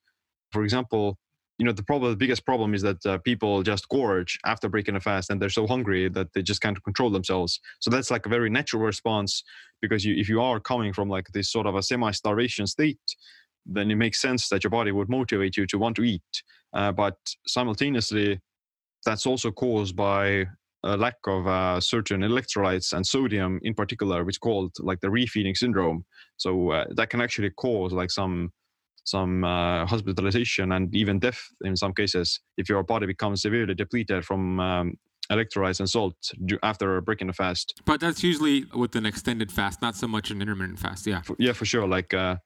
for 0.54 0.64
example 0.64 1.18
you 1.58 1.66
know 1.66 1.72
the 1.72 1.84
problem 1.84 2.12
the 2.12 2.18
biggest 2.18 2.46
problem 2.46 2.74
is 2.74 2.82
that 2.82 3.06
uh, 3.06 3.18
people 3.20 3.62
just 3.64 3.88
gorge 3.90 4.40
after 4.46 4.68
breaking 4.70 4.96
a 4.96 5.00
fast 5.00 5.30
and 5.30 5.42
they're 5.42 5.50
so 5.50 5.68
hungry 5.68 6.10
that 6.10 6.34
they 6.34 6.42
just 6.42 6.62
can't 6.62 6.84
control 6.84 7.10
themselves. 7.12 7.60
So 7.80 7.90
that's 7.92 8.10
like 8.12 8.26
a 8.26 8.30
very 8.30 8.50
natural 8.50 8.82
response 8.82 9.44
because 9.82 10.04
you 10.04 10.16
if 10.16 10.28
you 10.30 10.42
are 10.42 10.60
coming 10.60 10.94
from 10.94 11.10
like 11.10 11.28
this 11.34 11.52
sort 11.52 11.68
of 11.68 11.76
a 11.76 11.84
semi 11.84 12.12
starvation 12.12 12.68
state 12.68 13.00
then 13.66 13.90
it 13.90 13.96
makes 13.96 14.20
sense 14.20 14.50
that 14.50 14.64
your 14.64 14.72
body 14.72 14.92
would 14.92 15.10
motivate 15.10 15.56
you 15.56 15.66
to 15.66 15.78
want 15.78 15.96
to 15.96 16.04
eat. 16.04 16.44
Uh, 16.74 16.92
but 16.92 17.16
simultaneously 17.48 18.40
that's 19.06 19.26
also 19.26 19.52
caused 19.52 19.96
by 19.96 20.46
a 20.86 20.98
lack 20.98 21.16
of 21.28 21.48
uh, 21.48 21.80
certain 21.80 22.22
electrolytes 22.22 22.92
and 22.92 23.08
sodium 23.08 23.60
in 23.64 23.74
particular 23.74 24.26
which 24.26 24.40
called 24.42 24.72
like 24.80 25.00
the 25.02 25.08
refeeding 25.08 25.56
syndrome. 25.56 26.04
So 26.38 26.72
uh, 26.72 26.86
that 26.96 27.10
can 27.10 27.22
actually 27.22 27.52
cause 27.52 27.94
like 27.94 28.12
some 28.12 28.52
some 29.04 29.44
uh, 29.44 29.86
hospitalization 29.86 30.72
and 30.72 30.94
even 30.96 31.20
death 31.20 31.42
in 31.64 31.76
some 31.76 31.94
cases 31.94 32.40
if 32.58 32.70
your 32.70 32.84
body 32.84 33.06
becomes 33.06 33.42
severely 33.42 33.74
depleted 33.74 34.24
from 34.24 34.60
um, 34.60 34.94
electrolytes 35.32 35.80
and 35.80 35.90
salt 35.90 36.16
after 36.64 37.02
breaking 37.02 37.30
a 37.30 37.34
fast. 37.34 37.82
But 37.86 38.00
that's 38.00 38.24
usually 38.24 38.66
with 38.74 38.96
an 38.96 39.06
extended 39.06 39.52
fast, 39.52 39.82
not 39.82 39.96
so 39.96 40.08
much 40.08 40.32
an 40.32 40.42
intermittent 40.42 40.80
fast. 40.80 41.08
Yeah. 41.08 41.22
For, 41.22 41.36
yeah, 41.40 41.54
for 41.54 41.66
sure. 41.66 41.88
Like 41.88 42.14
uh, 42.14 42.38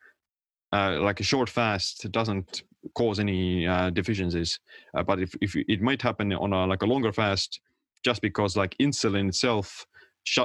uh, 0.74 0.99
like 1.01 1.20
a 1.20 1.24
short 1.24 1.49
fast 1.49 2.12
doesn't 2.12 2.64
cause 2.95 3.20
any 3.20 3.68
uh, 3.68 3.89
deficiencies, 3.89 4.60
uh, 4.95 5.03
but 5.03 5.20
if, 5.20 5.36
if 5.41 5.55
it 5.55 5.82
might 5.82 6.01
happen 6.01 6.32
on 6.34 6.53
a 6.53 6.66
like 6.66 6.82
a 6.82 6.86
longer 6.86 7.12
fast, 7.12 7.60
just 8.03 8.22
because 8.22 8.55
like 8.55 8.76
insulin 8.82 9.30
itself 9.30 9.86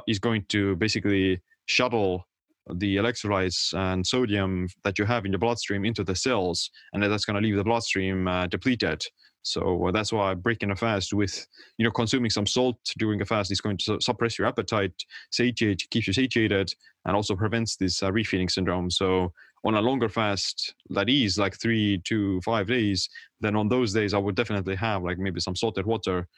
is 0.06 0.18
going 0.18 0.44
to 0.48 0.76
basically 0.76 1.40
shuttle 1.66 2.26
the 2.74 2.96
electrolytes 2.96 3.74
and 3.74 4.06
sodium 4.06 4.68
that 4.84 4.98
you 4.98 5.04
have 5.04 5.24
in 5.24 5.32
your 5.32 5.38
bloodstream 5.38 5.84
into 5.84 6.04
the 6.04 6.14
cells, 6.14 6.70
and 6.92 7.02
that's 7.02 7.24
going 7.24 7.40
to 7.40 7.46
leave 7.46 7.56
the 7.56 7.64
bloodstream 7.64 8.28
uh, 8.28 8.46
depleted. 8.46 9.02
So 9.42 9.88
uh, 9.88 9.90
that's 9.90 10.12
why 10.12 10.34
breaking 10.34 10.70
a 10.70 10.76
fast 10.76 11.12
with, 11.12 11.46
you 11.76 11.84
know, 11.84 11.90
consuming 11.90 12.30
some 12.30 12.46
salt 12.46 12.78
during 12.98 13.20
a 13.20 13.24
fast 13.24 13.50
is 13.50 13.60
going 13.60 13.78
to 13.78 13.98
suppress 14.00 14.38
your 14.38 14.46
appetite, 14.46 14.94
satiate, 15.32 15.88
keeps 15.90 16.06
you 16.06 16.12
satiated, 16.12 16.72
and 17.04 17.16
also 17.16 17.34
prevents 17.34 17.76
this 17.76 18.02
uh, 18.02 18.10
refeeding 18.10 18.50
syndrome. 18.50 18.90
So 18.90 19.32
on 19.64 19.74
a 19.74 19.80
longer 19.80 20.08
fast 20.08 20.74
that 20.90 21.08
is 21.08 21.38
like 21.38 21.60
three 21.60 22.00
to 22.04 22.40
five 22.42 22.68
days, 22.68 23.08
then 23.40 23.56
on 23.56 23.68
those 23.68 23.92
days 23.92 24.14
I 24.14 24.18
would 24.18 24.36
definitely 24.36 24.76
have 24.76 25.02
like 25.02 25.18
maybe 25.18 25.40
some 25.40 25.56
salted 25.56 25.86
water 25.86 26.28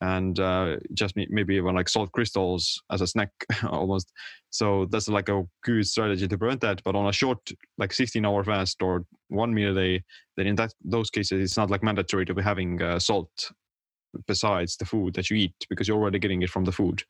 and 0.00 0.38
uh, 0.40 0.76
just 0.92 1.14
maybe 1.16 1.56
even 1.56 1.74
like 1.74 1.88
salt 1.88 2.10
crystals 2.12 2.82
as 2.90 3.00
a 3.00 3.06
snack 3.06 3.30
almost. 3.68 4.12
So 4.50 4.86
that's 4.90 5.08
like 5.08 5.28
a 5.28 5.44
good 5.62 5.86
strategy 5.86 6.28
to 6.28 6.38
prevent 6.38 6.60
that. 6.62 6.82
But 6.84 6.94
on 6.94 7.06
a 7.06 7.12
short, 7.12 7.38
like 7.78 7.92
16 7.92 8.24
hour 8.24 8.44
fast 8.44 8.82
or 8.82 9.04
one 9.28 9.52
meal 9.52 9.72
a 9.72 9.74
day, 9.74 10.04
then 10.36 10.46
in 10.46 10.56
that 10.56 10.72
those 10.84 11.10
cases, 11.10 11.42
it's 11.42 11.56
not 11.56 11.70
like 11.70 11.82
mandatory 11.82 12.24
to 12.26 12.34
be 12.34 12.42
having 12.42 12.80
uh, 12.82 12.98
salt 12.98 13.30
besides 14.26 14.76
the 14.76 14.84
food 14.84 15.14
that 15.14 15.30
you 15.30 15.36
eat 15.36 15.54
because 15.68 15.88
you're 15.88 15.98
already 15.98 16.18
getting 16.18 16.42
it 16.42 16.50
from 16.50 16.64
the 16.64 16.72
food. 16.72 17.02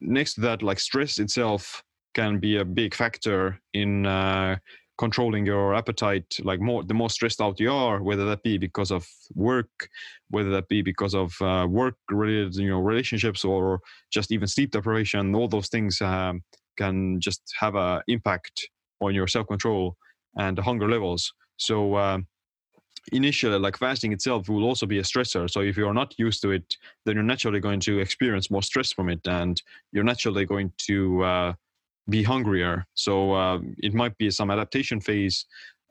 Next 0.00 0.34
to 0.34 0.40
that, 0.42 0.62
like 0.62 0.78
stress 0.78 1.18
itself 1.18 1.82
can 2.14 2.38
be 2.38 2.58
a 2.58 2.64
big 2.64 2.94
factor 2.94 3.58
in 3.72 4.06
uh, 4.06 4.56
controlling 4.96 5.44
your 5.44 5.74
appetite 5.74 6.36
like 6.44 6.60
more 6.60 6.84
the 6.84 6.94
more 6.94 7.10
stressed 7.10 7.40
out 7.40 7.58
you 7.58 7.72
are 7.72 8.00
whether 8.02 8.24
that 8.24 8.42
be 8.44 8.56
because 8.58 8.92
of 8.92 9.04
work 9.34 9.88
whether 10.30 10.50
that 10.50 10.68
be 10.68 10.82
because 10.82 11.14
of 11.14 11.34
uh, 11.40 11.66
work 11.68 11.96
related 12.10 12.54
you 12.54 12.68
know 12.68 12.78
relationships 12.78 13.44
or 13.44 13.80
just 14.12 14.30
even 14.30 14.46
sleep 14.46 14.70
deprivation 14.70 15.34
all 15.34 15.48
those 15.48 15.68
things 15.68 16.00
um, 16.00 16.42
can 16.76 17.20
just 17.20 17.42
have 17.58 17.74
an 17.74 18.02
impact 18.08 18.68
on 19.00 19.14
your 19.14 19.26
self-control 19.26 19.96
and 20.36 20.58
hunger 20.58 20.88
levels. 20.88 21.32
So 21.56 21.94
uh, 21.94 22.18
initially 23.12 23.58
like 23.58 23.76
fasting 23.76 24.12
itself 24.12 24.48
will 24.48 24.64
also 24.64 24.86
be 24.86 24.98
a 24.98 25.02
stressor. 25.02 25.48
So 25.48 25.60
if 25.60 25.76
you're 25.76 25.94
not 25.94 26.14
used 26.18 26.42
to 26.42 26.50
it 26.50 26.76
then 27.04 27.14
you're 27.14 27.24
naturally 27.24 27.60
going 27.60 27.80
to 27.80 28.00
experience 28.00 28.50
more 28.50 28.62
stress 28.62 28.92
from 28.92 29.08
it 29.08 29.26
and 29.26 29.60
you're 29.92 30.04
naturally 30.04 30.44
going 30.44 30.72
to 30.86 31.22
uh, 31.22 31.52
be 32.08 32.22
hungrier. 32.22 32.86
So 32.94 33.32
uh, 33.32 33.58
it 33.78 33.94
might 33.94 34.16
be 34.18 34.30
some 34.30 34.50
adaptation 34.50 35.00
phase 35.00 35.46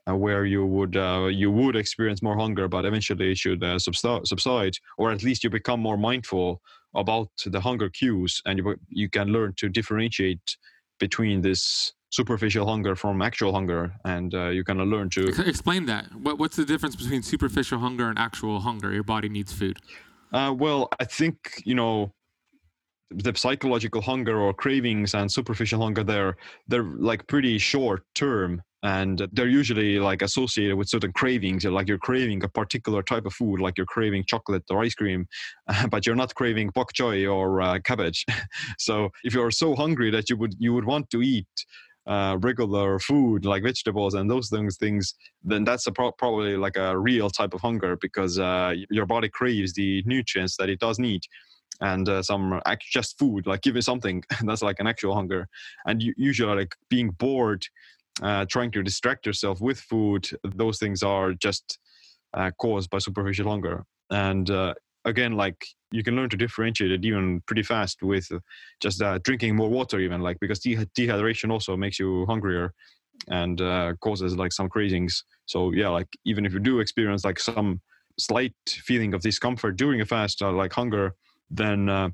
uh, 0.08 0.14
where 0.14 0.44
you 0.44 0.64
would 0.66 0.96
uh, 0.96 1.28
you 1.30 1.50
would 1.50 1.76
experience 1.76 2.22
more 2.22 2.36
hunger, 2.36 2.68
but 2.68 2.84
eventually 2.84 3.32
it 3.32 3.38
should 3.38 3.62
uh, 3.64 3.78
subside, 3.78 4.74
or 4.98 5.10
at 5.10 5.22
least 5.22 5.44
you 5.44 5.50
become 5.50 5.80
more 5.80 5.96
mindful 5.96 6.60
about 6.94 7.28
the 7.46 7.60
hunger 7.60 7.88
cues, 7.88 8.40
and 8.46 8.58
you 8.58 8.76
you 8.88 9.08
can 9.08 9.28
learn 9.28 9.54
to 9.56 9.68
differentiate 9.68 10.56
between 11.00 11.40
this 11.40 11.92
superficial 12.10 12.66
hunger 12.66 12.94
from 12.94 13.20
actual 13.22 13.52
hunger, 13.52 13.92
and 14.04 14.34
uh, 14.34 14.48
you 14.48 14.62
can 14.62 14.78
learn 14.78 15.10
to 15.10 15.26
explain 15.46 15.86
that. 15.86 16.04
What, 16.14 16.38
what's 16.38 16.56
the 16.56 16.64
difference 16.64 16.94
between 16.96 17.22
superficial 17.22 17.78
hunger 17.78 18.08
and 18.08 18.18
actual 18.18 18.60
hunger? 18.60 18.92
Your 18.92 19.02
body 19.02 19.28
needs 19.28 19.52
food. 19.52 19.78
Uh, 20.32 20.54
well, 20.56 20.88
I 21.00 21.04
think 21.04 21.62
you 21.64 21.74
know 21.74 22.12
the 23.10 23.32
psychological 23.36 24.00
hunger 24.00 24.40
or 24.40 24.52
cravings 24.54 25.14
and 25.14 25.30
superficial 25.30 25.80
hunger 25.80 26.02
they're 26.02 26.36
they're 26.68 26.84
like 26.98 27.26
pretty 27.26 27.58
short 27.58 28.02
term 28.14 28.62
and 28.84 29.26
they're 29.32 29.48
usually 29.48 29.98
like 29.98 30.20
associated 30.20 30.76
with 30.76 30.90
certain 30.90 31.10
cravings. 31.12 31.64
Like 31.64 31.88
you're 31.88 31.96
craving 31.96 32.44
a 32.44 32.48
particular 32.48 33.02
type 33.02 33.24
of 33.24 33.32
food 33.32 33.58
like 33.60 33.78
you're 33.78 33.86
craving 33.86 34.24
chocolate 34.26 34.64
or 34.70 34.82
ice 34.82 34.94
cream 34.94 35.26
but 35.90 36.04
you're 36.04 36.14
not 36.14 36.34
craving 36.34 36.70
bok 36.74 36.92
choy 36.92 37.26
or 37.26 37.60
uh, 37.62 37.78
cabbage. 37.80 38.24
So 38.78 39.10
if 39.24 39.34
you're 39.34 39.50
so 39.50 39.74
hungry 39.74 40.10
that 40.10 40.28
you 40.28 40.36
would 40.36 40.54
you 40.58 40.74
would 40.74 40.84
want 40.84 41.08
to 41.10 41.22
eat 41.22 41.46
uh, 42.06 42.36
regular 42.40 42.98
food 42.98 43.46
like 43.46 43.62
vegetables 43.62 44.12
and 44.14 44.30
those 44.30 44.50
things 44.50 44.76
things 44.76 45.14
then 45.42 45.64
that's 45.64 45.88
pro- 45.94 46.12
probably 46.12 46.56
like 46.56 46.76
a 46.76 46.98
real 46.98 47.30
type 47.30 47.54
of 47.54 47.62
hunger 47.62 47.96
because 47.96 48.38
uh, 48.38 48.74
your 48.90 49.06
body 49.06 49.28
craves 49.28 49.72
the 49.72 50.02
nutrients 50.04 50.56
that 50.58 50.68
it 50.68 50.78
does 50.80 50.98
need 50.98 51.22
and 51.84 52.08
uh, 52.08 52.22
some 52.22 52.60
just 52.80 53.18
food 53.18 53.46
like 53.46 53.60
give 53.60 53.74
me 53.74 53.80
something. 53.80 54.24
That's 54.42 54.62
like 54.62 54.80
an 54.80 54.86
actual 54.86 55.14
hunger. 55.14 55.46
And 55.86 56.02
you, 56.02 56.14
usually 56.16 56.56
like 56.56 56.74
being 56.88 57.10
bored 57.10 57.62
uh, 58.22 58.46
trying 58.46 58.70
to 58.72 58.82
distract 58.82 59.26
yourself 59.26 59.60
with 59.60 59.78
food 59.78 60.28
those 60.44 60.78
things 60.78 61.02
are 61.02 61.34
just 61.34 61.78
uh, 62.32 62.50
caused 62.58 62.88
by 62.90 62.98
superficial 62.98 63.50
hunger. 63.50 63.84
And 64.10 64.50
uh, 64.50 64.74
again 65.04 65.32
like 65.32 65.66
you 65.90 66.02
can 66.02 66.16
learn 66.16 66.30
to 66.30 66.36
differentiate 66.36 66.90
it 66.90 67.04
even 67.04 67.42
pretty 67.46 67.62
fast 67.62 68.02
with 68.02 68.26
just 68.80 69.02
uh, 69.02 69.18
drinking 69.22 69.54
more 69.54 69.68
water 69.68 70.00
even 70.00 70.22
like 70.22 70.38
because 70.40 70.60
de- 70.60 70.86
dehydration 70.98 71.52
also 71.52 71.76
makes 71.76 71.98
you 71.98 72.24
hungrier 72.26 72.72
and 73.28 73.60
uh, 73.60 73.92
causes 74.00 74.36
like 74.36 74.52
some 74.52 74.70
cravings. 74.70 75.22
So 75.44 75.72
yeah 75.72 75.90
like 75.90 76.08
even 76.24 76.46
if 76.46 76.54
you 76.54 76.60
do 76.60 76.80
experience 76.80 77.24
like 77.26 77.38
some 77.38 77.82
slight 78.18 78.54
feeling 78.68 79.12
of 79.12 79.20
discomfort 79.20 79.76
during 79.76 80.00
a 80.00 80.06
fast 80.06 80.40
like 80.40 80.72
hunger 80.72 81.14
then 81.56 81.88
uh, 81.88 82.10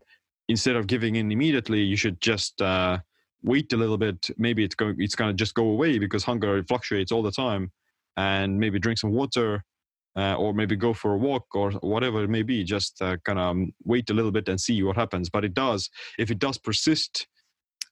instead 0.48 0.76
of 0.76 0.86
giving 0.86 1.16
in 1.16 1.32
immediately, 1.32 1.80
you 1.80 1.96
should 1.96 2.20
just 2.20 2.60
uh, 2.60 2.98
wait 3.42 3.72
a 3.72 3.76
little 3.76 3.98
bit. 3.98 4.30
Maybe 4.38 4.64
it's 4.64 4.74
going, 4.74 4.96
it's 4.98 5.14
gonna 5.14 5.34
just 5.34 5.54
go 5.54 5.64
away 5.64 5.98
because 5.98 6.24
hunger 6.24 6.62
fluctuates 6.64 7.12
all 7.12 7.22
the 7.22 7.32
time, 7.32 7.72
and 8.16 8.58
maybe 8.58 8.78
drink 8.78 8.98
some 8.98 9.12
water, 9.12 9.64
uh, 10.16 10.34
or 10.34 10.52
maybe 10.52 10.76
go 10.76 10.92
for 10.92 11.14
a 11.14 11.18
walk 11.18 11.46
or 11.54 11.72
whatever 11.72 12.22
it 12.22 12.30
may 12.30 12.42
be. 12.42 12.64
Just 12.64 13.00
uh, 13.00 13.16
kind 13.24 13.38
of 13.38 13.50
um, 13.50 13.72
wait 13.84 14.10
a 14.10 14.14
little 14.14 14.32
bit 14.32 14.48
and 14.48 14.60
see 14.60 14.82
what 14.82 14.96
happens. 14.96 15.30
But 15.30 15.44
it 15.44 15.54
does, 15.54 15.88
if 16.18 16.30
it 16.30 16.38
does 16.38 16.58
persist, 16.58 17.26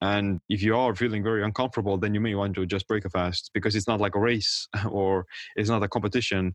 and 0.00 0.40
if 0.48 0.62
you 0.62 0.76
are 0.76 0.94
feeling 0.94 1.24
very 1.24 1.42
uncomfortable, 1.42 1.98
then 1.98 2.14
you 2.14 2.20
may 2.20 2.34
want 2.34 2.54
to 2.54 2.66
just 2.66 2.86
break 2.86 3.04
a 3.04 3.10
fast 3.10 3.50
because 3.52 3.74
it's 3.74 3.88
not 3.88 4.00
like 4.00 4.14
a 4.14 4.20
race 4.20 4.68
or 4.88 5.26
it's 5.56 5.68
not 5.68 5.82
a 5.82 5.88
competition 5.88 6.54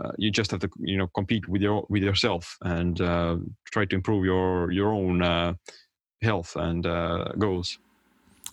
uh, 0.00 0.12
you 0.18 0.30
just 0.30 0.50
have 0.50 0.60
to 0.60 0.68
you 0.78 0.96
know 0.96 1.08
compete 1.14 1.48
with 1.48 1.62
your 1.62 1.86
with 1.88 2.02
yourself 2.02 2.56
and 2.62 3.00
uh, 3.00 3.36
try 3.72 3.84
to 3.84 3.96
improve 3.96 4.24
your 4.24 4.70
your 4.70 4.92
own 4.92 5.22
uh, 5.22 5.54
health 6.22 6.56
and 6.56 6.86
uh, 6.86 7.32
goals. 7.38 7.78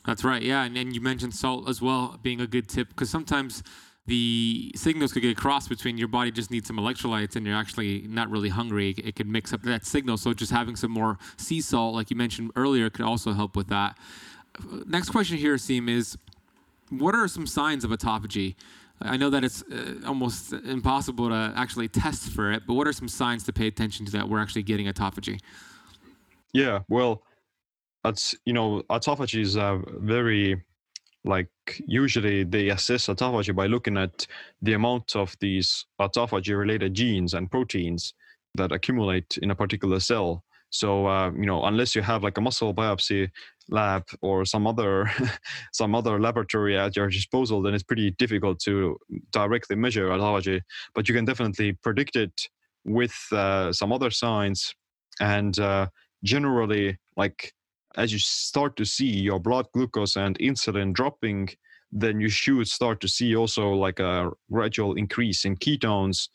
That's 0.05 0.23
right. 0.23 0.41
Yeah, 0.41 0.63
and 0.63 0.75
then 0.75 0.93
you 0.93 1.01
mentioned 1.01 1.33
salt 1.35 1.69
as 1.69 1.81
well 1.81 2.19
being 2.21 2.41
a 2.41 2.47
good 2.47 2.67
tip 2.67 2.89
because 2.89 3.09
sometimes 3.09 3.63
the 4.07 4.71
signals 4.75 5.13
could 5.13 5.21
get 5.21 5.37
crossed 5.37 5.69
between 5.69 5.97
your 5.97 6.07
body 6.07 6.31
just 6.31 6.49
needs 6.49 6.67
some 6.67 6.77
electrolytes 6.77 7.35
and 7.35 7.45
you're 7.45 7.55
actually 7.55 8.01
not 8.07 8.29
really 8.29 8.49
hungry. 8.49 8.95
It 8.97 9.15
could 9.15 9.27
mix 9.27 9.53
up 9.53 9.61
that 9.63 9.85
signal. 9.85 10.17
So 10.17 10.33
just 10.33 10.51
having 10.51 10.75
some 10.75 10.91
more 10.91 11.19
sea 11.37 11.61
salt, 11.61 11.93
like 11.93 12.09
you 12.09 12.15
mentioned 12.15 12.51
earlier, 12.55 12.89
could 12.89 13.05
also 13.05 13.33
help 13.33 13.55
with 13.55 13.67
that. 13.67 13.97
Next 14.87 15.09
question 15.09 15.37
here, 15.37 15.55
Siim, 15.55 15.89
is 15.89 16.17
what 16.89 17.13
are 17.15 17.27
some 17.27 17.45
signs 17.45 17.83
of 17.83 17.91
autophagy? 17.91 18.55
I 19.03 19.17
know 19.17 19.29
that 19.29 19.43
it's 19.43 19.63
uh, 19.63 19.95
almost 20.05 20.53
impossible 20.53 21.29
to 21.29 21.53
actually 21.55 21.87
test 21.87 22.31
for 22.31 22.51
it, 22.51 22.63
but 22.67 22.75
what 22.75 22.87
are 22.87 22.93
some 22.93 23.07
signs 23.07 23.43
to 23.45 23.53
pay 23.53 23.67
attention 23.67 24.05
to 24.05 24.11
that 24.13 24.29
we're 24.29 24.39
actually 24.39 24.63
getting 24.63 24.87
autophagy? 24.87 25.39
Yeah, 26.53 26.79
well, 26.89 27.23
that's 28.03 28.35
you 28.45 28.53
know 28.53 28.81
autophagy 28.89 29.41
is 29.41 29.57
uh, 29.57 29.79
very 29.99 30.61
like 31.23 31.49
usually 31.85 32.43
they 32.43 32.69
assess 32.69 33.07
autophagy 33.07 33.55
by 33.55 33.67
looking 33.67 33.97
at 33.97 34.25
the 34.61 34.73
amount 34.73 35.15
of 35.15 35.35
these 35.39 35.85
autophagy 35.99 36.57
related 36.57 36.93
genes 36.93 37.33
and 37.33 37.51
proteins 37.51 38.13
that 38.55 38.71
accumulate 38.71 39.37
in 39.41 39.51
a 39.51 39.55
particular 39.55 39.99
cell 39.99 40.43
so 40.71 41.05
uh, 41.05 41.31
you 41.31 41.45
know, 41.45 41.63
unless 41.65 41.95
you 41.95 42.01
have 42.01 42.23
like 42.23 42.37
a 42.37 42.41
muscle 42.41 42.73
biopsy 42.73 43.29
lab 43.69 44.03
or 44.21 44.45
some 44.45 44.65
other 44.65 45.11
some 45.73 45.93
other 45.93 46.19
laboratory 46.19 46.77
at 46.77 46.95
your 46.95 47.09
disposal, 47.09 47.61
then 47.61 47.73
it's 47.73 47.83
pretty 47.83 48.11
difficult 48.11 48.59
to 48.61 48.97
directly 49.31 49.75
measure 49.75 50.07
autophagy. 50.07 50.61
But 50.95 51.07
you 51.07 51.13
can 51.13 51.25
definitely 51.25 51.73
predict 51.73 52.15
it 52.15 52.47
with 52.85 53.15
uh, 53.31 53.71
some 53.73 53.91
other 53.91 54.09
signs, 54.09 54.73
and 55.19 55.59
uh, 55.59 55.87
generally, 56.23 56.97
like 57.17 57.53
as 57.97 58.13
you 58.13 58.19
start 58.19 58.77
to 58.77 58.85
see 58.85 59.09
your 59.09 59.39
blood 59.39 59.67
glucose 59.73 60.15
and 60.15 60.39
insulin 60.39 60.93
dropping 60.93 61.49
then 61.91 62.21
you 62.21 62.29
should 62.29 62.67
start 62.67 63.01
to 63.01 63.07
see 63.07 63.35
also 63.35 63.71
like 63.71 63.99
a 63.99 64.31
gradual 64.49 64.95
increase 64.95 65.43
in 65.43 65.57
ketones 65.57 66.29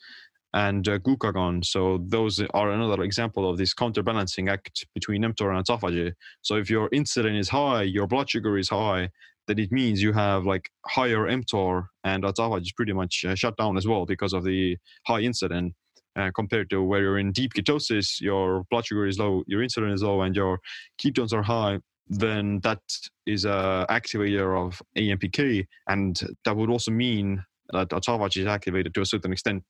and 0.57 0.87
uh, 0.87 0.97
glucagon. 0.97 1.63
So 1.63 1.99
those 2.01 2.41
are 2.55 2.71
another 2.71 3.03
example 3.03 3.47
of 3.47 3.57
this 3.59 3.75
counterbalancing 3.75 4.49
act 4.49 4.87
between 4.95 5.21
mTOR 5.21 5.55
and 5.55 5.63
autophagy. 5.63 6.13
So 6.41 6.55
if 6.55 6.67
your 6.67 6.89
insulin 6.89 7.37
is 7.37 7.49
high, 7.49 7.83
your 7.83 8.07
blood 8.07 8.27
sugar 8.27 8.57
is 8.57 8.69
high, 8.69 9.09
then 9.47 9.59
it 9.59 9.71
means 9.71 10.01
you 10.01 10.13
have 10.13 10.45
like 10.45 10.71
higher 10.87 11.27
mTOR 11.27 11.85
and 12.03 12.23
autophagy 12.23 12.63
is 12.63 12.71
pretty 12.71 12.93
much 12.93 13.23
uh, 13.23 13.35
shut 13.35 13.55
down 13.55 13.77
as 13.77 13.85
well 13.87 14.07
because 14.07 14.33
of 14.33 14.43
the 14.43 14.77
high 15.05 15.21
insulin. 15.21 15.73
Uh, 16.15 16.31
compared 16.33 16.67
to 16.71 16.81
where 16.81 17.01
you're 17.03 17.19
in 17.19 17.31
deep 17.31 17.53
ketosis, 17.53 18.19
your 18.19 18.63
blood 18.71 18.83
sugar 18.83 19.05
is 19.05 19.19
low, 19.19 19.43
your 19.45 19.61
insulin 19.61 19.93
is 19.93 20.01
low, 20.01 20.21
and 20.21 20.35
your 20.35 20.57
ketones 20.99 21.31
are 21.31 21.43
high, 21.43 21.77
then 22.07 22.59
that 22.63 22.81
is 23.27 23.45
a 23.45 23.85
activator 23.91 24.57
of 24.57 24.81
AMPK, 24.97 25.67
and 25.87 26.19
that 26.43 26.57
would 26.57 26.71
also 26.71 26.89
mean 26.89 27.45
that 27.71 27.89
autophagy 27.89 28.37
is 28.37 28.47
activated 28.47 28.95
to 28.95 29.01
a 29.01 29.05
certain 29.05 29.31
extent 29.31 29.63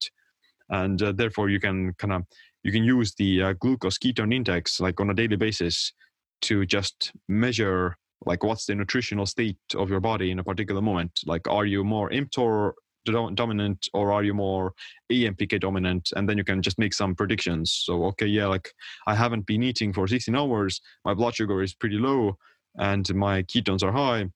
and 0.69 1.01
uh, 1.01 1.11
therefore 1.11 1.49
you 1.49 1.59
can 1.59 1.93
kind 1.93 2.13
of 2.13 2.23
you 2.63 2.71
can 2.71 2.83
use 2.83 3.13
the 3.17 3.41
uh, 3.41 3.53
glucose 3.53 3.97
ketone 3.97 4.33
index 4.33 4.79
like 4.79 4.99
on 4.99 5.09
a 5.09 5.13
daily 5.13 5.35
basis 5.35 5.93
to 6.41 6.65
just 6.65 7.11
measure 7.27 7.95
like 8.25 8.43
what's 8.43 8.65
the 8.65 8.75
nutritional 8.75 9.25
state 9.25 9.57
of 9.75 9.89
your 9.89 9.99
body 9.99 10.31
in 10.31 10.39
a 10.39 10.43
particular 10.43 10.81
moment 10.81 11.11
like 11.25 11.47
are 11.47 11.65
you 11.65 11.83
more 11.83 12.09
mTOR 12.09 12.73
dominant 13.11 13.87
or 13.93 14.11
are 14.11 14.23
you 14.23 14.33
more 14.33 14.73
AMPK 15.11 15.59
dominant? 15.59 16.09
And 16.15 16.27
then 16.27 16.37
you 16.37 16.43
can 16.43 16.61
just 16.61 16.79
make 16.79 16.93
some 16.93 17.15
predictions. 17.15 17.81
So, 17.83 18.05
okay, 18.05 18.25
yeah, 18.25 18.47
like 18.47 18.71
I 19.07 19.15
haven't 19.15 19.45
been 19.45 19.63
eating 19.63 19.93
for 19.93 20.07
16 20.07 20.35
hours, 20.35 20.81
my 21.05 21.13
blood 21.13 21.35
sugar 21.35 21.61
is 21.61 21.73
pretty 21.73 21.97
low, 21.97 22.37
and 22.75 23.13
my 23.15 23.43
ketones 23.43 23.83
are 23.83 23.91
high. 23.91 24.29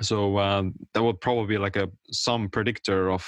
So 0.00 0.38
um, 0.38 0.74
that 0.94 1.02
would 1.02 1.20
probably 1.20 1.46
be 1.46 1.58
like 1.58 1.76
a 1.76 1.88
some 2.12 2.48
predictor 2.48 3.10
of 3.10 3.26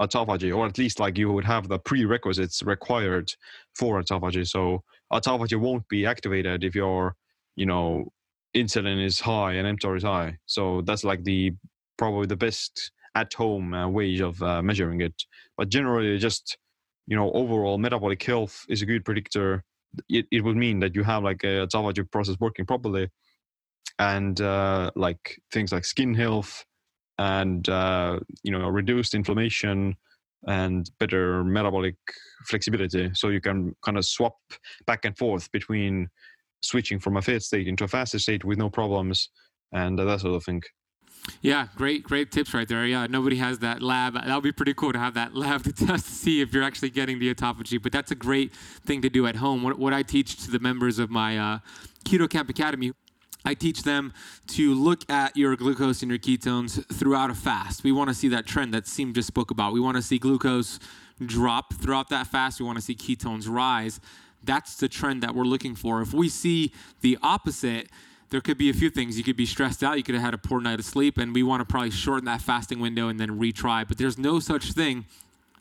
autophagy, 0.00 0.54
or 0.56 0.66
at 0.66 0.78
least 0.78 0.98
like 0.98 1.18
you 1.18 1.30
would 1.32 1.44
have 1.44 1.68
the 1.68 1.78
prerequisites 1.78 2.62
required 2.62 3.32
for 3.74 4.00
autophagy. 4.02 4.46
So 4.48 4.82
autophagy 5.12 5.58
won't 5.58 5.86
be 5.88 6.06
activated 6.06 6.64
if 6.64 6.74
your, 6.74 7.14
you 7.56 7.66
know, 7.66 8.06
insulin 8.56 9.04
is 9.04 9.20
high 9.20 9.52
and 9.54 9.78
mTOR 9.78 9.96
is 9.96 10.02
high. 10.02 10.38
So 10.46 10.82
that's 10.82 11.04
like 11.04 11.24
the 11.24 11.52
probably 11.98 12.26
the 12.26 12.36
best 12.36 12.92
at-home 13.14 13.74
uh, 13.74 13.88
way 13.88 14.18
of 14.20 14.42
uh, 14.42 14.62
measuring 14.62 15.00
it. 15.00 15.24
But 15.56 15.68
generally, 15.68 16.16
just 16.18 16.56
you 17.06 17.16
know, 17.16 17.30
overall 17.32 17.76
metabolic 17.76 18.22
health 18.22 18.64
is 18.68 18.82
a 18.82 18.86
good 18.86 19.04
predictor. 19.04 19.64
It, 20.08 20.26
it 20.30 20.44
would 20.44 20.56
mean 20.56 20.78
that 20.80 20.94
you 20.94 21.02
have 21.02 21.24
like 21.24 21.42
a 21.42 21.66
autophagy 21.66 22.08
process 22.10 22.36
working 22.38 22.66
properly, 22.66 23.10
and 23.98 24.40
uh, 24.40 24.92
like 24.94 25.40
things 25.52 25.72
like 25.72 25.84
skin 25.84 26.14
health, 26.14 26.64
and 27.20 27.68
uh, 27.68 28.18
you 28.42 28.50
know 28.50 28.66
reduced 28.68 29.14
inflammation 29.14 29.94
and 30.46 30.90
better 30.98 31.44
metabolic 31.44 31.96
flexibility 32.46 33.10
so 33.12 33.28
you 33.28 33.42
can 33.42 33.76
kind 33.84 33.98
of 33.98 34.06
swap 34.06 34.36
back 34.86 35.04
and 35.04 35.16
forth 35.18 35.52
between 35.52 36.08
switching 36.62 36.98
from 36.98 37.18
a 37.18 37.22
fat 37.22 37.42
state 37.42 37.68
into 37.68 37.84
a 37.84 37.88
fasted 37.88 38.22
state 38.22 38.42
with 38.42 38.56
no 38.56 38.70
problems 38.70 39.28
and 39.72 39.98
that 39.98 40.20
sort 40.20 40.34
of 40.34 40.42
thing 40.42 40.62
yeah, 41.42 41.68
great, 41.76 42.02
great 42.02 42.32
tips 42.32 42.54
right 42.54 42.66
there. 42.66 42.86
Yeah, 42.86 43.06
nobody 43.06 43.36
has 43.36 43.58
that 43.58 43.82
lab. 43.82 44.14
That 44.14 44.34
would 44.34 44.42
be 44.42 44.52
pretty 44.52 44.72
cool 44.72 44.94
to 44.94 44.98
have 44.98 45.12
that 45.14 45.36
lab 45.36 45.62
to 45.64 45.72
test 45.72 46.06
to 46.06 46.12
see 46.12 46.40
if 46.40 46.54
you're 46.54 46.62
actually 46.62 46.88
getting 46.88 47.18
the 47.18 47.32
autophagy. 47.32 47.80
But 47.80 47.92
that's 47.92 48.10
a 48.10 48.14
great 48.14 48.54
thing 48.86 49.02
to 49.02 49.10
do 49.10 49.26
at 49.26 49.36
home. 49.36 49.62
What, 49.62 49.78
what 49.78 49.92
I 49.92 50.02
teach 50.02 50.42
to 50.44 50.50
the 50.50 50.58
members 50.58 50.98
of 50.98 51.10
my 51.10 51.38
uh, 51.38 51.58
Keto 52.06 52.28
Kamp 52.28 52.48
Academy 52.48 52.92
I 53.44 53.54
teach 53.54 53.82
them 53.82 54.12
to 54.48 54.74
look 54.74 55.08
at 55.10 55.36
your 55.36 55.56
glucose 55.56 56.02
and 56.02 56.10
your 56.10 56.18
ketones 56.18 56.84
throughout 56.92 57.30
a 57.30 57.34
fast. 57.34 57.84
We 57.84 57.92
want 57.92 58.08
to 58.08 58.14
see 58.14 58.28
that 58.28 58.46
trend 58.46 58.74
that 58.74 58.84
Siim 58.84 59.14
just 59.14 59.28
spoke 59.28 59.50
about. 59.50 59.72
We 59.72 59.80
want 59.80 59.96
to 59.96 60.02
see 60.02 60.18
glucose 60.18 60.78
drop 61.24 61.74
throughout 61.74 62.08
that 62.10 62.26
fast. 62.26 62.60
We 62.60 62.66
want 62.66 62.78
to 62.78 62.82
see 62.84 62.94
ketones 62.94 63.48
rise. 63.48 64.00
That's 64.42 64.76
the 64.76 64.88
trend 64.88 65.22
that 65.22 65.34
we're 65.34 65.44
looking 65.44 65.74
for. 65.74 66.00
If 66.00 66.14
we 66.14 66.28
see 66.28 66.72
the 67.00 67.18
opposite, 67.22 67.88
there 68.30 68.40
could 68.40 68.58
be 68.58 68.70
a 68.70 68.74
few 68.74 68.90
things. 68.90 69.18
You 69.18 69.24
could 69.24 69.36
be 69.36 69.46
stressed 69.46 69.82
out. 69.82 69.96
You 69.96 70.02
could 70.02 70.14
have 70.14 70.24
had 70.24 70.34
a 70.34 70.38
poor 70.38 70.60
night 70.60 70.78
of 70.78 70.84
sleep, 70.84 71.18
and 71.18 71.34
we 71.34 71.42
want 71.42 71.60
to 71.60 71.64
probably 71.64 71.90
shorten 71.90 72.24
that 72.26 72.40
fasting 72.40 72.80
window 72.80 73.08
and 73.08 73.18
then 73.18 73.38
retry. 73.38 73.86
But 73.86 73.98
there's 73.98 74.18
no 74.18 74.40
such 74.40 74.72
thing 74.72 75.04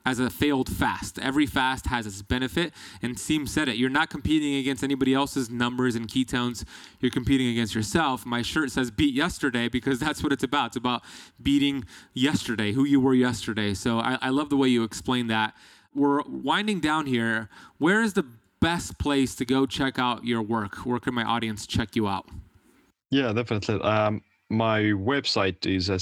as 0.09 0.19
a 0.19 0.29
failed 0.29 0.67
fast. 0.67 1.19
Every 1.19 1.45
fast 1.45 1.85
has 1.87 2.07
its 2.07 2.21
benefit, 2.23 2.73
and 3.01 3.15
Siim 3.15 3.47
said 3.47 3.69
it. 3.69 3.77
You're 3.77 3.89
not 3.89 4.09
competing 4.09 4.55
against 4.55 4.83
anybody 4.83 5.13
else's 5.13 5.49
numbers 5.49 5.95
and 5.95 6.07
ketones. 6.07 6.65
You're 6.99 7.11
competing 7.11 7.47
against 7.47 7.75
yourself. 7.75 8.25
My 8.25 8.41
shirt 8.41 8.71
says 8.71 8.89
"Beat 8.89 9.13
Yesterday" 9.13 9.69
because 9.69 9.99
that's 10.05 10.23
what 10.23 10.33
it's 10.33 10.43
about. 10.43 10.67
It's 10.67 10.77
about 10.77 11.03
beating 11.41 11.85
yesterday, 12.13 12.71
who 12.71 12.83
you 12.83 12.99
were 12.99 13.13
yesterday. 13.13 13.73
So 13.73 13.99
I, 13.99 14.17
I 14.21 14.29
love 14.29 14.49
the 14.49 14.57
way 14.57 14.67
you 14.67 14.83
explain 14.83 15.27
that. 15.27 15.55
We're 15.93 16.21
winding 16.23 16.79
down 16.79 17.05
here. 17.05 17.49
Where 17.77 18.01
is 18.01 18.13
the 18.13 18.25
best 18.59 18.97
place 18.97 19.35
to 19.35 19.45
go 19.45 19.65
check 19.65 19.99
out 19.99 20.25
your 20.25 20.41
work? 20.41 20.85
Where 20.85 20.99
can 20.99 21.13
my 21.13 21.23
audience 21.23 21.67
check 21.67 21.95
you 21.95 22.07
out? 22.07 22.27
Yeah, 23.11 23.31
definitely. 23.33 23.81
Um, 23.81 24.21
my 24.49 24.81
website 24.81 25.65
is 25.65 25.89
uh, 25.89 25.97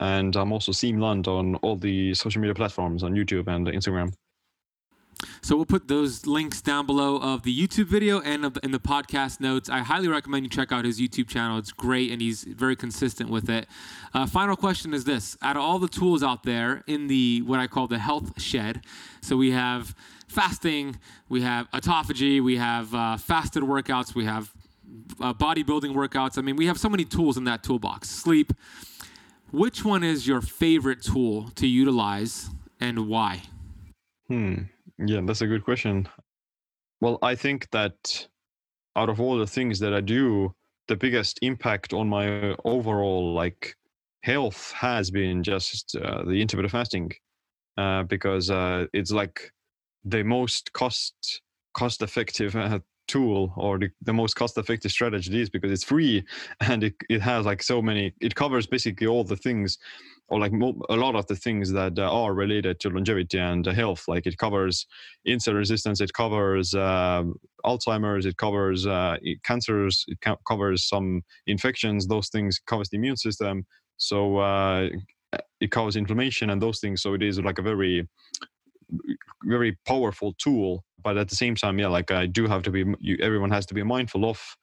and 0.00 0.34
I'm 0.34 0.52
also 0.52 0.72
Siim 0.72 1.00
Land 1.00 1.28
on 1.28 1.54
all 1.56 1.76
the 1.76 2.14
social 2.14 2.40
media 2.40 2.54
platforms 2.54 3.02
on 3.02 3.14
YouTube 3.14 3.46
and 3.46 3.66
Instagram. 3.68 4.12
So 5.42 5.54
we'll 5.54 5.66
put 5.66 5.88
those 5.88 6.26
links 6.26 6.62
down 6.62 6.86
below 6.86 7.18
of 7.18 7.42
the 7.42 7.54
YouTube 7.54 7.84
video 7.86 8.20
and 8.20 8.58
in 8.62 8.70
the 8.70 8.78
podcast 8.78 9.38
notes. 9.38 9.68
I 9.68 9.80
highly 9.80 10.08
recommend 10.08 10.44
you 10.44 10.50
check 10.50 10.72
out 10.72 10.86
his 10.86 10.98
YouTube 10.98 11.28
channel. 11.28 11.58
It's 11.58 11.72
great 11.72 12.10
and 12.10 12.22
he's 12.22 12.44
very 12.44 12.74
consistent 12.74 13.28
with 13.28 13.50
it. 13.50 13.66
Uh, 14.14 14.26
final 14.26 14.56
question 14.56 14.94
is 14.94 15.04
this: 15.04 15.36
Out 15.42 15.56
of 15.56 15.62
all 15.62 15.78
the 15.78 15.88
tools 15.88 16.22
out 16.22 16.44
there 16.44 16.82
in 16.86 17.06
the 17.08 17.42
what 17.42 17.60
I 17.60 17.66
call 17.66 17.86
the 17.86 17.98
health 17.98 18.40
shed, 18.40 18.82
so 19.20 19.36
we 19.36 19.50
have 19.50 19.94
fasting, 20.26 20.98
we 21.28 21.42
have 21.42 21.70
autophagy, 21.72 22.42
we 22.42 22.56
have 22.56 22.94
uh, 22.94 23.16
fasted 23.18 23.62
workouts, 23.62 24.14
we 24.14 24.24
have 24.24 24.50
uh, 25.20 25.34
bodybuilding 25.34 25.94
workouts. 25.94 26.38
I 26.38 26.42
mean, 26.42 26.56
we 26.56 26.66
have 26.66 26.78
so 26.78 26.88
many 26.88 27.04
tools 27.04 27.36
in 27.36 27.44
that 27.44 27.62
toolbox. 27.62 28.08
Sleep. 28.08 28.52
Which 29.52 29.84
one 29.84 30.04
is 30.04 30.26
your 30.26 30.40
favorite 30.40 31.02
tool 31.02 31.50
to 31.56 31.66
utilize 31.66 32.50
and 32.80 33.08
why? 33.08 33.42
Hmm. 34.28 34.62
Yeah, 34.98 35.22
that's 35.24 35.40
a 35.40 35.46
good 35.46 35.64
question. 35.64 36.08
Well, 37.00 37.18
I 37.22 37.34
think 37.34 37.68
that 37.70 38.28
out 38.96 39.08
of 39.08 39.20
all 39.20 39.38
the 39.38 39.46
things 39.46 39.78
that 39.80 39.94
I 39.94 40.00
do, 40.00 40.54
the 40.88 40.96
biggest 40.96 41.38
impact 41.42 41.92
on 41.92 42.08
my 42.08 42.54
overall 42.64 43.32
like 43.32 43.74
health 44.22 44.72
has 44.72 45.10
been 45.10 45.42
just 45.42 45.96
uh, 45.96 46.22
the 46.24 46.40
intermittent 46.40 46.72
fasting, 46.72 47.12
uh, 47.76 48.02
because 48.04 48.50
uh, 48.50 48.86
it's 48.92 49.10
like 49.10 49.52
the 50.04 50.22
most 50.22 50.72
cost 50.72 51.42
cost 51.74 52.02
effective 52.02 52.54
uh, 52.54 52.78
tool 53.10 53.52
or 53.56 53.78
the, 53.78 53.90
the 54.02 54.12
most 54.12 54.34
cost 54.34 54.56
effective 54.56 54.92
strategy 54.92 55.40
is 55.40 55.50
because 55.50 55.72
it's 55.72 55.84
free 55.84 56.24
and 56.60 56.84
it, 56.84 56.94
it 57.08 57.20
has 57.20 57.44
like 57.44 57.62
so 57.62 57.82
many 57.82 58.12
it 58.20 58.34
covers 58.34 58.66
basically 58.66 59.06
all 59.06 59.24
the 59.24 59.36
things 59.36 59.78
or 60.28 60.38
like 60.38 60.52
mo- 60.52 60.80
a 60.88 60.94
lot 60.94 61.16
of 61.16 61.26
the 61.26 61.34
things 61.34 61.72
that 61.72 61.98
uh, 61.98 62.08
are 62.22 62.34
related 62.34 62.78
to 62.80 62.88
longevity 62.88 63.38
and 63.38 63.66
uh, 63.66 63.72
health. 63.72 64.04
Like 64.06 64.26
it 64.26 64.38
covers 64.38 64.86
insulin 65.26 65.56
resistance 65.56 66.00
it 66.00 66.12
covers 66.12 66.72
uh, 66.74 67.24
alzheimer's 67.64 68.26
it 68.26 68.36
covers 68.36 68.86
uh, 68.86 69.16
cancers 69.42 70.04
it 70.06 70.20
ca- 70.20 70.42
covers 70.48 70.88
some 70.88 71.22
infections 71.46 72.06
those 72.06 72.28
things 72.28 72.60
covers 72.64 72.88
the 72.90 72.96
immune 72.96 73.16
system. 73.16 73.66
So 73.96 74.38
uh, 74.38 74.88
it 75.60 75.70
covers 75.70 75.96
inflammation 75.96 76.50
and 76.50 76.60
those 76.62 76.80
things. 76.80 77.02
So 77.02 77.14
it 77.14 77.22
is 77.22 77.38
like 77.40 77.58
a 77.58 77.62
very 77.62 78.08
very 79.44 79.78
powerful 79.86 80.34
tool 80.38 80.84
but 81.02 81.16
at 81.16 81.28
the 81.28 81.36
same 81.36 81.54
time 81.54 81.78
yeah 81.78 81.88
like 81.88 82.10
i 82.10 82.26
do 82.26 82.46
have 82.46 82.62
to 82.62 82.70
be 82.70 82.84
you, 82.98 83.16
everyone 83.20 83.50
has 83.50 83.66
to 83.66 83.74
be 83.74 83.82
mindful 83.82 84.24
of 84.24 84.56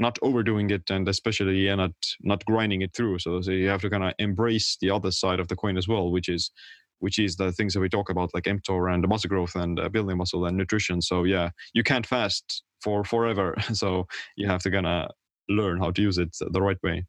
not 0.00 0.18
overdoing 0.22 0.70
it 0.70 0.90
and 0.90 1.08
especially 1.08 1.66
yeah, 1.66 1.74
not 1.76 1.92
not 2.22 2.44
grinding 2.46 2.80
it 2.80 2.94
through. 2.94 3.18
So, 3.18 3.40
so 3.42 3.50
you 3.52 3.68
have 3.68 3.82
to 3.82 3.90
kind 3.90 4.02
of 4.02 4.14
embrace 4.18 4.76
the 4.80 4.90
other 4.90 5.10
side 5.12 5.38
of 5.38 5.48
the 5.48 5.56
coin 5.56 5.76
as 5.76 5.86
well 5.86 6.10
which 6.10 6.28
is 6.28 6.50
which 6.98 7.18
is 7.18 7.36
the 7.36 7.52
things 7.52 7.72
that 7.74 7.80
we 7.80 7.88
talk 7.88 8.10
about 8.10 8.30
like 8.34 8.44
mtor 8.44 8.92
and 8.92 9.06
muscle 9.08 9.28
growth 9.28 9.54
and 9.54 9.78
uh, 9.78 9.88
building 9.88 10.16
muscle 10.16 10.46
and 10.46 10.56
nutrition. 10.56 11.00
So 11.02 11.24
yeah 11.24 11.50
you 11.74 11.82
can't 11.82 12.06
fast 12.06 12.62
for 12.82 13.04
forever. 13.04 13.54
So 13.74 14.06
you 14.36 14.48
have 14.48 14.62
to 14.62 14.70
kind 14.70 14.86
of 14.86 15.10
learn 15.48 15.78
how 15.78 15.90
to 15.90 16.02
use 16.02 16.18
it 16.18 16.36
the 16.40 16.62
right 16.62 16.78
way 16.82 17.04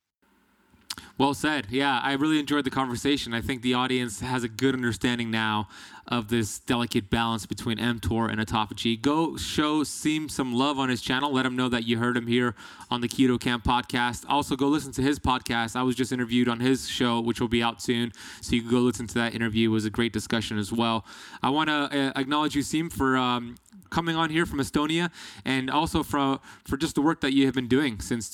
well 1.18 1.34
said. 1.34 1.68
Yeah, 1.70 2.00
I 2.02 2.14
really 2.14 2.40
enjoyed 2.40 2.64
the 2.66 2.72
conversation. 2.72 3.34
I 3.34 3.42
think 3.42 3.62
the 3.62 3.74
audience 3.74 4.22
has 4.22 4.44
a 4.44 4.50
good 4.50 4.74
understanding 4.74 5.30
now 5.30 5.68
of 6.08 6.28
this 6.28 6.60
delicate 6.60 7.10
balance 7.10 7.46
between 7.46 7.78
mTOR 7.78 8.30
and 8.30 8.40
autophagy. 8.42 9.02
Go 9.02 9.38
show 9.38 9.84
Siim 9.84 10.30
some 10.30 10.54
love 10.54 10.78
on 10.78 10.90
his 10.90 11.02
channel. 11.02 11.32
Let 11.32 11.46
him 11.46 11.56
know 11.56 11.70
that 11.70 11.86
you 11.86 12.00
heard 12.00 12.18
him 12.18 12.28
here 12.28 12.56
on 12.90 13.02
the 13.02 13.08
Keto 13.08 13.40
Kamp 13.40 13.64
podcast. 13.64 14.26
Also, 14.28 14.56
go 14.56 14.68
listen 14.68 14.92
to 14.94 15.02
his 15.02 15.20
podcast. 15.20 15.76
I 15.76 15.84
was 15.84 15.96
just 15.96 16.12
interviewed 16.12 16.50
on 16.50 16.60
his 16.60 16.90
show, 16.90 17.22
which 17.22 17.40
will 17.40 17.48
be 17.48 17.64
out 17.64 17.82
soon. 17.82 18.12
So 18.42 18.56
you 18.56 18.62
can 18.62 18.72
go 18.72 18.80
listen 18.80 19.08
to 19.08 19.14
that 19.16 19.34
interview. 19.34 19.70
It 19.70 19.74
was 19.74 19.86
a 19.86 19.90
great 19.90 20.12
discussion 20.12 20.58
as 20.58 20.72
well. 20.72 21.06
I 21.42 21.50
want 21.50 21.70
to 21.70 21.74
uh, 21.74 22.20
acknowledge 22.20 22.56
you, 22.56 22.64
Siim, 22.64 22.92
for 22.92 23.16
um, 23.16 23.56
coming 23.90 24.16
on 24.16 24.32
here 24.32 24.46
from 24.46 24.60
Estonia 24.60 25.12
and 25.46 25.70
also 25.70 26.02
for, 26.02 26.40
for 26.66 26.78
just 26.78 26.96
the 26.96 27.02
work 27.02 27.22
that 27.22 27.34
you 27.34 27.46
have 27.46 27.54
been 27.54 27.68
doing 27.68 28.00
since 28.00 28.30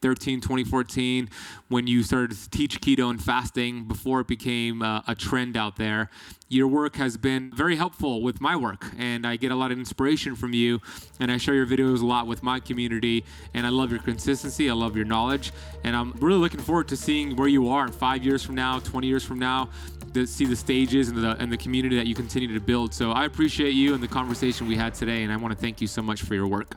2013, 0.00 0.40
2014, 0.40 1.28
when 1.68 1.86
you 1.86 2.02
started 2.02 2.36
to 2.36 2.50
teach 2.50 2.80
keto 2.80 3.10
and 3.10 3.22
fasting 3.22 3.84
before 3.84 4.20
it 4.20 4.26
became 4.26 4.80
uh, 4.82 5.02
a 5.08 5.14
trend 5.14 5.56
out 5.56 5.76
there. 5.76 6.10
Your 6.48 6.68
work 6.68 6.96
has 6.96 7.16
been 7.16 7.50
very 7.54 7.76
helpful 7.76 8.22
with 8.22 8.40
my 8.40 8.56
work, 8.56 8.86
and 8.96 9.26
I 9.26 9.36
get 9.36 9.52
a 9.52 9.54
lot 9.54 9.70
of 9.70 9.78
inspiration 9.78 10.34
from 10.34 10.54
you. 10.54 10.80
And 11.20 11.30
I 11.30 11.36
share 11.36 11.54
your 11.54 11.66
videos 11.66 12.00
a 12.00 12.06
lot 12.06 12.26
with 12.26 12.42
my 12.42 12.60
community, 12.60 13.24
and 13.54 13.66
I 13.66 13.70
love 13.70 13.90
your 13.90 14.00
consistency. 14.00 14.70
I 14.70 14.72
love 14.72 14.96
your 14.96 15.04
knowledge, 15.04 15.52
and 15.84 15.94
I'm 15.94 16.12
really 16.12 16.38
looking 16.38 16.60
forward 16.60 16.88
to 16.88 16.96
seeing 16.96 17.36
where 17.36 17.48
you 17.48 17.68
are 17.68 17.88
five 17.88 18.22
years 18.24 18.42
from 18.42 18.54
now, 18.54 18.78
20 18.78 19.06
years 19.06 19.24
from 19.24 19.38
now, 19.38 19.68
to 20.14 20.26
see 20.26 20.46
the 20.46 20.56
stages 20.56 21.08
and 21.08 21.18
the, 21.18 21.36
and 21.38 21.52
the 21.52 21.56
community 21.56 21.96
that 21.96 22.06
you 22.06 22.14
continue 22.14 22.52
to 22.54 22.60
build. 22.60 22.94
So 22.94 23.10
I 23.10 23.24
appreciate 23.24 23.74
you 23.74 23.94
and 23.94 24.02
the 24.02 24.08
conversation 24.08 24.68
we 24.68 24.76
had 24.76 24.94
today, 24.94 25.24
and 25.24 25.32
I 25.32 25.36
want 25.36 25.52
to 25.52 25.60
thank 25.60 25.80
you 25.80 25.86
so 25.86 26.00
much 26.00 26.22
for 26.22 26.34
your 26.34 26.46
work. 26.46 26.76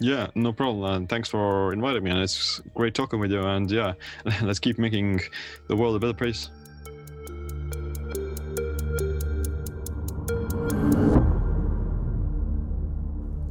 Yeah, 0.00 0.28
no 0.34 0.52
problem. 0.52 0.92
And 0.94 1.08
thanks 1.08 1.28
for 1.28 1.72
inviting 1.72 2.04
me. 2.04 2.10
And 2.10 2.20
it's 2.20 2.60
great 2.74 2.94
talking 2.94 3.18
with 3.18 3.32
you. 3.32 3.44
And 3.44 3.70
yeah, 3.70 3.94
let's 4.42 4.58
keep 4.58 4.78
making 4.78 5.20
the 5.68 5.76
world 5.76 5.96
a 5.96 5.98
better 5.98 6.14
place. 6.14 6.50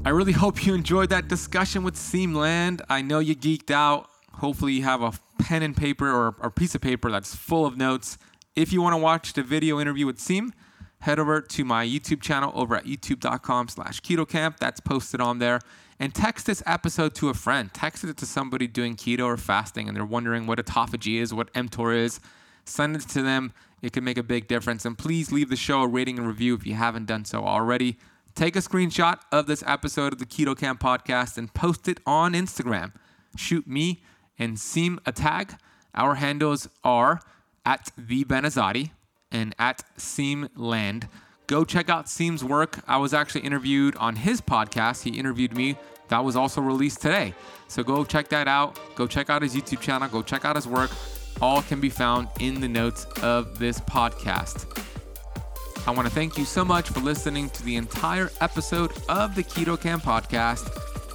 I 0.06 0.10
really 0.10 0.32
hope 0.44 0.66
you 0.66 0.74
enjoyed 0.74 1.10
that 1.10 1.28
discussion 1.28 1.84
with 1.84 1.96
Siim 1.96 2.34
Land. 2.34 2.82
I 2.90 3.02
know 3.02 3.20
you 3.20 3.36
geeked 3.36 3.72
out. 3.72 4.10
Hopefully, 4.34 4.74
you 4.74 4.84
have 4.84 5.02
a 5.02 5.12
pen 5.40 5.64
and 5.64 5.76
paper 5.76 6.10
or 6.10 6.36
a 6.42 6.52
piece 6.52 6.76
of 6.76 6.82
paper 6.82 7.12
that's 7.12 7.36
full 7.36 7.66
of 7.66 7.76
notes 7.76 8.18
if 8.58 8.74
you 8.74 8.82
want 8.82 8.94
to 8.94 8.98
watch 8.98 9.34
the 9.34 9.44
video 9.44 9.80
interview 9.80 10.08
with 10.08 10.18
Siim, 10.18 10.52
head 11.02 11.20
over 11.20 11.42
to 11.42 11.64
my 11.64 11.86
YouTube 11.86 12.22
channel 12.22 12.52
over 12.56 12.76
at 12.76 12.86
youtube.com 12.86 13.68
slash 13.68 14.02
ketokamp. 14.02 14.58
That's 14.58 14.80
posted 14.80 15.22
on 15.22 15.38
there. 15.38 15.60
And 16.00 16.14
text 16.14 16.46
this 16.46 16.62
episode 16.66 17.16
to 17.16 17.30
a 17.30 17.34
friend. 17.34 17.74
Text 17.74 18.04
it 18.04 18.18
to 18.18 18.26
somebody 18.26 18.68
doing 18.68 18.96
keto 18.96 19.26
or 19.26 19.38
fasting 19.38 19.88
and 19.88 19.98
they're 19.98 20.06
wondering 20.06 20.46
what 20.46 20.60
autophagy 20.60 21.20
is, 21.20 21.34
what 21.34 21.52
mTOR 21.54 21.96
is. 21.96 22.20
Send 22.66 22.96
it 22.96 23.02
to 23.10 23.22
them. 23.22 23.54
It 23.82 23.94
can 23.94 24.04
make 24.04 24.18
a 24.18 24.24
big 24.24 24.48
difference. 24.48 24.86
And 24.86 24.98
please 24.98 25.32
leave 25.32 25.50
the 25.50 25.56
show 25.56 25.82
a 25.82 25.88
rating 25.88 26.20
and 26.20 26.28
review 26.28 26.54
if 26.54 26.68
you 26.68 26.76
haven't 26.76 27.06
done 27.06 27.26
so 27.26 27.44
already. 27.44 27.98
Take 28.36 28.56
a 28.56 28.60
screenshot 28.60 29.20
of 29.32 29.48
this 29.48 29.64
episode 29.66 30.14
of 30.14 30.20
the 30.20 30.26
Keto 30.26 30.56
Kamp 30.56 30.80
podcast 30.80 31.38
and 31.38 31.52
post 31.54 31.88
it 31.88 32.00
on 32.06 32.34
Instagram. 32.34 32.92
Shoot 33.36 33.66
me 33.66 34.04
and 34.38 34.58
Siim 34.58 35.00
a 35.06 35.12
tag. 35.12 35.56
Our 35.96 36.16
handles 36.16 36.70
are 36.84 37.22
at 37.66 37.92
the 37.98 38.24
Ben 38.24 38.44
Azadi 38.44 38.92
and 39.32 39.56
at 39.58 39.84
Siim 39.98 40.50
Land. 40.56 41.08
Go 41.48 41.64
check 41.64 41.90
out 41.90 42.10
Siim's 42.10 42.44
work. 42.44 42.80
I 42.88 42.98
was 42.98 43.14
actually 43.14 43.42
interviewed 43.42 43.96
on 43.96 44.18
his 44.18 44.42
podcast. 44.42 45.04
He 45.04 45.18
interviewed 45.18 45.56
me. 45.56 45.78
That 46.10 46.24
was 46.24 46.36
also 46.36 46.60
released 46.62 47.02
today. 47.02 47.34
So 47.70 47.84
go 47.84 48.04
check 48.04 48.28
that 48.30 48.50
out. 48.50 48.78
Go 48.96 49.08
check 49.08 49.30
out 49.30 49.42
his 49.42 49.56
YouTube 49.56 49.80
channel. 49.80 50.10
Go 50.10 50.22
check 50.22 50.44
out 50.44 50.58
his 50.58 50.68
work. 50.68 50.92
All 51.42 51.62
can 51.62 51.80
be 51.80 51.90
found 51.90 52.28
in 52.42 52.60
the 52.60 52.68
notes 52.68 53.06
of 53.22 53.60
this 53.60 53.80
podcast. 53.80 54.66
I 55.88 55.92
want 55.92 56.06
to 56.06 56.14
thank 56.14 56.38
you 56.38 56.44
so 56.44 56.66
much 56.66 56.90
for 56.90 57.00
listening 57.00 57.50
to 57.52 57.64
the 57.64 57.78
entire 57.78 58.30
episode 58.42 58.92
of 59.08 59.34
the 59.36 59.44
Keto 59.44 59.80
Kamp 59.80 60.04
podcast. 60.04 60.70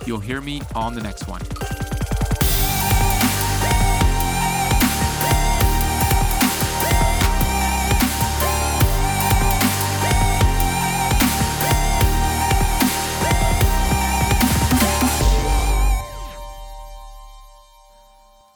You'll 0.06 0.20
hear 0.20 0.40
me 0.40 0.62
on 0.74 0.94
the 0.94 1.02
next 1.02 1.28
one. 1.28 1.42